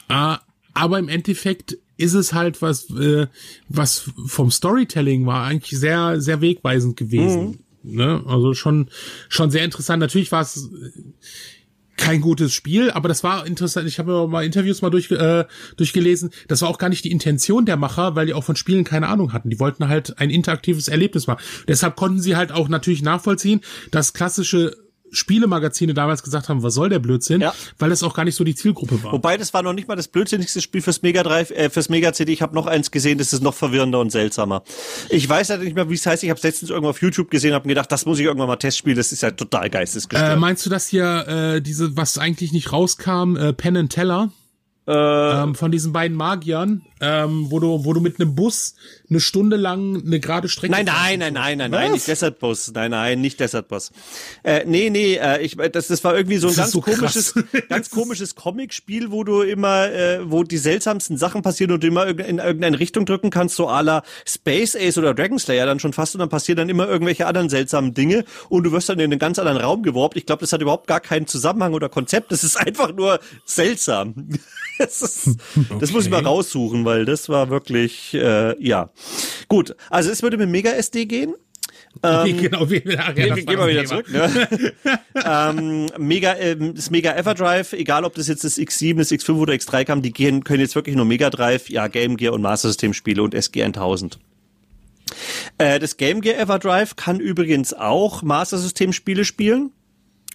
[0.09, 0.37] Äh,
[0.74, 3.26] aber im Endeffekt ist es halt was, äh,
[3.68, 7.59] was vom Storytelling war eigentlich sehr, sehr wegweisend gewesen.
[7.82, 7.97] Mhm.
[7.97, 8.22] Ne?
[8.26, 8.88] Also schon,
[9.28, 10.01] schon sehr interessant.
[10.01, 10.68] Natürlich war es
[11.97, 13.88] kein gutes Spiel, aber das war interessant.
[13.88, 15.44] Ich habe mir mal Interviews mal durch, äh,
[15.76, 16.30] durchgelesen.
[16.49, 19.09] Das war auch gar nicht die Intention der Macher, weil die auch von Spielen keine
[19.09, 19.51] Ahnung hatten.
[19.51, 21.42] Die wollten halt ein interaktives Erlebnis machen.
[21.68, 24.76] Deshalb konnten sie halt auch natürlich nachvollziehen, dass klassische
[25.16, 27.54] Spielemagazine damals gesagt haben, was soll der Blödsinn, ja.
[27.78, 29.12] weil es auch gar nicht so die Zielgruppe war.
[29.12, 32.12] Wobei das war noch nicht mal das blödsinnigste Spiel fürs Mega Drive, äh, fürs Mega
[32.12, 32.32] CD.
[32.32, 34.62] Ich habe noch eins gesehen, das ist noch verwirrender und seltsamer.
[35.08, 36.22] Ich weiß halt nicht mehr, wie es heißt.
[36.22, 38.48] Ich habe es letztens irgendwo auf YouTube gesehen, habe mir gedacht, das muss ich irgendwann
[38.48, 38.96] mal testspielen.
[38.96, 40.34] Das ist ja total geistesgestört.
[40.34, 44.30] Äh, meinst du das hier äh, diese, was eigentlich nicht rauskam, äh, Penn and Teller?
[44.88, 44.92] Äh,
[45.42, 48.74] ähm, von diesen beiden Magiern, ähm, wo du, wo du mit einem Bus
[49.09, 50.72] eine Stunde lang eine gerade Strecke.
[50.72, 52.72] Nein, nein, nein, nein, nein, nein, nicht Desert Bus.
[52.74, 53.92] Nein, nein, nicht Desert Bus.
[54.42, 57.34] Äh, nee, nee, äh, ich, das, das war irgendwie so ein ganz so komisches,
[57.68, 62.07] ganz komisches Comic-Spiel, wo du immer, äh, wo die seltsamsten Sachen passieren und du immer
[62.07, 65.92] in irgendeine Richtung drücken kannst, so à la Space Ace oder Dragon Slayer dann schon
[65.92, 69.12] fast und dann passieren dann immer irgendwelche anderen seltsamen Dinge und du wirst dann in
[69.12, 70.16] einen ganz anderen Raum geworben.
[70.16, 72.32] Ich glaube, das hat überhaupt gar keinen Zusammenhang oder Konzept.
[72.32, 74.14] Das ist einfach nur seltsam.
[74.78, 75.76] das, ist, okay.
[75.80, 78.91] das muss ich mal raussuchen, weil das war wirklich, äh, ja.
[79.49, 81.34] Gut, also es würde mit Mega SD gehen.
[82.03, 84.05] Ähm, genau, wir, ja, wir gehen mal wieder Thema.
[84.05, 84.11] zurück.
[84.12, 84.72] Ne?
[85.24, 89.55] ähm, Mega, ähm, das Mega Everdrive, egal ob das jetzt das X7, das X5 oder
[89.55, 92.68] X3 kam, die gehen, können jetzt wirklich nur Mega Drive, ja, Game Gear und Master
[92.68, 94.18] System Spiele und SG 1000.
[95.57, 99.72] Äh, das Game Gear Everdrive kann übrigens auch Master System Spiele spielen.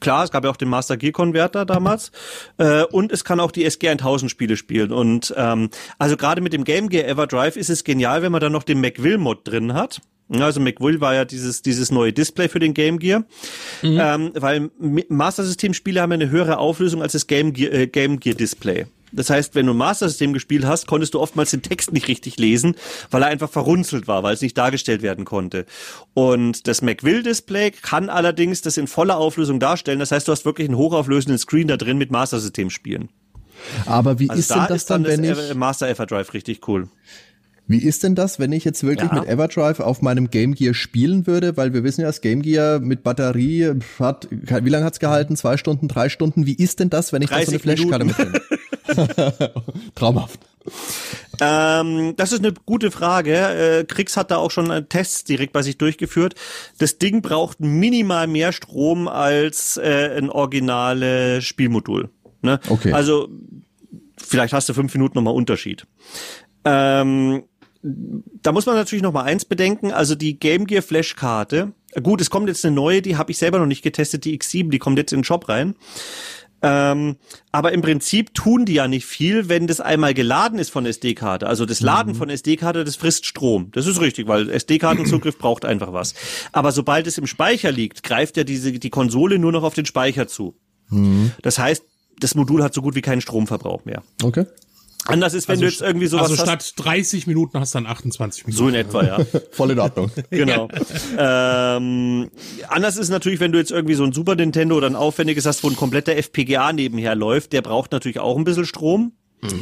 [0.02, 2.12] Klar, es gab ja auch den Master Gear Converter damals.
[2.58, 4.92] äh, und es kann auch die SG 1000 Spiele spielen.
[4.92, 8.52] Und ähm, also gerade mit dem Game Gear Everdrive ist es genial, wenn man dann
[8.52, 10.02] noch den McVille-Mod drin hat.
[10.40, 13.26] Also McVille war ja dieses, dieses neue Display für den Game Gear,
[13.82, 14.00] mhm.
[14.02, 14.72] ähm, weil
[15.10, 18.86] Master System Spiele haben eine höhere Auflösung als das Game Gear, äh, Game Gear Display.
[19.12, 22.38] Das heißt, wenn du Master System gespielt hast, konntest du oftmals den Text nicht richtig
[22.38, 22.76] lesen,
[23.10, 25.66] weil er einfach verrunzelt war, weil es nicht dargestellt werden konnte.
[26.14, 30.00] Und das McVille Display kann allerdings das in voller Auflösung darstellen.
[30.00, 33.10] Das heißt, du hast wirklich einen hochauflösenden Screen da drin mit Master System spielen.
[33.86, 36.68] Aber wie also ist da denn das ist dann, wenn das ich Master Everdrive richtig
[36.68, 36.88] cool?
[37.68, 39.20] Wie ist denn das, wenn ich jetzt wirklich ja.
[39.20, 41.56] mit Everdrive auf meinem Game Gear spielen würde?
[41.56, 45.38] Weil wir wissen ja, das Game Gear mit Batterie hat, wie lange hat's gehalten?
[45.38, 46.46] Zwei Stunden, drei Stunden?
[46.46, 48.42] Wie ist denn das, wenn ich da so eine Flashkarte mitnehme?
[49.96, 50.40] Traumhaft.
[51.40, 53.34] Ähm, das ist eine gute Frage.
[53.36, 56.36] Äh, Krix hat da auch schon Tests direkt bei sich durchgeführt.
[56.78, 62.10] Das Ding braucht minimal mehr Strom als äh, ein originales Spielmodul.
[62.42, 62.60] Ne?
[62.70, 62.94] Okay.
[62.94, 63.30] Also
[64.18, 65.88] vielleicht hast du fünf Minuten nochmal Unterschied.
[66.64, 67.44] Ähm,
[67.84, 71.74] da muss man natürlich noch mal eins bedenken, also die Game Gear Flash-Karte,
[72.04, 74.70] gut, es kommt jetzt eine neue, die habe ich selber noch nicht getestet, die X7,
[74.70, 75.76] die kommt jetzt in den Shop rein.
[76.64, 77.16] Ähm,
[77.52, 81.48] aber im Prinzip tun die ja nicht viel, wenn das einmal geladen ist von SD-Karte.
[81.48, 82.18] Also das Laden mhm.
[82.18, 83.70] von SD-Karte, das frisst Strom.
[83.72, 86.14] Das ist richtig, weil SD-Kartenzugriff braucht einfach was.
[86.52, 89.86] Aber sobald es im Speicher liegt, greift ja diese, die Konsole nur noch auf den
[89.86, 90.56] Speicher zu.
[90.90, 91.32] Mhm.
[91.42, 91.84] Das heißt,
[92.20, 94.04] das Modul hat so gut wie keinen Stromverbrauch mehr.
[94.22, 94.46] Okay.
[95.12, 97.80] Anders ist, wenn also, du jetzt irgendwie sowas Also statt hast, 30 Minuten hast du
[97.80, 98.58] dann 28 Minuten.
[98.58, 99.20] So in etwa, ja.
[99.52, 100.12] Voll in Ordnung.
[100.30, 100.68] genau.
[101.18, 102.30] ähm,
[102.68, 105.64] anders ist natürlich, wenn du jetzt irgendwie so ein Super Nintendo oder ein aufwendiges hast,
[105.64, 109.14] wo ein kompletter FPGA nebenher läuft, der braucht natürlich auch ein bisschen Strom.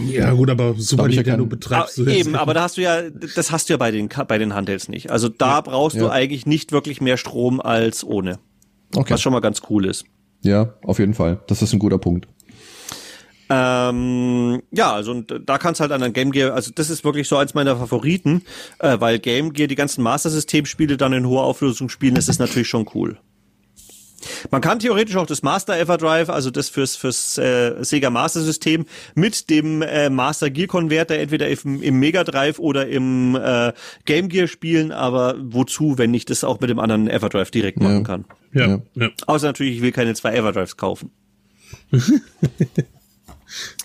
[0.07, 2.27] Ja gut, aber Super Nintendo betreibst du jetzt.
[2.27, 4.89] Eben, aber da hast du ja, das hast du ja bei den bei den Handhelds
[4.89, 5.09] nicht.
[5.09, 6.03] Also da ja, brauchst ja.
[6.03, 8.39] du eigentlich nicht wirklich mehr Strom als ohne.
[8.95, 9.13] Okay.
[9.13, 10.05] Was schon mal ganz cool ist.
[10.41, 11.39] Ja, auf jeden Fall.
[11.47, 12.27] Das ist ein guter Punkt.
[13.51, 17.27] Ähm, ja, also und da kannst halt an ein Game Gear, also das ist wirklich
[17.27, 18.43] so eins meiner Favoriten,
[18.77, 22.27] äh, weil Game Gear die ganzen Master System Spiele dann in hoher Auflösung spielen, das
[22.27, 23.17] ist natürlich schon cool.
[24.51, 28.85] Man kann theoretisch auch das Master Everdrive, also das fürs fürs äh, Sega Master System
[29.15, 33.73] mit dem äh, Master Gear Converter entweder im, im Mega Drive oder im äh,
[34.05, 38.03] Game Gear spielen, aber wozu, wenn ich das auch mit dem anderen Everdrive direkt machen
[38.03, 38.25] kann?
[38.53, 38.81] Ja, ja.
[38.95, 39.09] ja.
[39.25, 41.11] Außer natürlich, ich will keine zwei Everdrives kaufen.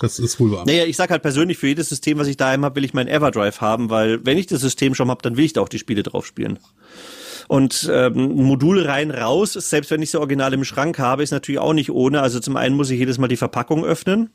[0.00, 0.64] Das ist wohl wahr.
[0.66, 3.08] Naja, ich sag halt persönlich, für jedes System, was ich daheim habe, will ich mein
[3.08, 5.78] Everdrive haben, weil wenn ich das System schon habe, dann will ich da auch die
[5.78, 6.58] Spiele drauf spielen.
[7.46, 11.58] Und ähm, Modul rein raus, selbst wenn ich sie original im Schrank habe, ist natürlich
[11.58, 12.22] auch nicht ohne.
[12.22, 14.30] Also zum einen muss ich jedes Mal die Verpackung öffnen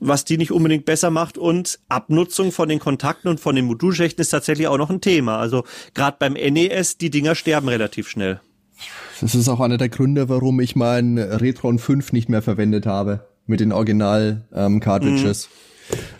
[0.00, 1.38] was die nicht unbedingt besser macht.
[1.38, 5.38] Und Abnutzung von den Kontakten und von den Modulschächten ist tatsächlich auch noch ein Thema.
[5.38, 5.64] Also
[5.94, 8.40] gerade beim NES, die Dinger sterben relativ schnell.
[9.20, 13.27] Das ist auch einer der Gründe, warum ich mein Retron 5 nicht mehr verwendet habe
[13.48, 15.44] mit den Original-Cartridges.
[15.44, 15.68] Ähm, mhm.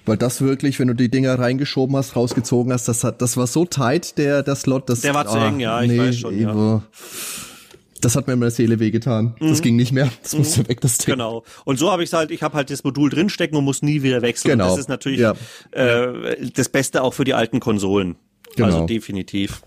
[0.07, 3.47] Weil das wirklich, wenn du die Dinger reingeschoben hast, rausgezogen hast, das hat, das war
[3.47, 5.03] so tight, der, der Slot, das.
[5.03, 6.83] Der war zu eng, ja, ich nee, weiß schon, ja.
[8.01, 9.35] Das hat mir in meiner Seele wehgetan.
[9.41, 9.49] Mhm.
[9.49, 10.09] Das ging nicht mehr.
[10.23, 10.39] Das mhm.
[10.39, 11.15] musste weg, das Ding.
[11.15, 11.45] Genau.
[11.65, 14.23] Und so habe ich halt, ich habe halt das Modul drinstecken und muss nie wieder
[14.23, 14.53] wechseln.
[14.53, 14.65] Genau.
[14.67, 15.35] Und das ist natürlich ja.
[15.73, 18.17] äh, das Beste auch für die alten Konsolen.
[18.55, 18.67] Genau.
[18.67, 19.63] Also definitiv.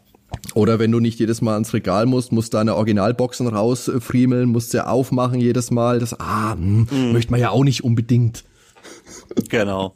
[0.54, 4.86] Oder wenn du nicht jedes Mal ans Regal musst, musst deine Originalboxen rausfriemeln, musst sie
[4.86, 6.00] aufmachen jedes Mal.
[6.00, 7.12] Das ah, hm, mhm.
[7.14, 8.44] möchte man ja auch nicht unbedingt.
[9.50, 9.96] Genau.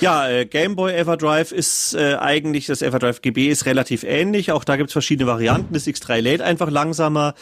[0.00, 4.52] Ja, äh, Game Boy Everdrive ist äh, eigentlich, das Everdrive GB ist relativ ähnlich.
[4.52, 5.72] Auch da gibt's verschiedene Varianten.
[5.72, 7.34] Das X3 lädt einfach langsamer.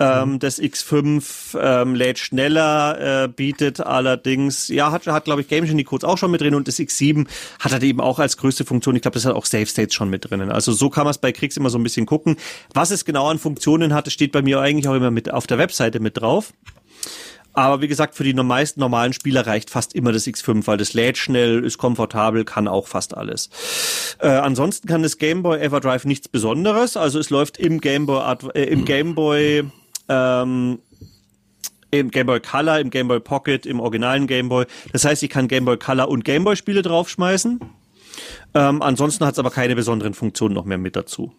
[0.00, 5.64] Ähm, das X5 ähm, lädt schneller, äh, bietet allerdings, ja, hat, hat glaube ich, Game
[5.64, 7.26] Genie Codes auch schon mit drin und das X7
[7.58, 10.08] hat halt eben auch als größte Funktion, ich glaube, das hat auch Save States schon
[10.10, 10.52] mit drinnen.
[10.52, 12.36] Also so kann man es bei Kriegs immer so ein bisschen gucken.
[12.74, 15.58] Was es genau an Funktionen hat, steht bei mir eigentlich auch immer mit auf der
[15.58, 16.52] Webseite mit drauf.
[17.58, 20.94] Aber wie gesagt, für die meisten normalen Spieler reicht fast immer das X5, weil das
[20.94, 23.50] lädt schnell, ist komfortabel, kann auch fast alles.
[24.20, 26.96] Äh, ansonsten kann das Game Boy Everdrive nichts Besonderes.
[26.96, 28.22] Also es läuft im Game Boy,
[28.54, 29.64] äh, im Game Boy
[30.08, 30.78] ähm,
[31.90, 34.64] im Game Boy Color, im Game Boy Pocket, im originalen Game Boy.
[34.92, 37.58] Das heißt, ich kann Game Boy Color und Game Boy Spiele draufschmeißen.
[38.54, 41.32] Ähm, ansonsten hat es aber keine besonderen Funktionen noch mehr mit dazu.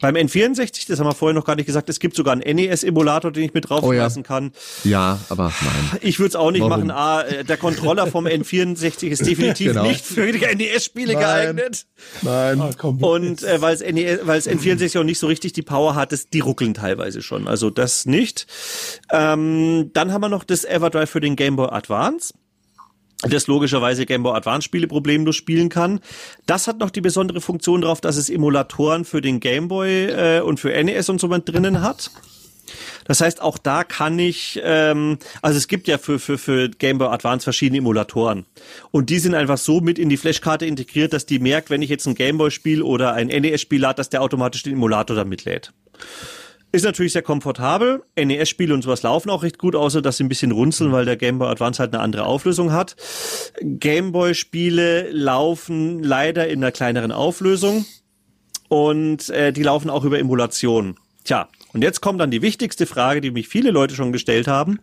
[0.00, 3.32] Beim N64, das haben wir vorher noch gar nicht gesagt, es gibt sogar einen NES-Emulator,
[3.32, 4.28] den ich mit draufschmeißen oh ja.
[4.28, 4.52] kann.
[4.84, 6.00] Ja, aber nein.
[6.02, 6.86] Ich würde es auch nicht Warum?
[6.86, 6.90] machen.
[6.90, 9.84] Ah, äh, der Controller vom N64 ist definitiv genau.
[9.84, 11.86] nicht für die NES-Spiele geeignet.
[12.22, 12.60] Nein.
[12.60, 15.62] Ah, komm, Und äh, weil es NES, weil es N64 auch nicht so richtig die
[15.62, 17.48] Power hat, das, die ruckeln teilweise schon.
[17.48, 18.46] Also das nicht.
[19.10, 22.34] Ähm, dann haben wir noch das Everdrive für den Game Boy Advance
[23.22, 26.00] das logischerweise Game Boy Advance Spiele problemlos spielen kann.
[26.46, 30.40] Das hat noch die besondere Funktion drauf, dass es Emulatoren für den Game Boy äh,
[30.40, 32.10] und für NES und so mit drinnen hat.
[33.04, 36.98] Das heißt, auch da kann ich, ähm, also es gibt ja für, für, für Game
[36.98, 38.44] Boy Advance verschiedene Emulatoren.
[38.90, 41.90] Und die sind einfach so mit in die Flashkarte integriert, dass die merkt, wenn ich
[41.90, 45.16] jetzt ein Game Boy Spiel oder ein NES Spiel lade, dass der automatisch den Emulator
[45.16, 45.72] da mitlädt.
[46.76, 48.02] Ist natürlich sehr komfortabel.
[48.22, 51.16] NES-Spiele und sowas laufen auch recht gut, außer dass sie ein bisschen runzeln, weil der
[51.16, 52.96] Game Boy Advance halt eine andere Auflösung hat.
[53.62, 57.86] Game Boy-Spiele laufen leider in einer kleineren Auflösung
[58.68, 60.98] und äh, die laufen auch über Emulation.
[61.24, 64.78] Tja, und jetzt kommt dann die wichtigste Frage, die mich viele Leute schon gestellt haben.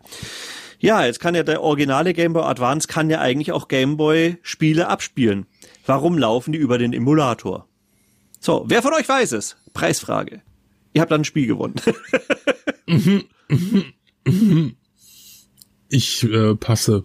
[0.80, 4.36] Ja, jetzt kann ja der originale Game Boy Advance kann ja eigentlich auch Game Boy
[4.42, 5.46] Spiele abspielen.
[5.86, 7.68] Warum laufen die über den Emulator?
[8.40, 9.56] So, wer von euch weiß es?
[9.74, 10.42] Preisfrage.
[10.94, 11.74] Ihr habt dann ein Spiel gewonnen.
[15.88, 17.04] ich äh, passe.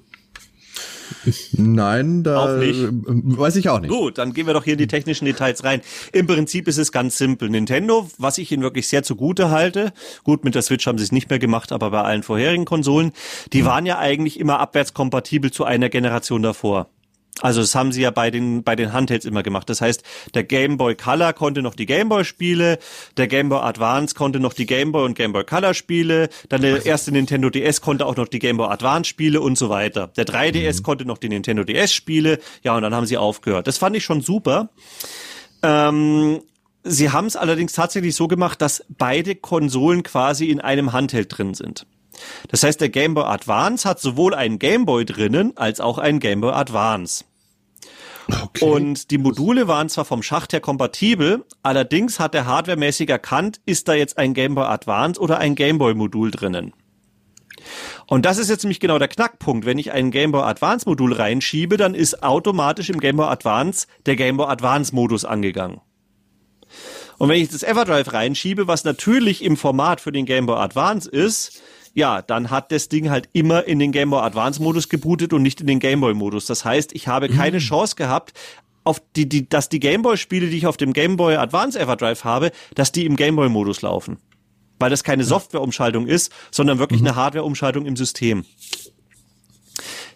[1.54, 2.80] Nein, da auch nicht.
[2.82, 3.90] weiß ich auch nicht.
[3.90, 5.82] Gut, dann gehen wir doch hier in die technischen Details rein.
[6.14, 7.50] Im Prinzip ist es ganz simpel.
[7.50, 9.92] Nintendo, was ich ihnen wirklich sehr zugute halte,
[10.24, 13.12] gut, mit der Switch haben sie es nicht mehr gemacht, aber bei allen vorherigen Konsolen,
[13.54, 16.90] die waren ja eigentlich immer abwärtskompatibel zu einer Generation davor.
[17.42, 19.70] Also das haben sie ja bei den bei den Handhelds immer gemacht.
[19.70, 22.80] Das heißt, der Game Boy Color konnte noch die Game Boy Spiele,
[23.18, 26.62] der Game Boy Advance konnte noch die Game Boy und Game Boy Color Spiele, dann
[26.62, 30.12] der erste Nintendo DS konnte auch noch die Game Boy Advance Spiele und so weiter.
[30.18, 30.84] Der 3DS mhm.
[30.84, 32.40] konnte noch die Nintendo DS Spiele.
[32.64, 33.68] Ja, und dann haben sie aufgehört.
[33.68, 34.70] Das fand ich schon super.
[35.64, 36.42] Ähm,
[36.84, 41.54] sie haben es allerdings tatsächlich so gemacht, dass beide Konsolen quasi in einem Handheld drin
[41.54, 41.86] sind.
[42.50, 46.20] Das heißt, der Game Boy Advance hat sowohl einen Game Boy drinnen als auch einen
[46.20, 47.26] Game Boy Advance.
[48.44, 48.66] Okay.
[48.66, 53.88] Und die Module waren zwar vom Schacht her kompatibel, allerdings hat er hardwaremäßig erkannt, ist
[53.88, 56.74] da jetzt ein Game Boy Advance oder ein Game Boy Modul drinnen.
[58.08, 59.66] Und das ist jetzt nämlich genau der Knackpunkt.
[59.66, 63.88] Wenn ich ein Game Boy Advance Modul reinschiebe, dann ist automatisch im Game Boy Advance
[64.06, 65.82] der Game Boy Advance Modus angegangen.
[67.18, 71.10] Und wenn ich das Everdrive reinschiebe, was natürlich im Format für den Game Boy Advance
[71.10, 71.62] ist,
[72.00, 75.44] ja, dann hat das Ding halt immer in den Game Boy Advance Modus gebootet und
[75.44, 76.46] nicht in den Game Boy Modus.
[76.46, 77.62] Das heißt, ich habe keine mhm.
[77.62, 78.34] Chance gehabt,
[78.86, 81.78] auf die, die, dass die Game Boy Spiele, die ich auf dem Game Boy Advance
[81.78, 84.18] Everdrive habe, dass die im Game Boy Modus laufen.
[84.80, 87.08] Weil das keine Softwareumschaltung ist, sondern wirklich mhm.
[87.08, 88.46] eine Hardwareumschaltung im System.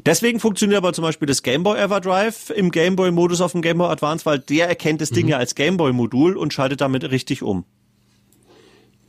[0.05, 3.61] Deswegen funktioniert aber zum Beispiel das Game Boy Everdrive im Game Boy Modus auf dem
[3.61, 5.31] Game Boy Advance, weil der erkennt das Ding mhm.
[5.31, 7.65] ja als Game Boy Modul und schaltet damit richtig um.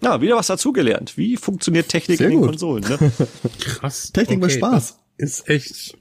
[0.05, 1.17] Ja, wieder was dazugelernt.
[1.17, 2.51] Wie funktioniert Technik Sehr in den gut.
[2.51, 2.85] Konsolen?
[2.85, 3.13] Ne?
[3.61, 4.13] Krass.
[4.13, 4.99] Technik okay, macht Spaß.
[5.17, 5.97] Ist echt.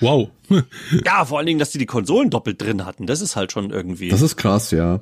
[0.00, 0.28] Wow.
[1.04, 3.06] ja, vor allen Dingen, dass die die Konsolen doppelt drin hatten.
[3.06, 4.08] Das ist halt schon irgendwie.
[4.08, 5.00] Das ist krass, ja.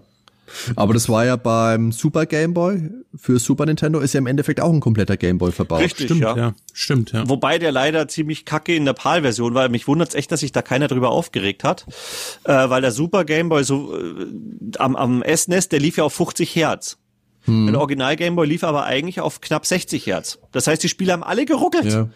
[0.76, 4.61] Aber das war ja beim Super Game Boy für Super Nintendo ist ja im Endeffekt
[4.61, 5.80] auch ein kompletter Game Boy verbaut.
[5.80, 6.37] Richtig, Stimmt, ja.
[6.37, 6.55] ja.
[6.72, 7.28] Stimmt, ja.
[7.28, 9.68] Wobei der leider ziemlich kacke in der PAL-Version war.
[9.68, 11.87] Mich wundert's echt, dass sich da keiner drüber aufgeregt hat,
[12.45, 14.26] äh, weil der Super Game Boy so äh,
[14.78, 16.98] am, am SNES, der lief ja auf 50 Hertz.
[17.47, 20.39] Der Original Game Boy lief aber eigentlich auf knapp 60 Hertz.
[20.52, 21.86] Das heißt, die Spiele haben alle geruckelt.
[21.93, 22.09] Ja.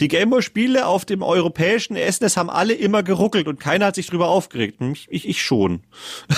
[0.00, 4.28] Die Gameboy-Spiele auf dem europäischen SNES haben alle immer geruckelt und keiner hat sich drüber
[4.28, 4.78] aufgeregt.
[4.92, 5.80] Ich, ich, ich schon.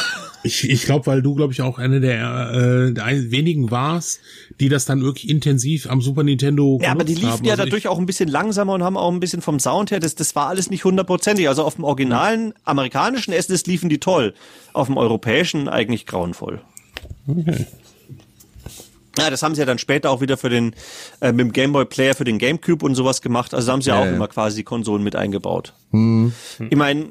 [0.44, 2.50] Ich, ich glaube, weil du, glaube ich, auch eine der,
[2.88, 4.18] äh, der ein- wenigen warst,
[4.58, 7.44] die das dann wirklich intensiv am Super Nintendo Ja, aber die liefen haben.
[7.44, 10.00] ja Also dadurch auch ein bisschen langsamer und haben auch ein bisschen vom Sound her,
[10.00, 11.46] das, das war alles nicht hundertprozentig.
[11.48, 14.34] Also auf dem originalen amerikanischen SNES liefen die toll.
[14.72, 16.60] Auf dem europäischen eigentlich grauenvoll.
[17.28, 17.66] Okay.
[19.18, 20.74] Ja, das haben sie ja dann später auch wieder für den,
[21.20, 23.52] äh, mit dem Game Boy Player für den Gamecube und sowas gemacht.
[23.54, 24.12] Also da haben sie ja, Ja, auch ja.
[24.14, 25.74] immer quasi die Konsolen mit eingebaut.
[25.92, 27.06] Ich meine,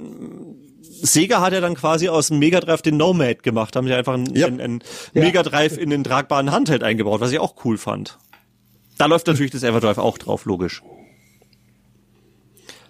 [1.03, 3.75] Sega hat ja dann quasi aus dem Mega Drive den Nomad gemacht.
[3.75, 4.47] Haben sie einfach einen, Ja.
[4.47, 4.83] einen, einen
[5.13, 8.17] Mega Drive in den tragbaren Handheld eingebaut, was ich auch cool fand.
[8.97, 10.83] Da läuft natürlich das Everdrive auch drauf, logisch.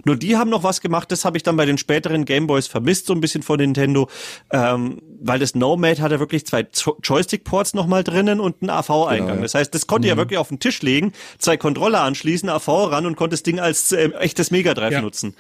[0.06, 3.06] Nur die haben noch was gemacht, das habe ich dann bei den späteren Gameboys vermisst,
[3.08, 4.10] so ein bisschen von Nintendo,
[4.52, 9.28] ähm, weil das Nomad hat ja wirklich zwei Jo- Joystick-Ports nochmal drinnen und einen AV-Eingang.
[9.28, 9.42] Genau, ja.
[9.44, 13.06] Das heißt, das konnte ja wirklich auf den Tisch legen, zwei Controller anschließen, AV ran
[13.06, 15.02] und konnte das Ding als äh, echtes Mega Drive Ja.
[15.02, 15.36] nutzen.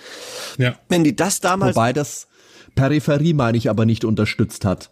[0.57, 0.75] Ja.
[0.89, 2.27] Wenn die das damals Wobei das
[2.75, 4.91] Peripherie, meine ich, aber nicht unterstützt hat.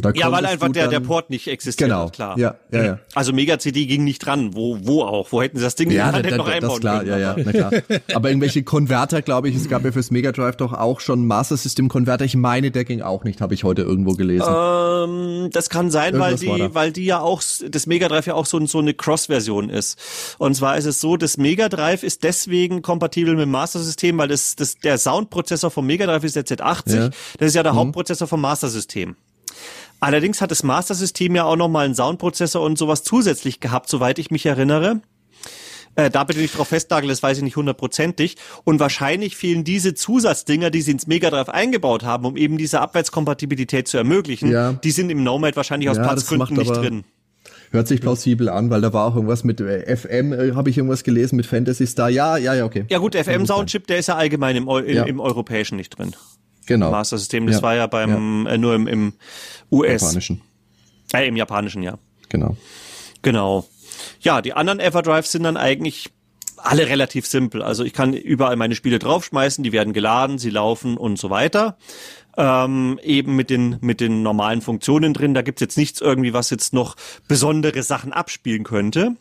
[0.00, 2.38] Da Ja, weil einfach der, der Port nicht existiert Genau, klar.
[2.38, 2.98] ja, ja, ja.
[3.14, 4.54] Also Mega CD ging nicht dran.
[4.54, 5.30] Wo, wo auch?
[5.32, 7.10] Wo hätten sie das Ding Ja, da, da, noch das einbauen ist klar, können?
[7.10, 7.72] ja, ja, na klar.
[8.14, 11.56] Aber irgendwelche Konverter, glaube ich, es gab ja fürs Mega Drive doch auch schon Master
[11.56, 12.24] System Konverter.
[12.24, 14.48] Ich meine, der ging auch nicht, habe ich heute irgendwo gelesen.
[14.48, 16.74] Ähm, das kann sein, weil Irgendwas die, da.
[16.74, 19.98] weil die ja auch, das Mega Drive ja auch so, so eine Cross-Version ist.
[20.38, 24.18] Und zwar ist es so, das Mega Drive ist deswegen kompatibel mit dem Master System,
[24.18, 26.94] weil das, das, der Soundprozessor vom Mega Drive ist der Z80.
[26.96, 27.10] Ja.
[27.38, 29.16] Das ist ja der Hauptprozessor vom Master System.
[30.00, 34.18] Allerdings hat das Master System ja auch nochmal einen Soundprozessor und sowas zusätzlich gehabt, soweit
[34.18, 35.00] ich mich erinnere.
[35.96, 38.36] Äh, da bitte nicht drauf festnageln, das weiß ich nicht hundertprozentig.
[38.64, 42.80] Und wahrscheinlich fehlen diese Zusatzdinger, die sie ins Mega Drive eingebaut haben, um eben diese
[42.80, 44.50] Abwärtskompatibilität zu ermöglichen.
[44.50, 44.72] Ja.
[44.72, 47.04] Die sind im Nomad wahrscheinlich aus Ja, Platzgründen nicht drin.
[47.72, 50.76] Hört sich plausibel an, weil da war auch irgendwas mit äh, FM, äh, habe ich
[50.76, 52.08] irgendwas gelesen mit Fantasy Star.
[52.10, 52.84] Ja, ja, ja, okay.
[52.88, 55.04] Ja gut, der FM-Soundchip, der ist ja allgemein im, Eu im, Ja.
[55.04, 56.14] im europäischen nicht drin.
[56.70, 56.92] Genau.
[56.92, 57.62] Master System, das Ja.
[57.62, 59.12] war ja beim äh, nur im, im
[59.72, 60.40] US, Japanischen.
[61.12, 61.98] äh, im japanischen, ja.
[62.28, 62.56] Genau.
[63.22, 63.66] Genau.
[64.20, 66.10] Ja, die anderen Everdrives sind dann eigentlich
[66.56, 67.60] alle relativ simpel.
[67.60, 71.76] Also ich kann überall meine Spiele draufschmeißen, die werden geladen, sie laufen und so weiter.
[72.36, 75.34] Ähm, eben mit den, mit den normalen Funktionen drin.
[75.34, 76.94] Da gibt's jetzt nichts irgendwie, was jetzt noch
[77.26, 79.16] besondere Sachen abspielen könnte.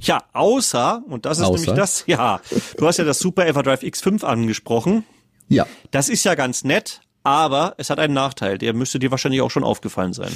[0.00, 1.52] Ja, außer, und das ist Außer?
[1.60, 2.40] nämlich das, ja,
[2.78, 5.04] du hast ja das Super Everdrive X5 angesprochen.
[5.48, 5.66] Ja.
[5.90, 8.58] Das ist ja ganz nett, aber es hat einen Nachteil.
[8.58, 10.30] Der müsste dir wahrscheinlich auch schon aufgefallen sein.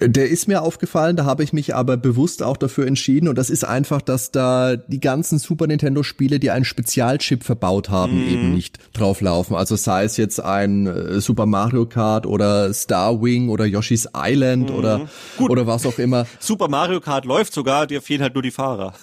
[0.00, 3.50] Der ist mir aufgefallen, da habe ich mich aber bewusst auch dafür entschieden und das
[3.50, 8.28] ist einfach, dass da die ganzen Super Nintendo Spiele, die einen Spezialchip verbaut haben, Mhm.
[8.32, 9.56] eben nicht drauflaufen.
[9.56, 14.70] Also sei es jetzt ein äh, Super Mario Kart oder Star Wing oder Yoshi's Island
[14.70, 14.76] Mhm.
[14.76, 15.08] oder
[15.40, 16.26] oder was auch immer.
[16.38, 18.94] Super Mario Kart läuft sogar, dir fehlen halt nur die Fahrer.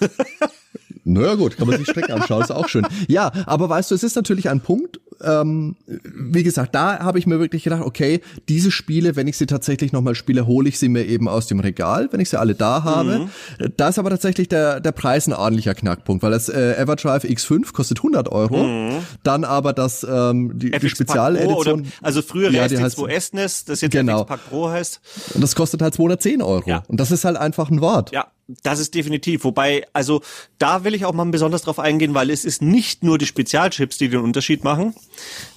[1.08, 2.84] Naja gut, kann man sich Strecken anschauen, ist auch schön.
[3.06, 7.26] Ja, aber weißt du, es ist natürlich ein Punkt, ähm, wie gesagt, da habe ich
[7.26, 10.88] mir wirklich gedacht, okay, diese Spiele, wenn ich sie tatsächlich nochmal spiele, hole ich sie
[10.88, 13.28] mir eben aus dem Regal, wenn ich sie alle da habe.
[13.76, 17.72] Da ist aber tatsächlich der, der Preis ein ordentlicher Knackpunkt, weil das äh, Everdrive X5
[17.72, 22.68] kostet 100 Euro, dann aber das, ähm, die, die FX Pro Spezialedition, also früher Ja,
[22.68, 24.20] die heißt- ST2 SNES, das jetzt Genau.
[24.22, 25.00] FX Pack Pro heißt.
[25.34, 26.62] und das kostet halt 210 Euro.
[26.68, 26.82] Ja.
[26.88, 28.12] Und das ist halt einfach ein Wort.
[28.12, 28.26] Ja,
[28.62, 29.44] das ist definitiv.
[29.44, 30.22] Wobei, also
[30.58, 33.98] da will ich auch mal besonders drauf eingehen, weil es ist nicht nur die Spezialchips,
[33.98, 34.94] die den Unterschied machen.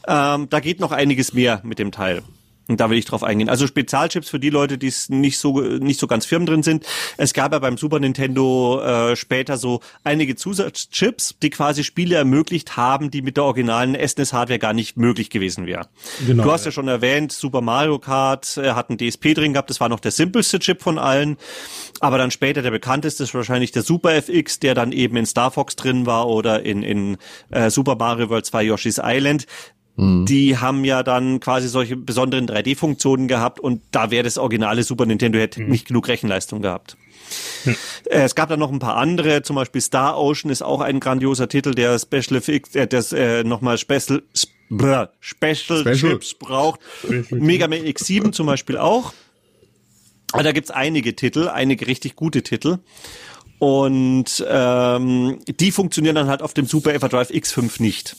[0.07, 2.23] Ähm, da geht noch einiges mehr mit dem Teil.
[2.69, 3.49] Und da will ich drauf eingehen.
[3.49, 6.85] Also Spezialchips für die Leute, die es nicht so nicht so ganz firm drin sind.
[7.17, 12.77] Es gab ja beim Super Nintendo äh, später so einige Zusatzchips, die quasi Spiele ermöglicht
[12.77, 15.87] haben, die mit der originalen SNES-Hardware gar nicht möglich gewesen wären.
[16.25, 16.73] Genau, du hast ja ja.
[16.73, 19.69] schon erwähnt, Super Mario Kart äh, hat einen DSP drin gehabt.
[19.69, 21.37] Das war noch der simpelste Chip von allen.
[21.99, 25.51] Aber dann später der bekannteste ist wahrscheinlich der Super FX, der dann eben in Star
[25.51, 27.17] Fox drin war oder in, in
[27.49, 29.45] äh, Super Mario World 2 Yoshi's Island.
[30.25, 35.05] Die haben ja dann quasi solche besonderen 3D-Funktionen gehabt und da wäre das originale Super
[35.05, 36.95] Nintendo hätte nicht genug Rechenleistung gehabt.
[38.05, 40.99] Äh, Es gab dann noch ein paar andere, zum Beispiel Star Ocean ist auch ein
[40.99, 44.23] grandioser Titel, der Special FX, äh, das äh, nochmal Special,
[45.19, 45.95] Special, Special.
[45.95, 46.79] Chips braucht.
[47.31, 49.13] Mega Man X7 zum Beispiel auch.
[50.31, 52.77] Aber da gibt's einige Titel, einige richtig gute Titel.
[53.57, 58.15] Und ähm, die funktionieren dann halt auf dem Super Everdrive X5 nicht.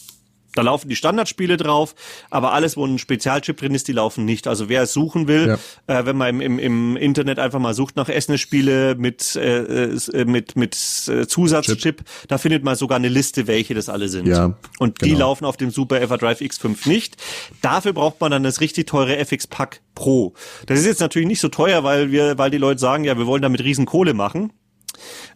[0.55, 1.95] Da laufen die Standardspiele drauf,
[2.29, 4.49] aber alles, wo ein Spezialchip drin ist, die laufen nicht.
[4.49, 5.99] Also wer es suchen will, ja.
[6.01, 10.25] äh, wenn man im, im, im Internet einfach mal sucht nach SNES-Spiele mit, äh, äh,
[10.25, 10.75] mit, mit
[11.09, 12.05] äh, Zusatzchip, Chip.
[12.29, 14.27] da findet man sogar eine Liste, welche das alle sind.
[14.27, 15.15] Ja, Und genau.
[15.15, 17.17] die laufen auf dem Super Everdrive X5 nicht.
[17.63, 20.35] Dafür braucht man dann das richtig teure FX Pack Pro.
[20.67, 23.27] Das ist jetzt natürlich nicht so teuer, weil wir, weil die Leute sagen, ja, wir
[23.27, 24.53] wollen damit riesen Kohle machen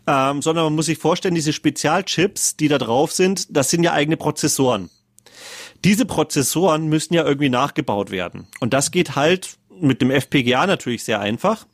[0.07, 3.93] ähm, sondern man muss sich vorstellen, diese Spezialchips, die da drauf sind, das sind ja
[3.93, 4.91] eigene Prozessoren.
[5.85, 8.47] Diese Prozessoren müssen ja irgendwie nachgebaut werden.
[8.61, 11.67] Und das geht halt mit dem FPGA natürlich sehr einfach.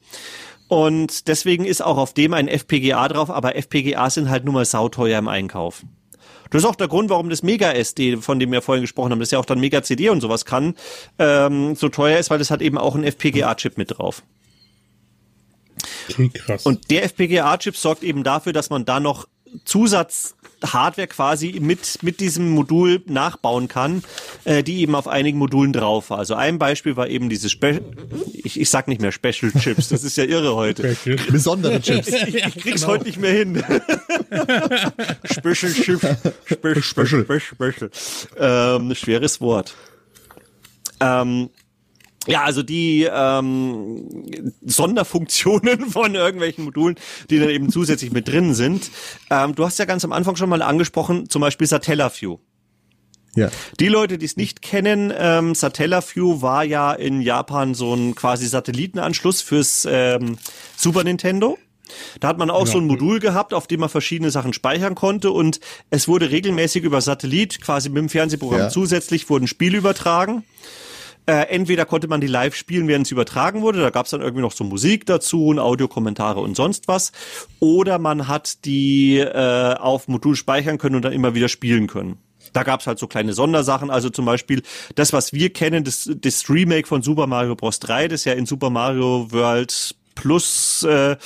[0.69, 4.65] Und deswegen ist auch auf dem ein FPGA drauf, aber FPGA sind halt nur mal
[4.65, 5.83] sauteuer im Einkauf.
[6.51, 9.21] Das ist auch der Grund, warum das Mega SD, von dem wir vorhin gesprochen haben,
[9.21, 10.75] das ja auch dann Mega CD und sowas kann,
[11.19, 14.23] ähm, so teuer ist, weil das hat eben auch einen FPGA-Chip mit drauf.
[16.11, 16.67] Okay, krass.
[16.67, 19.29] Und der FPGA-Chip sorgt eben dafür, dass man da noch
[19.65, 24.03] Zusatz-Hardware quasi mit, mit diesem Modul nachbauen kann,
[24.45, 26.19] äh, die eben auf einigen Modulen drauf war.
[26.19, 27.81] Also ein Beispiel war eben diese Spe
[28.33, 30.97] ich, ich sag nicht mehr Special Chips, das ist ja irre heute.
[31.31, 32.09] Besondere Chips.
[32.09, 32.93] Ich, ich krieg's genau.
[32.93, 33.63] heute nicht mehr hin.
[35.25, 36.07] Special Chips.
[36.47, 36.83] Special.
[36.83, 37.41] Special.
[37.41, 37.91] Special.
[38.39, 39.75] Ähm, schweres Wort.
[41.01, 41.51] Ähm,
[42.27, 46.97] ja, also die ähm, Sonderfunktionen von irgendwelchen Modulen,
[47.31, 48.91] die dann eben zusätzlich mit drin sind.
[49.31, 52.39] Ähm, du hast ja ganz am Anfang schon mal angesprochen, zum Beispiel Satellaview.
[53.37, 53.49] Ja.
[53.79, 58.47] Die Leute, die es nicht kennen, ähm, Satellaview war ja in Japan so ein quasi
[58.47, 60.37] Satellitenanschluss fürs ähm,
[60.77, 61.57] Super Nintendo.
[62.21, 62.73] Da hat man auch ja.
[62.73, 65.61] so ein Modul gehabt, auf dem man verschiedene Sachen speichern konnte und
[65.91, 68.69] es wurde regelmäßig über Satellit, quasi mit dem Fernsehprogramm ja.
[68.69, 70.45] zusätzlich, wurden Spiele übertragen.
[71.27, 74.21] Äh, entweder konnte man die live spielen, während es übertragen wurde, da gab es dann
[74.21, 77.13] irgendwie noch so Musik dazu und Audiokommentare und sonst was.
[77.61, 82.19] Oder man hat die äh, auf Modul speichern können und dann immer wieder spielen können.
[82.53, 84.63] Da gab's halt so kleine Sondersachen, also zum Beispiel
[84.95, 87.79] das, was wir kennen, das, das Remake von Super Mario Bros.
[87.81, 91.17] 3, das ja in Super Mario World plus, äh,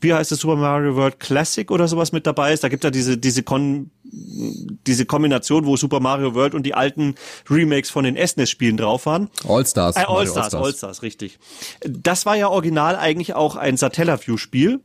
[0.00, 2.64] wie heißt es, Super Mario World Classic oder sowas mit dabei ist.
[2.64, 7.14] Da gibt ja diese, diese, Kon diese Kombination, wo Super Mario World und die alten
[7.48, 9.30] Remakes von den SNES-Spielen drauf waren.
[9.46, 9.96] All-Stars.
[9.96, 11.38] Äh, All-Stars, All All-Stars, richtig.
[11.86, 14.80] Das war ja original eigentlich auch ein Satellaview-Spiel.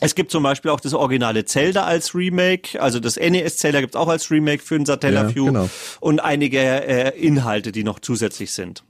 [0.00, 3.94] Es gibt zum Beispiel auch das originale Zelda als Remake, also das NES Zelda gibt
[3.94, 5.70] es auch als Remake für ein Satellaview ja, genau.
[6.00, 8.82] und einige äh, Inhalte, die noch zusätzlich sind.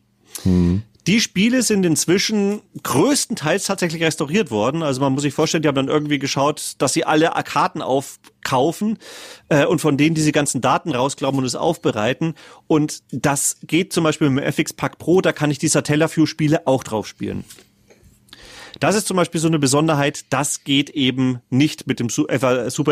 [0.42, 0.82] Hm.
[1.06, 4.82] Die Spiele sind inzwischen größtenteils tatsächlich restauriert worden.
[4.82, 8.98] Also man muss sich vorstellen, die haben dann irgendwie geschaut, dass sie alle Karten aufkaufen
[9.48, 12.34] äh, und von denen diese ganzen Daten rausglauben und es aufbereiten.
[12.66, 16.66] Und das geht zum Beispiel mit dem FX Pack Pro, da kann ich die Satellaview-Spiele
[16.66, 17.44] auch drauf spielen.
[18.80, 22.34] Das ist zum Beispiel so eine Besonderheit, das geht eben nicht mit dem Super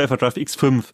[0.03, 0.85] Everdrive X5.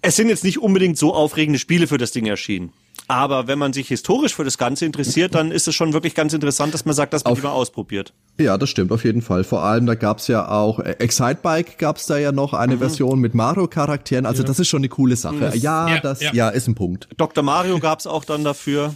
[0.00, 2.72] Es sind jetzt nicht unbedingt so aufregende Spiele für das Ding erschienen.
[3.08, 6.32] Aber wenn man sich historisch für das Ganze interessiert, dann ist es schon wirklich ganz
[6.32, 8.12] interessant, dass man sagt, dass man auf, die mal ausprobiert.
[8.40, 9.44] Ja, das stimmt auf jeden Fall.
[9.44, 12.80] Vor allem, da gab's ja auch äh, Excitebike gab's da ja noch eine mhm.
[12.80, 14.26] Version mit Mario-Charakteren.
[14.26, 14.48] Also ja.
[14.48, 15.38] das ist schon eine coole Sache.
[15.38, 16.32] Das, ja, ja, das ja.
[16.32, 16.48] ja.
[16.48, 17.08] ist ein Punkt.
[17.16, 17.44] Dr.
[17.44, 18.94] Mario gab's auch dann dafür.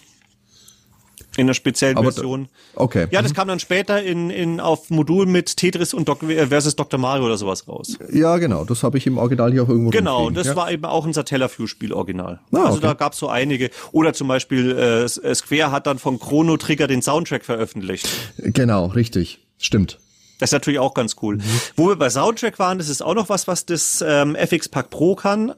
[1.36, 2.48] In einer speziellen Aber Version.
[2.74, 3.06] Okay.
[3.10, 6.74] Ja, das kam dann später in, in auf Modul mit Tetris und Doc äh, versus
[6.74, 6.98] Dr.
[6.98, 7.96] Mario oder sowas raus.
[8.12, 8.64] Ja, genau.
[8.64, 10.56] Das habe ich im Original hier auch irgendwo Genau, das ja.
[10.56, 12.40] war eben auch ein Satellaview-Spiel original.
[12.52, 12.88] Ah, also okay.
[12.88, 13.70] da gab's so einige.
[13.92, 18.08] Oder zum Beispiel äh, äh, Square hat dann von Chrono Trigger den Soundtrack veröffentlicht.
[18.38, 19.46] Genau, richtig.
[19.58, 19.98] Stimmt.
[20.40, 21.36] Das ist natürlich auch ganz cool.
[21.36, 21.42] Mhm.
[21.76, 24.90] Wo wir bei Soundtrack waren, das ist auch noch was, was das ähm, FX Pack
[24.90, 25.52] Pro kann.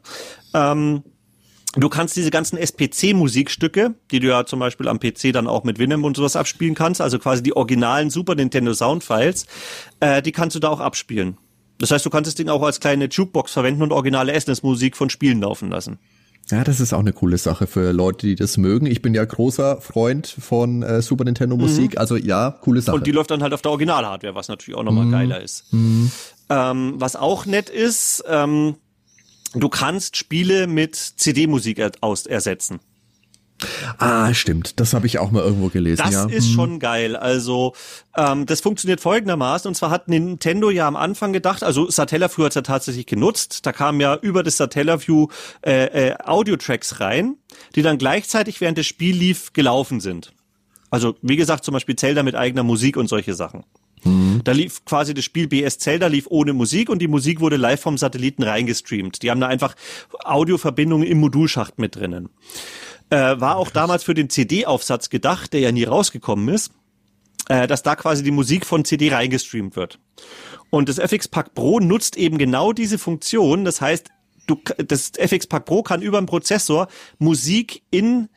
[0.55, 1.03] Ähm,
[1.75, 5.79] Du kannst diese ganzen SPC-Musikstücke, die du ja zum Beispiel am PC dann auch mit
[5.79, 9.47] Winamp und sowas abspielen kannst, also quasi die originalen Super Nintendo Soundfiles,
[10.01, 11.39] äh, die kannst du da auch abspielen.
[11.79, 15.09] Das heißt, du kannst das Ding auch als kleine Jukebox verwenden und originale SNES-Musik von
[15.09, 15.99] Spielen laufen lassen.
[16.51, 18.87] Ja, das ist auch eine coole Sache für Leute, die das mögen.
[18.87, 21.99] Ich bin ja großer Freund von äh, Super Nintendo Musik, mhm.
[21.99, 22.97] also ja, coole Sache.
[22.97, 25.13] Und die läuft dann halt auf der Original-Hardware, was natürlich auch nochmal mhm.
[25.13, 25.73] geiler ist.
[25.73, 26.11] Mhm.
[26.51, 28.75] Ähm, was auch nett ist, ähm,
[29.55, 31.93] du kannst Spiele mit CD-Musik er
[32.29, 32.81] ersetzen.
[33.99, 34.81] Ah, stimmt.
[34.81, 36.03] Das habe ich auch mal irgendwo gelesen.
[36.05, 36.25] Das ja.
[36.25, 36.55] ist hm.
[36.55, 37.17] schon geil.
[37.17, 37.75] Also
[38.17, 39.69] ähm, das funktioniert folgendermaßen.
[39.69, 43.65] Und zwar hat Nintendo ja am Anfang gedacht, also Satellaview hat ja tatsächlich genutzt.
[43.67, 45.29] Da kamen ja über das Satellaview
[45.65, 47.37] äh, äh, Audio-Tracks rein,
[47.75, 50.33] die dann gleichzeitig während des Spiel lief gelaufen sind.
[50.91, 53.65] Also wie gesagt, zum Beispiel Zelda mit eigener Musik und solche Sachen.
[54.05, 54.41] Mhm.
[54.45, 57.81] Da lief quasi das Spiel BS Zelda lief ohne Musik und die Musik wurde live
[57.81, 59.23] vom Satelliten reingestreamt.
[59.23, 59.75] Die haben da einfach
[60.25, 62.29] Audioverbindungen im Modulschacht mit drinnen.
[63.11, 66.73] Äh, war auch damals für den CD-Aufsatz gedacht, der ja nie rausgekommen ist,
[67.49, 69.99] äh, dass da quasi die Musik von CD reingestreamt wird.
[70.71, 73.65] Und das FX Pack Pro nutzt eben genau diese Funktion.
[73.65, 74.09] Das heißt,
[74.47, 76.89] du, das FX Pack Pro kann über den Prozessor
[77.19, 78.29] Musik in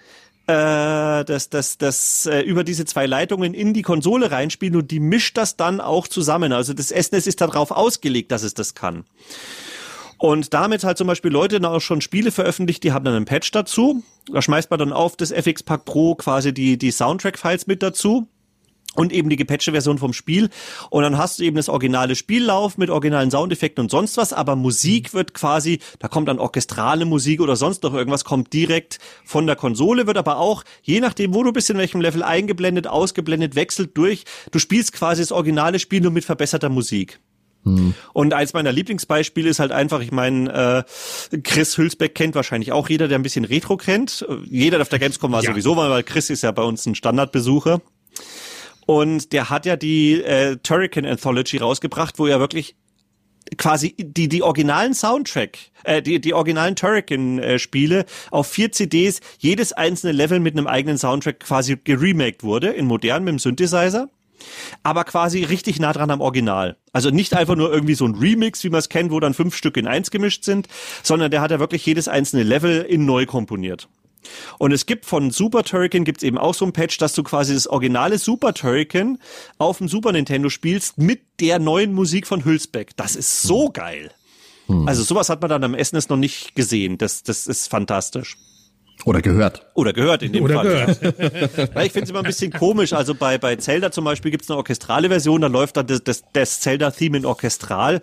[0.47, 4.99] äh, das, das, das äh, über diese zwei Leitungen in die Konsole reinspielen und die
[4.99, 6.53] mischt das dann auch zusammen.
[6.53, 9.05] Also das SNES ist darauf ausgelegt, dass es das kann.
[10.17, 13.25] Und damit halt zum Beispiel Leute dann auch schon Spiele veröffentlicht, die haben dann einen
[13.25, 14.03] Patch dazu.
[14.31, 18.27] Da schmeißt man dann auf das FX Pack Pro quasi die, die Soundtrack-Files mit dazu
[18.95, 20.49] und eben die gepatchte Version vom Spiel.
[20.89, 24.55] Und dann hast du eben das originale Spiellauf mit originalen Soundeffekten und sonst was, aber
[24.55, 29.47] Musik wird quasi, da kommt dann orchestrale Musik oder sonst noch irgendwas, kommt direkt von
[29.47, 33.55] der Konsole, wird aber auch, je nachdem, wo du bist, in welchem Level eingeblendet, ausgeblendet,
[33.55, 34.23] wechselt durch.
[34.51, 37.19] Du spielst quasi das originale Spiel nur mit verbesserter Musik.
[37.65, 37.95] Hm.
[38.13, 40.85] Und eins meiner Lieblingsbeispiele ist halt einfach, ich meine,
[41.31, 44.25] äh, Chris Hülsbeck kennt wahrscheinlich auch jeder, der ein bisschen Retro kennt.
[44.45, 45.49] Jeder auf der Gamescom war ja.
[45.49, 47.81] sowieso, weil Chris ist ja bei uns ein Standardbesucher.
[48.85, 52.75] Und der hat ja die äh, Turrican Anthology rausgebracht, wo er wirklich
[53.57, 59.21] quasi die die originalen Soundtrack, äh, die die originalen Turrican äh, Spiele auf vier CDs,
[59.39, 64.09] jedes einzelne Level mit einem eigenen Soundtrack quasi geremaked wurde in modern mit dem Synthesizer.
[64.83, 66.77] Aber quasi richtig nah dran am Original.
[66.91, 69.55] Also nicht einfach nur irgendwie so ein Remix, wie man es kennt, wo dann fünf
[69.55, 70.67] Stück in eins gemischt sind,
[71.03, 73.87] sondern der hat ja wirklich jedes einzelne Level in neu komponiert.
[74.57, 77.53] Und es gibt von Super Turrican gibt's eben auch so ein Patch, dass du quasi
[77.53, 79.19] das originale Super Turrican
[79.57, 82.95] auf dem Super Nintendo spielst mit der neuen Musik von Hülsbeck.
[82.95, 84.11] Das ist so geil.
[84.67, 84.87] Hm.
[84.87, 86.97] Also sowas hat man dann am SNES noch nicht gesehen.
[86.97, 88.37] Das, das ist fantastisch.
[89.03, 89.67] Oder gehört.
[89.73, 90.65] Oder gehört in dem Oder Fall.
[90.65, 91.75] Gehört.
[91.75, 92.93] Ja, ich finde es immer ein bisschen komisch.
[92.93, 96.03] Also bei, bei Zelda zum Beispiel gibt es eine orchestrale Version, da läuft dann das,
[96.03, 98.01] das, das Zelda-Theme in orchestral.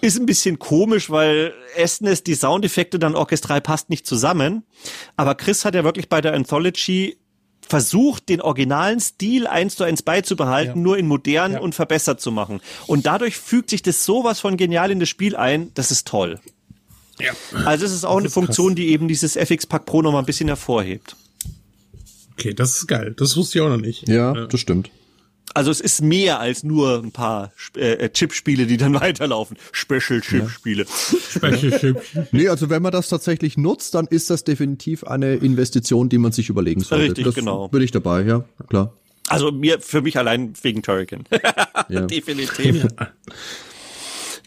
[0.00, 1.52] Ist ein bisschen komisch, weil
[1.84, 4.64] SNES die Soundeffekte dann orchestral passt nicht zusammen.
[5.16, 7.18] Aber Chris hat ja wirklich bei der Anthology
[7.68, 10.82] versucht, den originalen Stil eins zu eins beizubehalten, ja.
[10.82, 11.60] nur in modern ja.
[11.60, 12.60] und verbessert zu machen.
[12.86, 16.40] Und dadurch fügt sich das sowas von genial in das Spiel ein, das ist toll.
[17.20, 17.32] Ja.
[17.64, 18.76] Also es ist auch das eine ist Funktion, krass.
[18.76, 21.16] die eben dieses FX Pack Pro noch mal ein bisschen hervorhebt.
[22.32, 23.14] Okay, das ist geil.
[23.16, 24.08] Das wusste ich auch noch nicht.
[24.08, 24.46] Ja, ja.
[24.46, 24.90] das stimmt.
[25.54, 29.56] Also es ist mehr als nur ein paar äh, äh Chip-Spiele, die dann weiterlaufen.
[29.72, 30.86] Special-Chip-Spiele.
[30.86, 32.00] Special-Chip.
[32.32, 36.32] nee, also wenn man das tatsächlich nutzt, dann ist das definitiv eine Investition, die man
[36.32, 37.06] sich überlegen sollte.
[37.06, 37.68] Richtig, das genau.
[37.68, 38.94] Bin ich dabei, ja, klar.
[39.28, 41.24] Also mir, für mich allein wegen Turrican.
[41.88, 42.86] Definitiv.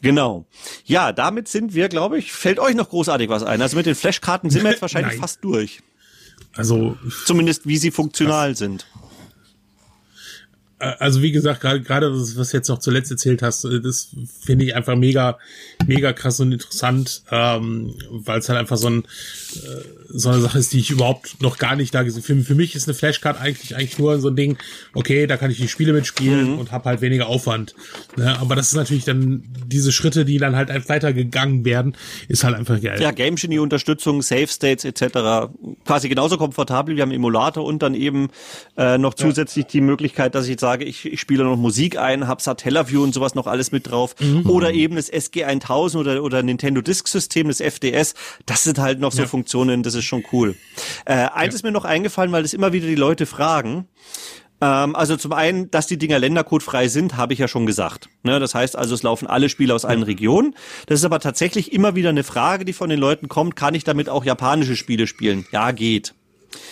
[0.02, 0.46] Genau.
[0.86, 3.62] Ja, damit sind wir, glaube ich, fällt euch noch großartig was ein.
[3.62, 5.22] Also mit den Flashkarten sind wir jetzt wahrscheinlich Nein.
[5.22, 5.82] fast durch.
[6.54, 8.86] Also zumindest wie sie funktional sind.
[10.80, 14.10] Äh, also wie gesagt, gerade was, was jetzt noch zuletzt erzählt hast, äh, das
[14.42, 15.38] finde ich einfach mega,
[15.86, 20.60] mega krass und interessant, ähm, weil es halt einfach so, ein, äh, so eine Sache
[20.60, 22.24] ist, die ich überhaupt noch gar nicht da gesehen.
[22.24, 24.58] Für, für mich ist eine Flashcard eigentlich eigentlich nur so ein Ding,
[24.94, 26.60] okay, da kann ich die Spiele mitspielen mhm.
[26.60, 27.76] und habe halt weniger Aufwand.
[28.18, 28.38] Ne?
[28.40, 31.96] Aber das ist natürlich dann diese Schritte, die dann halt weitergegangen werden,
[32.28, 33.02] ist halt einfach geil.
[33.02, 35.50] Ja, Game Genie Unterstützung, Save States etc.
[35.86, 36.96] Quasi genauso komfortabel.
[36.96, 38.30] Wir haben Emulator und dann eben
[38.78, 39.72] äh, noch zusätzlich ja.
[39.72, 43.14] die Möglichkeit, dass ich jetzt sage, ich, ich spiele noch Musik ein, habe Satellaview und
[43.14, 44.16] sowas noch alles mit drauf.
[44.20, 44.50] Mhm.
[44.50, 48.14] Oder eben das SG 1000 oder, oder Nintendo Disk System, das FDS.
[48.46, 49.28] Das sind halt noch so ja.
[49.28, 50.56] Funktionen, das ist schon cool.
[51.06, 51.58] Äh, eins ja.
[51.58, 53.88] ist mir noch eingefallen, weil das immer wieder die Leute fragen.
[54.62, 58.10] Ähm, also zum einen, dass die Dinger ländercodefrei sind, habe ich ja schon gesagt.
[58.24, 60.56] Ne, das heißt also, es laufen alle Spiele aus allen Regionen.
[60.86, 63.84] Das ist aber tatsächlich immer wieder eine Frage, die von den Leuten kommt, kann ich
[63.84, 65.46] damit auch japanische Spiele spielen?
[65.52, 66.14] Ja, geht.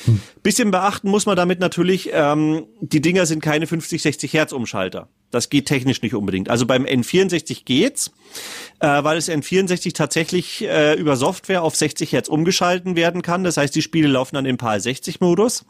[0.05, 0.21] Hm.
[0.43, 5.09] Bisschen beachten muss man damit natürlich, ähm, die Dinger sind keine 50, 60 Hertz Umschalter.
[5.31, 6.49] Das geht technisch nicht unbedingt.
[6.49, 8.11] Also beim N64 geht's,
[8.79, 13.43] äh, weil es N64 tatsächlich äh, über Software auf 60 Hertz umgeschalten werden kann.
[13.43, 15.65] Das heißt, die Spiele laufen dann im PAL 60 Modus.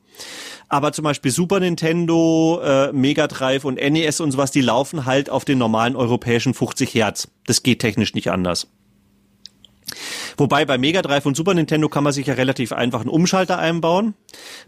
[0.69, 5.29] Aber zum Beispiel Super Nintendo, äh, Mega Drive und NES und sowas, die laufen halt
[5.29, 7.27] auf den normalen europäischen 50 Hertz.
[7.45, 8.67] Das geht technisch nicht anders.
[10.39, 13.59] Wobei bei Mega Drive und Super Nintendo kann man sich ja relativ einfach einen Umschalter
[13.59, 14.13] einbauen.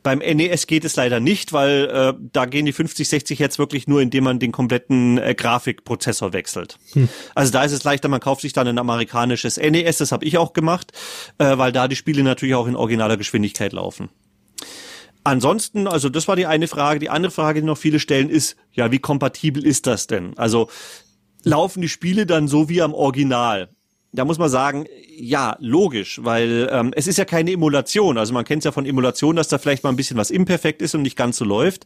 [0.03, 3.87] Beim NES geht es leider nicht, weil äh, da gehen die 50, 60 Hertz wirklich
[3.87, 6.77] nur, indem man den kompletten äh, Grafikprozessor wechselt.
[6.91, 7.07] Hm.
[7.35, 10.37] Also da ist es leichter, man kauft sich dann ein amerikanisches NES, das habe ich
[10.37, 10.91] auch gemacht,
[11.37, 14.09] äh, weil da die Spiele natürlich auch in originaler Geschwindigkeit laufen.
[15.23, 16.99] Ansonsten, also das war die eine Frage.
[16.99, 20.37] Die andere Frage, die noch viele stellen, ist, ja, wie kompatibel ist das denn?
[20.37, 20.69] Also
[21.43, 23.69] laufen die Spiele dann so wie am Original?
[24.13, 24.85] Da muss man sagen,
[25.15, 28.17] ja, logisch, weil ähm, es ist ja keine Emulation.
[28.17, 30.81] Also man kennt es ja von Emulation, dass da vielleicht mal ein bisschen was imperfekt
[30.81, 31.85] ist und nicht ganz so läuft,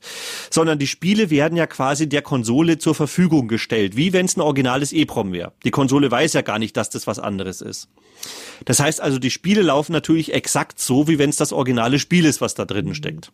[0.50, 4.42] sondern die Spiele werden ja quasi der Konsole zur Verfügung gestellt, wie wenn es ein
[4.42, 5.52] originales EEPROM wäre.
[5.64, 7.90] Die Konsole weiß ja gar nicht, dass das was anderes ist.
[8.66, 12.26] Das heißt also, die Spiele laufen natürlich exakt so, wie wenn es das originale Spiel
[12.26, 13.32] ist, was da drin steckt.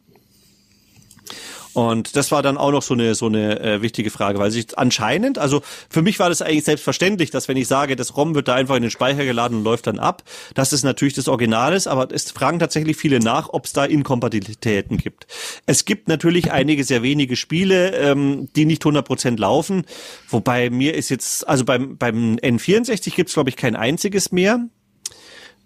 [1.74, 4.78] Und das war dann auch noch so eine so eine äh, wichtige Frage, weil sich
[4.78, 8.48] anscheinend, also für mich war das eigentlich selbstverständlich, dass wenn ich sage, das ROM wird
[8.48, 10.24] da einfach in den Speicher geladen und läuft dann ab,
[10.54, 13.86] dass es natürlich das Original ist, aber es fragen tatsächlich viele nach, ob es da
[13.86, 15.28] Inkompatibilitäten gibt.
[15.66, 19.86] Es gibt natürlich einige sehr wenige Spiele, ähm, die nicht 100% laufen,
[20.30, 24.68] wobei mir ist jetzt, also beim, beim N64 gibt es glaube ich kein einziges mehr.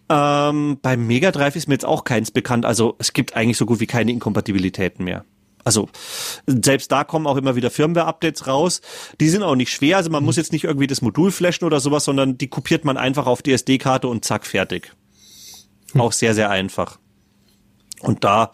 [0.07, 2.65] Ähm, beim Mega Drive ist mir jetzt auch keins bekannt.
[2.65, 5.25] Also es gibt eigentlich so gut wie keine Inkompatibilitäten mehr.
[5.65, 5.89] Also
[6.45, 8.81] selbst da kommen auch immer wieder Firmware-Updates raus.
[9.19, 9.97] Die sind auch nicht schwer.
[9.97, 10.27] Also man mhm.
[10.27, 13.41] muss jetzt nicht irgendwie das Modul flashen oder sowas, sondern die kopiert man einfach auf
[13.41, 14.93] die SD-Karte und zack, fertig.
[15.93, 16.01] Mhm.
[16.01, 16.99] Auch sehr, sehr einfach.
[17.99, 18.51] Und da,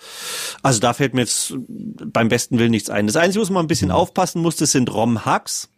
[0.64, 3.08] also da fällt mir jetzt beim besten Willen nichts ein.
[3.08, 3.96] Das Einzige, was man ein bisschen mhm.
[3.96, 5.70] aufpassen muss, das sind ROM-Hacks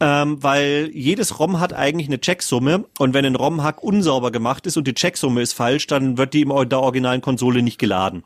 [0.00, 4.78] ähm, weil jedes ROM hat eigentlich eine Checksumme und wenn ein ROM-Hack unsauber gemacht ist
[4.78, 8.24] und die Checksumme ist falsch, dann wird die in der originalen Konsole nicht geladen.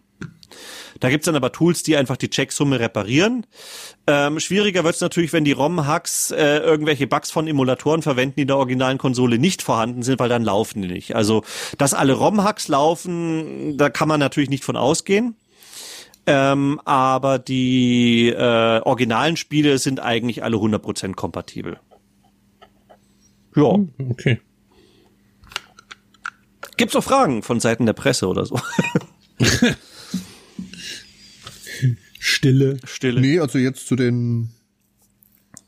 [1.01, 3.47] Da gibt's dann aber Tools, die einfach die Checksumme reparieren.
[4.07, 8.49] Ähm, schwieriger wird's natürlich, wenn die ROM-Hacks äh, irgendwelche Bugs von Emulatoren verwenden, die in
[8.49, 11.15] der originalen Konsole nicht vorhanden sind, weil dann laufen die nicht.
[11.15, 11.43] Also,
[11.79, 15.37] dass alle ROM-Hacks laufen, da kann man natürlich nicht von ausgehen.
[16.27, 21.79] Ähm, aber die äh, originalen Spiele sind eigentlich alle 100% kompatibel.
[23.55, 23.75] Ja.
[23.75, 24.41] Hm, okay.
[26.77, 28.59] Gibt's noch Fragen von Seiten der Presse oder so?
[32.45, 32.77] Stille.
[32.85, 33.21] Stille.
[33.21, 34.51] Nee, also jetzt zu den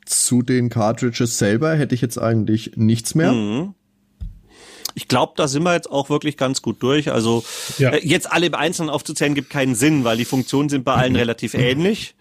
[0.04, 3.32] zu den Cartridges selber hätte ich jetzt eigentlich nichts mehr.
[3.32, 3.74] Mhm.
[4.94, 7.10] Ich glaube, da sind wir jetzt auch wirklich ganz gut durch.
[7.10, 7.44] Also
[7.78, 7.90] ja.
[7.90, 11.12] äh, jetzt alle im Einzelnen aufzuzählen gibt keinen Sinn, weil die Funktionen sind bei allen
[11.12, 11.18] mhm.
[11.20, 12.14] relativ ähnlich.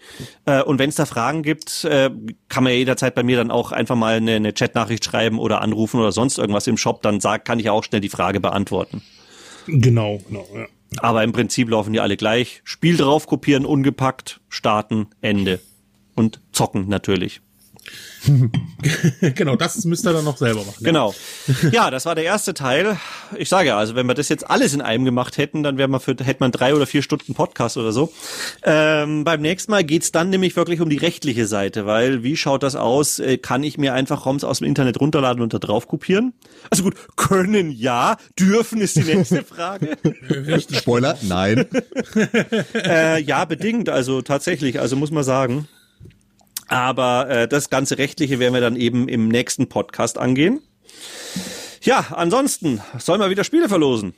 [0.46, 2.10] Äh, und wenn es da Fragen gibt, äh,
[2.50, 5.62] kann man ja jederzeit bei mir dann auch einfach mal eine, eine Chatnachricht schreiben oder
[5.62, 7.02] anrufen oder sonst irgendwas im Shop.
[7.02, 9.02] Dann sagt, kann ich auch schnell die Frage beantworten.
[9.68, 10.48] Genau, genau.
[10.54, 10.66] Ja.
[11.00, 12.62] Aber im Prinzip laufen die alle gleich.
[12.64, 15.60] Spiel drauf, kopieren, ungepackt, starten, Ende.
[16.16, 17.42] Und zocken natürlich.
[19.36, 20.84] genau, das müsst ihr dann noch selber machen.
[20.84, 21.14] Genau.
[21.72, 22.98] Ja, das war der erste Teil.
[23.38, 25.88] Ich sage ja, also wenn wir das jetzt alles in einem gemacht hätten, dann wäre
[25.88, 28.12] man für, hätte man drei oder vier Stunden Podcast oder so.
[28.64, 32.64] Ähm, beim nächsten Mal geht's dann nämlich wirklich um die rechtliche Seite, weil wie schaut
[32.64, 33.20] das aus?
[33.20, 36.34] Äh, kann ich mir einfach ROMs aus dem Internet runterladen und da drauf kopieren?
[36.70, 39.98] Also gut, können ja, dürfen ist die nächste Frage.
[40.72, 41.66] Spoiler, nein.
[42.74, 45.68] äh, ja, bedingt, also tatsächlich, also muss man sagen.
[46.68, 50.62] Aber äh, das ganze Rechtliche werden wir dann eben im nächsten Podcast angehen.
[51.82, 54.16] Ja, ansonsten sollen wir wieder Spiele verlosen.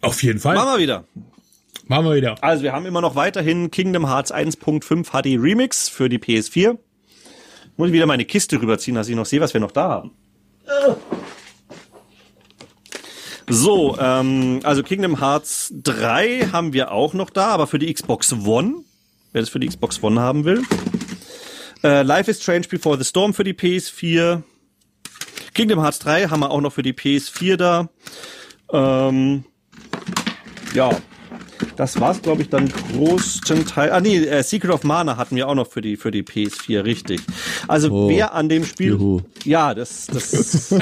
[0.00, 0.54] Auf jeden Fall.
[0.54, 1.04] Machen wir wieder.
[1.86, 2.36] Machen wir wieder.
[2.40, 6.78] Also wir haben immer noch weiterhin Kingdom Hearts 1.5 HD Remix für die PS4.
[7.76, 10.12] Muss ich wieder meine Kiste rüberziehen, dass ich noch sehe, was wir noch da haben.
[13.48, 18.32] So, ähm, also Kingdom Hearts 3 haben wir auch noch da, aber für die Xbox
[18.32, 18.84] One.
[19.32, 20.62] Wer das für die Xbox One haben will.
[21.82, 24.42] Äh, Life is Strange Before the Storm für die PS4.
[25.54, 27.88] Kingdom Hearts 3 haben wir auch noch für die PS4 da.
[28.72, 29.44] Ähm,
[30.74, 30.90] ja,
[31.76, 33.90] das war's, glaube ich, dann großen Teil.
[33.90, 36.84] Ah nee, äh, Secret of Mana hatten wir auch noch für die für die PS4,
[36.84, 37.20] richtig.
[37.66, 39.22] Also oh, wer an dem Spiel, juhu.
[39.44, 40.74] ja, das das.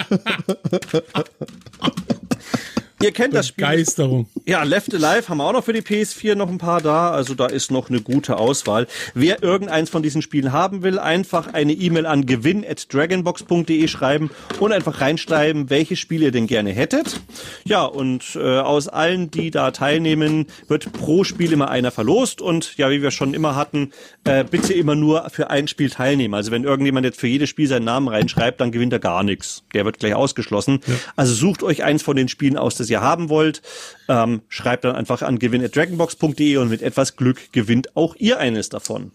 [3.00, 3.64] Ihr kennt das Spiel.
[3.64, 4.26] Begeisterung.
[4.44, 7.10] Ja, Left Alive haben wir auch noch für die PS4 noch ein paar da.
[7.10, 8.88] Also da ist noch eine gute Auswahl.
[9.14, 14.30] Wer irgendeins von diesen Spielen haben will, einfach eine E-Mail an gewinn at dragonbox.de schreiben
[14.58, 17.20] und einfach reinschreiben, welche Spiele ihr denn gerne hättet.
[17.64, 22.40] Ja, und äh, aus allen, die da teilnehmen, wird pro Spiel immer einer verlost.
[22.40, 23.92] Und ja, wie wir schon immer hatten,
[24.24, 26.34] äh, bitte immer nur für ein Spiel teilnehmen.
[26.34, 29.62] Also wenn irgendjemand jetzt für jedes Spiel seinen Namen reinschreibt, dann gewinnt er gar nichts.
[29.72, 30.80] Der wird gleich ausgeschlossen.
[30.84, 30.94] Ja.
[31.14, 33.62] Also sucht euch eins von den Spielen aus, das ihr haben wollt.
[34.08, 39.12] Ähm, schreibt dann einfach an gewinn.dragonbox.de und mit etwas Glück gewinnt auch ihr eines davon.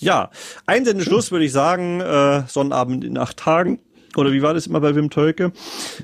[0.00, 0.30] Ja,
[0.66, 3.80] Einsendeschluss würde ich sagen, äh, Sonnabend in acht Tagen.
[4.16, 5.52] Oder wie war das immer bei Wim Tölke?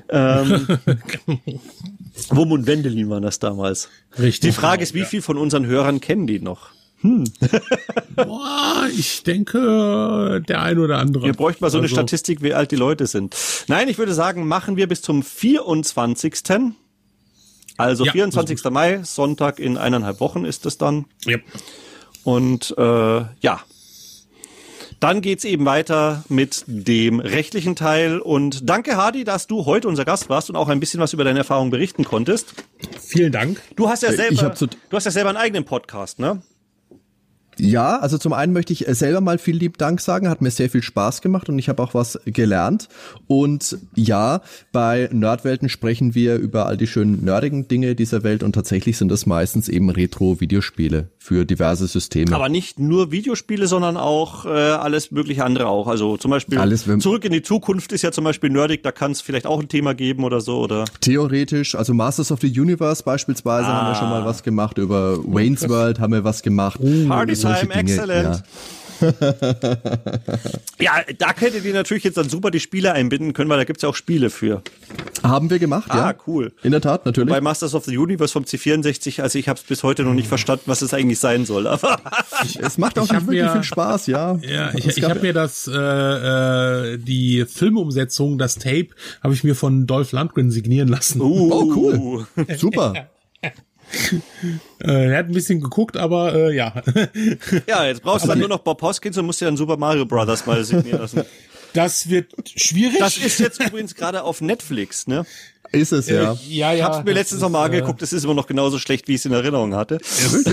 [0.09, 0.67] Ähm,
[2.29, 3.89] Wum und Wendelin waren das damals.
[4.17, 4.51] Richtig.
[4.51, 6.69] Die Frage ist, wie viel von unseren Hörern kennen die noch?
[7.01, 7.25] Hm.
[8.15, 11.25] Boah, ich denke, der ein oder andere.
[11.25, 11.95] Wir bräuchten mal so eine also.
[11.95, 13.35] Statistik, wie alt die Leute sind.
[13.67, 16.35] Nein, ich würde sagen, machen wir bis zum 24.
[17.77, 18.63] Also ja, 24.
[18.65, 21.05] Mai, Sonntag in eineinhalb Wochen ist es dann.
[21.25, 21.37] Ja.
[22.23, 23.61] Und äh, ja,
[24.99, 28.19] dann geht's eben weiter mit dem rechtlichen Teil.
[28.19, 31.23] Und danke, Hardy, dass du heute unser Gast warst und auch ein bisschen was über
[31.23, 32.53] deine Erfahrung berichten konntest.
[32.99, 33.61] Vielen Dank.
[33.75, 36.41] Du hast ja selber, du hast ja selber einen eigenen Podcast, ne?
[37.57, 40.69] Ja, also zum einen möchte ich selber mal viel lieb Dank sagen, hat mir sehr
[40.69, 42.87] viel Spaß gemacht und ich habe auch was gelernt.
[43.27, 44.41] Und ja,
[44.71, 49.09] bei Nerdwelten sprechen wir über all die schönen nerdigen Dinge dieser Welt und tatsächlich sind
[49.09, 52.35] das meistens eben Retro-Videospiele für diverse Systeme.
[52.35, 55.87] Aber nicht nur Videospiele, sondern auch äh, alles mögliche andere auch.
[55.87, 59.11] Also zum Beispiel alles, Zurück in die Zukunft ist ja zum Beispiel nerdig, da kann
[59.11, 60.85] es vielleicht auch ein Thema geben oder so, oder?
[61.01, 63.81] Theoretisch, also Masters of the Universe beispielsweise ah.
[63.81, 66.79] haben wir schon mal was gemacht, über Wayne's World haben wir was gemacht.
[66.81, 67.07] Uh,
[67.45, 68.35] Time, excellent.
[68.35, 68.43] Ja.
[70.79, 73.83] ja, da könntet ihr natürlich jetzt dann super die Spiele einbinden können, weil da gibt's
[73.83, 74.61] ja auch Spiele für.
[75.23, 76.05] Haben wir gemacht, ah, ja.
[76.07, 76.53] Ah, cool.
[76.63, 77.29] In der Tat, natürlich.
[77.29, 80.27] Bei Masters of the Universe vom C64, also ich habe es bis heute noch nicht
[80.27, 81.67] verstanden, was es eigentlich sein soll.
[81.75, 81.99] Aber
[82.59, 84.37] es macht auch nicht wirklich mir, viel Spaß, ja.
[84.41, 85.73] Ja, ich, ich habe mir das, äh,
[86.93, 88.89] äh, die Filmumsetzung, das Tape,
[89.23, 91.21] habe ich mir von Dolph Lundgren signieren lassen.
[91.21, 92.27] Uh, oh, cool.
[92.57, 93.09] Super.
[94.83, 96.81] Äh, er hat ein bisschen geguckt, aber äh, ja.
[97.67, 100.05] ja, jetzt brauchst du dann nur noch Bob Hoskins und musst dir dann Super Mario
[100.05, 101.23] Brothers mal signieren lassen.
[101.73, 102.99] Das wird schwierig.
[102.99, 105.25] Das ist jetzt übrigens gerade auf Netflix, ne?
[105.71, 106.31] Ist es, ja.
[106.31, 106.73] Äh, ja, ja.
[106.73, 109.19] Ich hab's mir letztens noch mal angeguckt, es ist immer noch genauso schlecht, wie ich
[109.19, 109.97] es in Erinnerung hatte.
[110.01, 110.47] Es ist,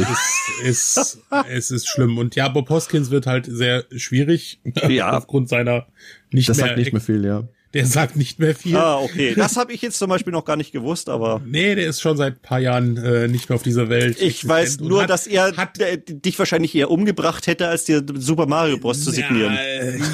[0.62, 1.18] ist,
[1.48, 2.18] es ist schlimm.
[2.18, 4.60] Und ja, Bob Hoskins wird halt sehr schwierig.
[4.88, 5.16] Ja.
[5.16, 5.86] aufgrund seiner
[6.30, 6.66] nicht das mehr.
[6.66, 7.44] Das sagt nicht mehr viel, ja.
[7.74, 8.76] Der sagt nicht mehr viel.
[8.76, 9.34] Ah, okay.
[9.34, 11.40] Das habe ich jetzt zum Beispiel noch gar nicht gewusst, aber.
[11.44, 14.20] Nee, der ist schon seit paar Jahren äh, nicht mehr auf dieser Welt.
[14.20, 18.04] Ich weiß nur, hat, dass er hat, äh, dich wahrscheinlich eher umgebracht hätte, als dir
[18.14, 19.02] Super Mario Bros.
[19.02, 19.58] zu signieren.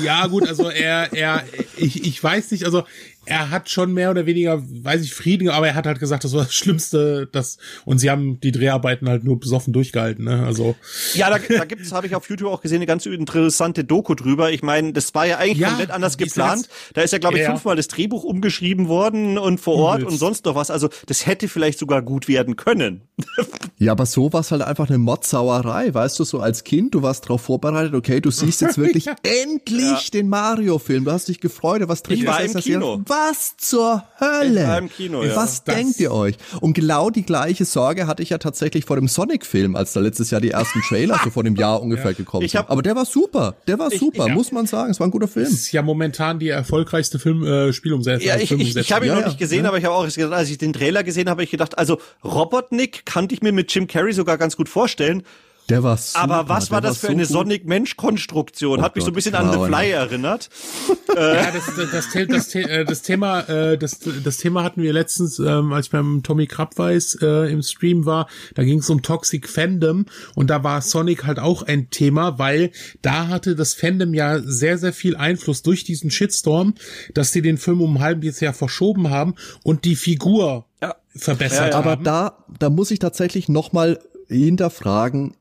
[0.05, 1.45] Ja, ja gut, also er, er,
[1.77, 2.85] ich, ich weiß nicht, also
[3.29, 6.33] er hat schon mehr oder weniger, weiß ich, Frieden, aber er hat halt gesagt, das
[6.33, 10.45] war das Schlimmste, das und sie haben die Dreharbeiten halt nur besoffen durchgehalten, ne?
[10.47, 10.77] Also
[11.15, 14.15] ja, da, da gibt es, habe ich auf YouTube auch gesehen, eine ganz interessante Doku
[14.15, 14.51] drüber.
[14.51, 16.69] Ich meine, das war ja eigentlich ja, komplett anders geplant.
[16.95, 17.51] Da ist ja, glaube ich, ja.
[17.51, 20.71] fünfmal das Drehbuch umgeschrieben worden und vor Ort und sonst noch was.
[20.71, 23.03] Also das hätte vielleicht sogar gut werden können.
[23.79, 27.03] ja, aber so war es halt einfach eine Modsauerei, weißt du, so als Kind, du
[27.03, 30.11] warst darauf vorbereitet, okay, du siehst jetzt wirklich endlich ja.
[30.13, 34.89] den Mario-Film, du hast dich gefreut, was drin ich war im Kino was zur Hölle?
[34.95, 35.35] Kino, ja.
[35.35, 36.37] Was das denkt ihr euch?
[36.61, 40.31] Und genau die gleiche Sorge hatte ich ja tatsächlich vor dem Sonic-Film, als da letztes
[40.31, 42.17] Jahr die ersten Trailer so vor dem Jahr ungefähr ja.
[42.17, 42.69] gekommen sind.
[42.69, 43.55] Aber der war super.
[43.67, 44.91] Der war ich, super, ich, muss man sagen.
[44.91, 45.47] Es war ein guter Film.
[45.47, 48.27] Das ist ja momentan die erfolgreichste Film, äh, Spielumsetzung.
[48.27, 50.33] Ja, ich, ich, ich habe ihn ja, noch nicht gesehen, aber ich habe auch gedacht,
[50.33, 53.73] als ich den Trailer gesehen habe, habe ich gedacht, also Robotnik kannte ich mir mit
[53.73, 55.23] Jim Carrey sogar ganz gut vorstellen.
[55.69, 58.81] Der war super, Aber was war das für so eine Sonic-Mensch-Konstruktion?
[58.81, 60.49] Oh Hat mich so ein bisschen an The Fly erinnert.
[61.15, 65.39] ja, das, das, das, das, äh, das Thema, äh, das, das Thema hatten wir letztens,
[65.39, 68.29] ähm, als ich beim Tommy Krabweis äh, im Stream war.
[68.55, 72.71] Da ging es um Toxic Fandom und da war Sonic halt auch ein Thema, weil
[73.03, 76.75] da hatte das Fandom ja sehr, sehr viel Einfluss durch diesen Shitstorm,
[77.13, 79.35] dass sie den Film um ein halbes Jahr verschoben haben
[79.65, 80.95] und die Figur ja.
[81.15, 81.77] verbessert ja, ja.
[81.77, 81.89] haben.
[81.89, 85.35] Aber da, da muss ich tatsächlich nochmal hinterfragen,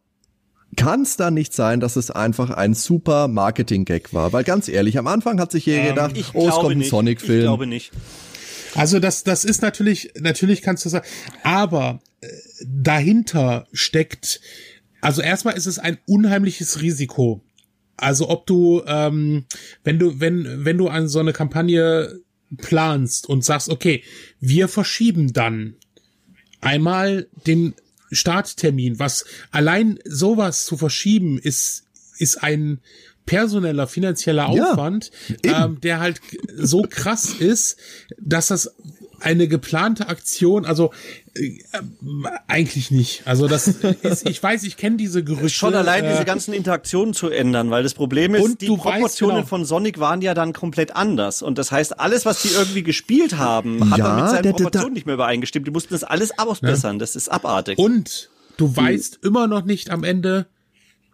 [0.76, 4.34] kann es dann nicht sein, dass es einfach ein super Marketing-Gag war?
[4.34, 7.39] Weil ganz ehrlich, am Anfang hat sich jeder ähm, gedacht, oh, es kommt ein Sonic-Film.
[7.39, 7.91] Ich glaube nicht.
[8.76, 11.07] Also das, das ist natürlich, natürlich kannst du sagen,
[11.44, 12.27] aber äh,
[12.65, 14.41] dahinter steckt,
[15.02, 17.41] also erstmal ist es ein unheimliches Risiko.
[17.95, 19.45] Also ob du, ähm,
[19.84, 22.19] wenn du, wenn, wenn du an so eine Kampagne
[22.57, 24.03] planst und sagst, okay,
[24.39, 25.76] wir verschieben dann
[26.61, 27.73] einmal den
[28.11, 31.84] Starttermin, was allein sowas zu verschieben ist,
[32.17, 32.79] ist ein
[33.25, 35.11] personeller, finanzieller Aufwand,
[35.43, 36.21] ja, ähm, der halt
[36.55, 37.77] so krass ist,
[38.19, 38.73] dass das
[39.19, 40.91] eine geplante Aktion, also
[41.34, 41.60] äh,
[42.48, 43.23] eigentlich nicht.
[43.26, 45.49] Also das ist, ich weiß, ich kenne diese Gerüchte.
[45.49, 49.48] Schon allein äh, diese ganzen Interaktionen zu ändern, weil das Problem ist, die Proportionen genau.
[49.48, 51.41] von Sonic waren ja dann komplett anders.
[51.41, 54.94] Und das heißt, alles, was die irgendwie gespielt haben, hat ja, dann mit seinen Proportionen
[54.94, 55.68] nicht mehr übereingestimmt.
[55.68, 56.95] Die mussten das alles ausbessern.
[56.95, 56.99] Ja.
[56.99, 57.77] Das ist abartig.
[57.77, 60.48] Und du weißt immer noch nicht am Ende,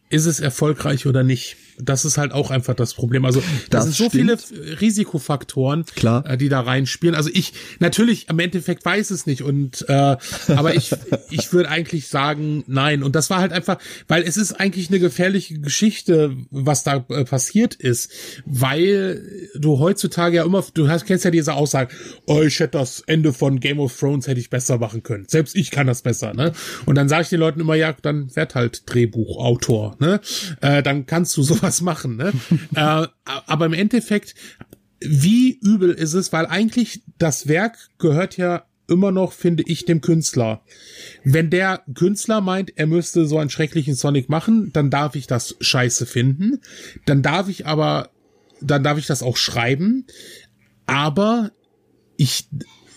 [0.10, 3.26] ist es erfolgreich oder nicht das ist halt auch einfach das Problem.
[3.26, 4.42] Also das, das sind so stimmt.
[4.42, 6.26] viele Risikofaktoren, Klar.
[6.30, 7.16] Äh, die da reinspielen.
[7.16, 10.18] Also ich natürlich am Endeffekt weiß es nicht und äh,
[10.48, 10.92] aber ich
[11.30, 13.04] ich würde eigentlich sagen nein.
[13.04, 13.78] Und das war halt einfach,
[14.08, 18.12] weil es ist eigentlich eine gefährliche Geschichte, was da äh, passiert ist,
[18.46, 21.94] weil du heutzutage ja immer, du hast kennst ja diese Aussage,
[22.26, 25.26] oh ich hätte das Ende von Game of Thrones hätte ich besser machen können.
[25.28, 26.54] Selbst ich kann das besser, ne?
[26.86, 30.20] Und dann sage ich den Leuten immer ja, dann werd halt Drehbuchautor, ne?
[30.62, 32.34] Äh, dann kannst du so was machen, ne?
[32.76, 34.36] äh, aber im Endeffekt,
[35.00, 40.02] wie übel ist es, weil eigentlich das Werk gehört ja immer noch, finde ich, dem
[40.02, 40.62] Künstler.
[41.24, 45.56] Wenn der Künstler meint, er müsste so einen schrecklichen Sonic machen, dann darf ich das
[45.60, 46.60] scheiße finden.
[47.06, 48.10] Dann darf ich aber,
[48.62, 50.06] dann darf ich das auch schreiben.
[50.86, 51.52] Aber
[52.18, 52.48] ich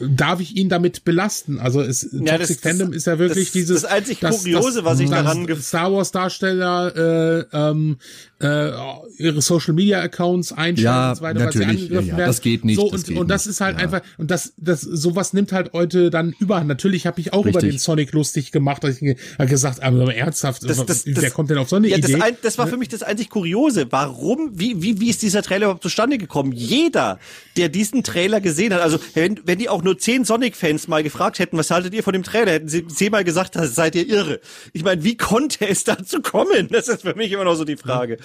[0.01, 1.59] darf ich ihn damit belasten?
[1.59, 3.82] Also es, ja, Toxic das, Fandom ist ja wirklich das, dieses.
[3.82, 7.98] Das einzig Kuriose, was ich daran Star Wars Darsteller äh, ähm,
[8.40, 8.70] äh,
[9.18, 11.68] ihre Social Media Accounts einstellen ja, und so weiter, natürlich.
[11.68, 12.28] weil sie angegriffen ja, ja, werden.
[12.28, 12.77] Das geht nicht.
[12.77, 13.52] So, das und, geht und das nicht.
[13.52, 13.85] ist halt ja.
[13.85, 16.68] einfach, und das, das, sowas nimmt halt heute dann überhand.
[16.68, 17.62] Natürlich habe ich auch Richtig.
[17.62, 21.51] über den Sonic lustig gemacht, dass ich gesagt, aber ernsthaft, Das- das- wer das- kommt
[21.51, 22.12] denn auf so eine Ja, Idee?
[22.12, 23.86] das, ein, das war für mich das einzig Kuriose.
[23.90, 26.52] Warum, wie, wie, wie ist dieser Trailer überhaupt zustande gekommen?
[26.52, 27.18] Jeder,
[27.56, 31.38] der diesen Trailer gesehen hat, also wenn, wenn die auch nur zehn Sonic-Fans mal gefragt
[31.38, 34.40] hätten, was haltet ihr von dem Trailer, hätten sie zehnmal gesagt, das seid ihr irre.
[34.72, 36.68] Ich meine, wie konnte es dazu kommen?
[36.70, 38.18] Das ist für mich immer noch so die Frage.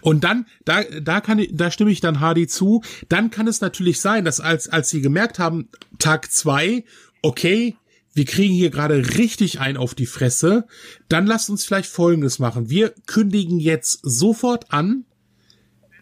[0.00, 2.82] Und dann, da, da kann ich, da stimme ich dann Hardy zu.
[3.08, 5.68] Dann kann es natürlich sein, dass als, als sie gemerkt haben,
[5.98, 6.84] Tag zwei,
[7.22, 7.76] okay,
[8.14, 10.66] wir kriegen hier gerade richtig ein auf die Fresse,
[11.08, 12.70] dann lasst uns vielleicht Folgendes machen.
[12.70, 15.04] Wir kündigen jetzt sofort an,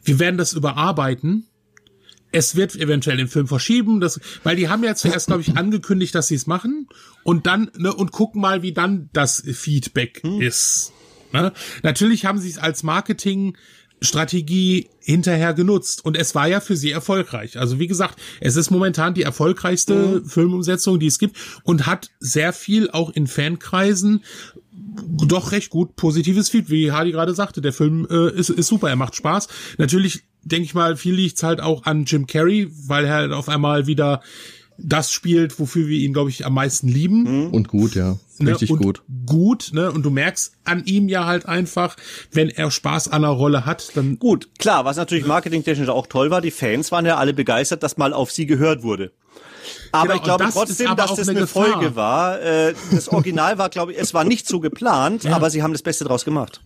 [0.03, 1.49] wir werden das überarbeiten.
[2.37, 6.15] Es wird eventuell den Film verschieben, das, weil die haben ja zuerst, glaube ich, angekündigt,
[6.15, 6.87] dass sie es machen
[7.23, 10.93] und dann, ne, und gucken mal, wie dann das Feedback ist.
[11.33, 11.55] Ne?
[11.83, 17.59] Natürlich haben sie es als Marketingstrategie hinterher genutzt und es war ja für sie erfolgreich.
[17.59, 22.53] Also wie gesagt, es ist momentan die erfolgreichste Filmumsetzung, die es gibt und hat sehr
[22.53, 24.23] viel auch in Fankreisen
[25.03, 27.61] doch recht gut positives Feed, wie Hardy gerade sagte.
[27.61, 29.49] Der Film äh, ist, ist super, er macht Spaß.
[29.79, 33.49] Natürlich denke ich mal, viel liegt's halt auch an Jim Carrey, weil er halt auf
[33.49, 34.23] einmal wieder
[34.79, 37.51] das spielt, wofür wir ihn, glaube ich, am meisten lieben.
[37.51, 38.19] Und gut, ja.
[38.39, 39.03] Ne, Richtig und gut.
[39.25, 39.91] Gut, ne?
[39.91, 41.97] Und du merkst an ihm ja halt einfach,
[42.33, 46.31] wenn er Spaß an der Rolle hat, dann Gut, klar, was natürlich marketingtechnisch auch toll
[46.31, 49.13] war, die Fans waren ja alle begeistert, dass mal auf sie gehört wurde.
[49.93, 51.47] Aber Genau, ich glaube das trotzdem, aber dass das eine eine.
[51.47, 52.41] Folge war.
[52.41, 55.83] Äh, das Original war, glaube ich, es war nicht so geplant, aber sie haben das
[55.83, 56.63] Beste draus gemacht.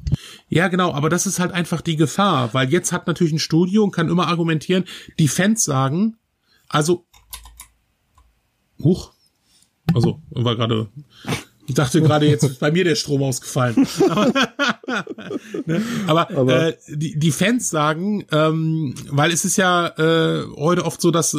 [0.49, 3.85] Ja, genau, aber das ist halt einfach die Gefahr, weil jetzt hat natürlich ein Studio
[3.85, 4.85] und kann immer argumentieren,
[5.19, 6.17] die Fans sagen,
[6.69, 7.07] also,
[8.83, 9.13] huch,
[9.95, 10.89] also, war gerade,
[11.67, 13.87] ich dachte gerade jetzt ist bei mir der Strom ausgefallen.
[14.07, 14.33] Aber,
[15.67, 15.83] ne?
[16.07, 21.11] aber, Äh, die, die Fans sagen, ähm, weil es ist ja äh, heute oft so,
[21.11, 21.37] dass,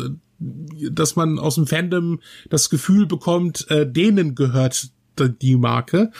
[0.91, 2.19] dass man aus dem Fandom
[2.49, 4.89] das Gefühl bekommt, äh, denen gehört
[5.41, 6.11] die Marke.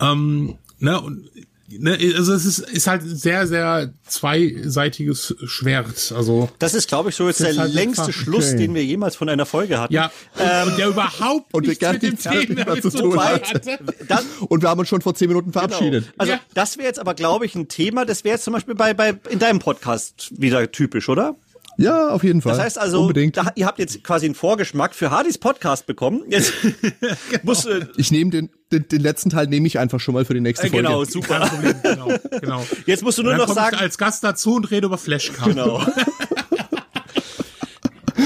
[0.00, 1.28] Ähm, ne, und
[1.68, 6.12] ne, also es ist, ist halt ein sehr, sehr zweiseitiges Schwert.
[6.16, 8.56] Also Das ist, glaube ich, so jetzt der halt längste Schluss, Okay.
[8.58, 9.92] den wir jemals von einer Folge hatten.
[9.94, 13.54] ja, und, und der überhaupt und nichts gar mit dem Thema zu tun tun hat.
[13.54, 13.78] hatte.
[14.08, 16.12] Das, Und wir haben uns schon vor zehn Minuten verabschiedet.
[16.18, 16.40] Also Ja.
[16.54, 19.14] das wäre jetzt aber, glaube ich, ein Thema, das wäre jetzt zum Beispiel bei, bei
[19.30, 21.36] in deinem Podcast wieder typisch, oder?
[21.76, 22.52] Ja, auf jeden Fall.
[22.52, 23.36] Das heißt also, Unbedingt.
[23.36, 26.22] da, ihr habt jetzt quasi einen Vorgeschmack für Hardys Podcast bekommen.
[26.28, 26.52] Jetzt
[27.42, 30.34] muss, äh, ich nehme den, den, den letzten Teil nehme ich einfach schon mal für
[30.34, 30.86] die nächste äh, Folge.
[30.86, 31.40] genau, super.
[31.48, 32.08] Problem, genau,
[32.40, 32.66] genau.
[32.86, 35.48] Jetzt musst du nur dann noch sagen, ich als Gast dazu und rede über Flashcards.
[35.54, 35.84] genau.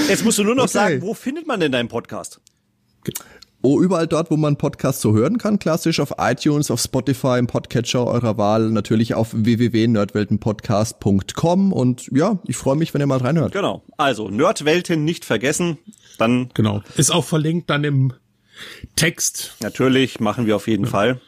[0.07, 0.73] Jetzt musst du nur noch Okay.
[0.73, 2.39] sagen, wo findet man denn deinen Podcast?
[3.61, 7.47] Oh, überall dort, wo man Podcasts so hören kann, klassisch auf iTunes, auf Spotify, im
[7.47, 13.51] Podcatcher eurer Wahl, natürlich auf www.nerdweltenpodcast.com und ja, ich freue mich, wenn ihr mal reinhört.
[13.51, 13.83] Genau.
[13.97, 15.77] Also Nerdwelten nicht vergessen.
[16.17, 16.83] Dann Genau.
[16.95, 18.13] Ist auch verlinkt dann im
[18.95, 19.57] Text.
[19.61, 21.19] natürlich machen wir auf jeden Fall.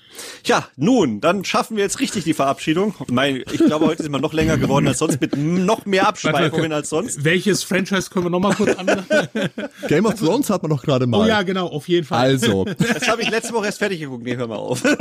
[0.45, 2.95] Ja, nun, dann schaffen wir jetzt richtig die Verabschiedung.
[3.09, 6.71] Mein, ich glaube, heute sind wir noch länger geworden als sonst mit noch mehr Abschweifungen
[6.71, 7.23] als sonst.
[7.23, 8.87] Welches Franchise können wir noch mal kurz an?
[9.87, 11.21] Game of Thrones hat man doch gerade mal.
[11.21, 12.19] Oh ja, genau, auf jeden Fall.
[12.19, 14.23] Also, Das habe ich letzte Woche erst fertig geguckt.
[14.23, 14.83] Nee, hör mal auf.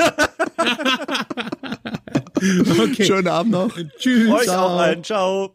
[2.78, 3.04] okay.
[3.04, 3.70] schönen Abend noch.
[3.98, 4.30] Tschüss.
[4.30, 5.02] Euch auch allen.
[5.04, 5.52] Ciao.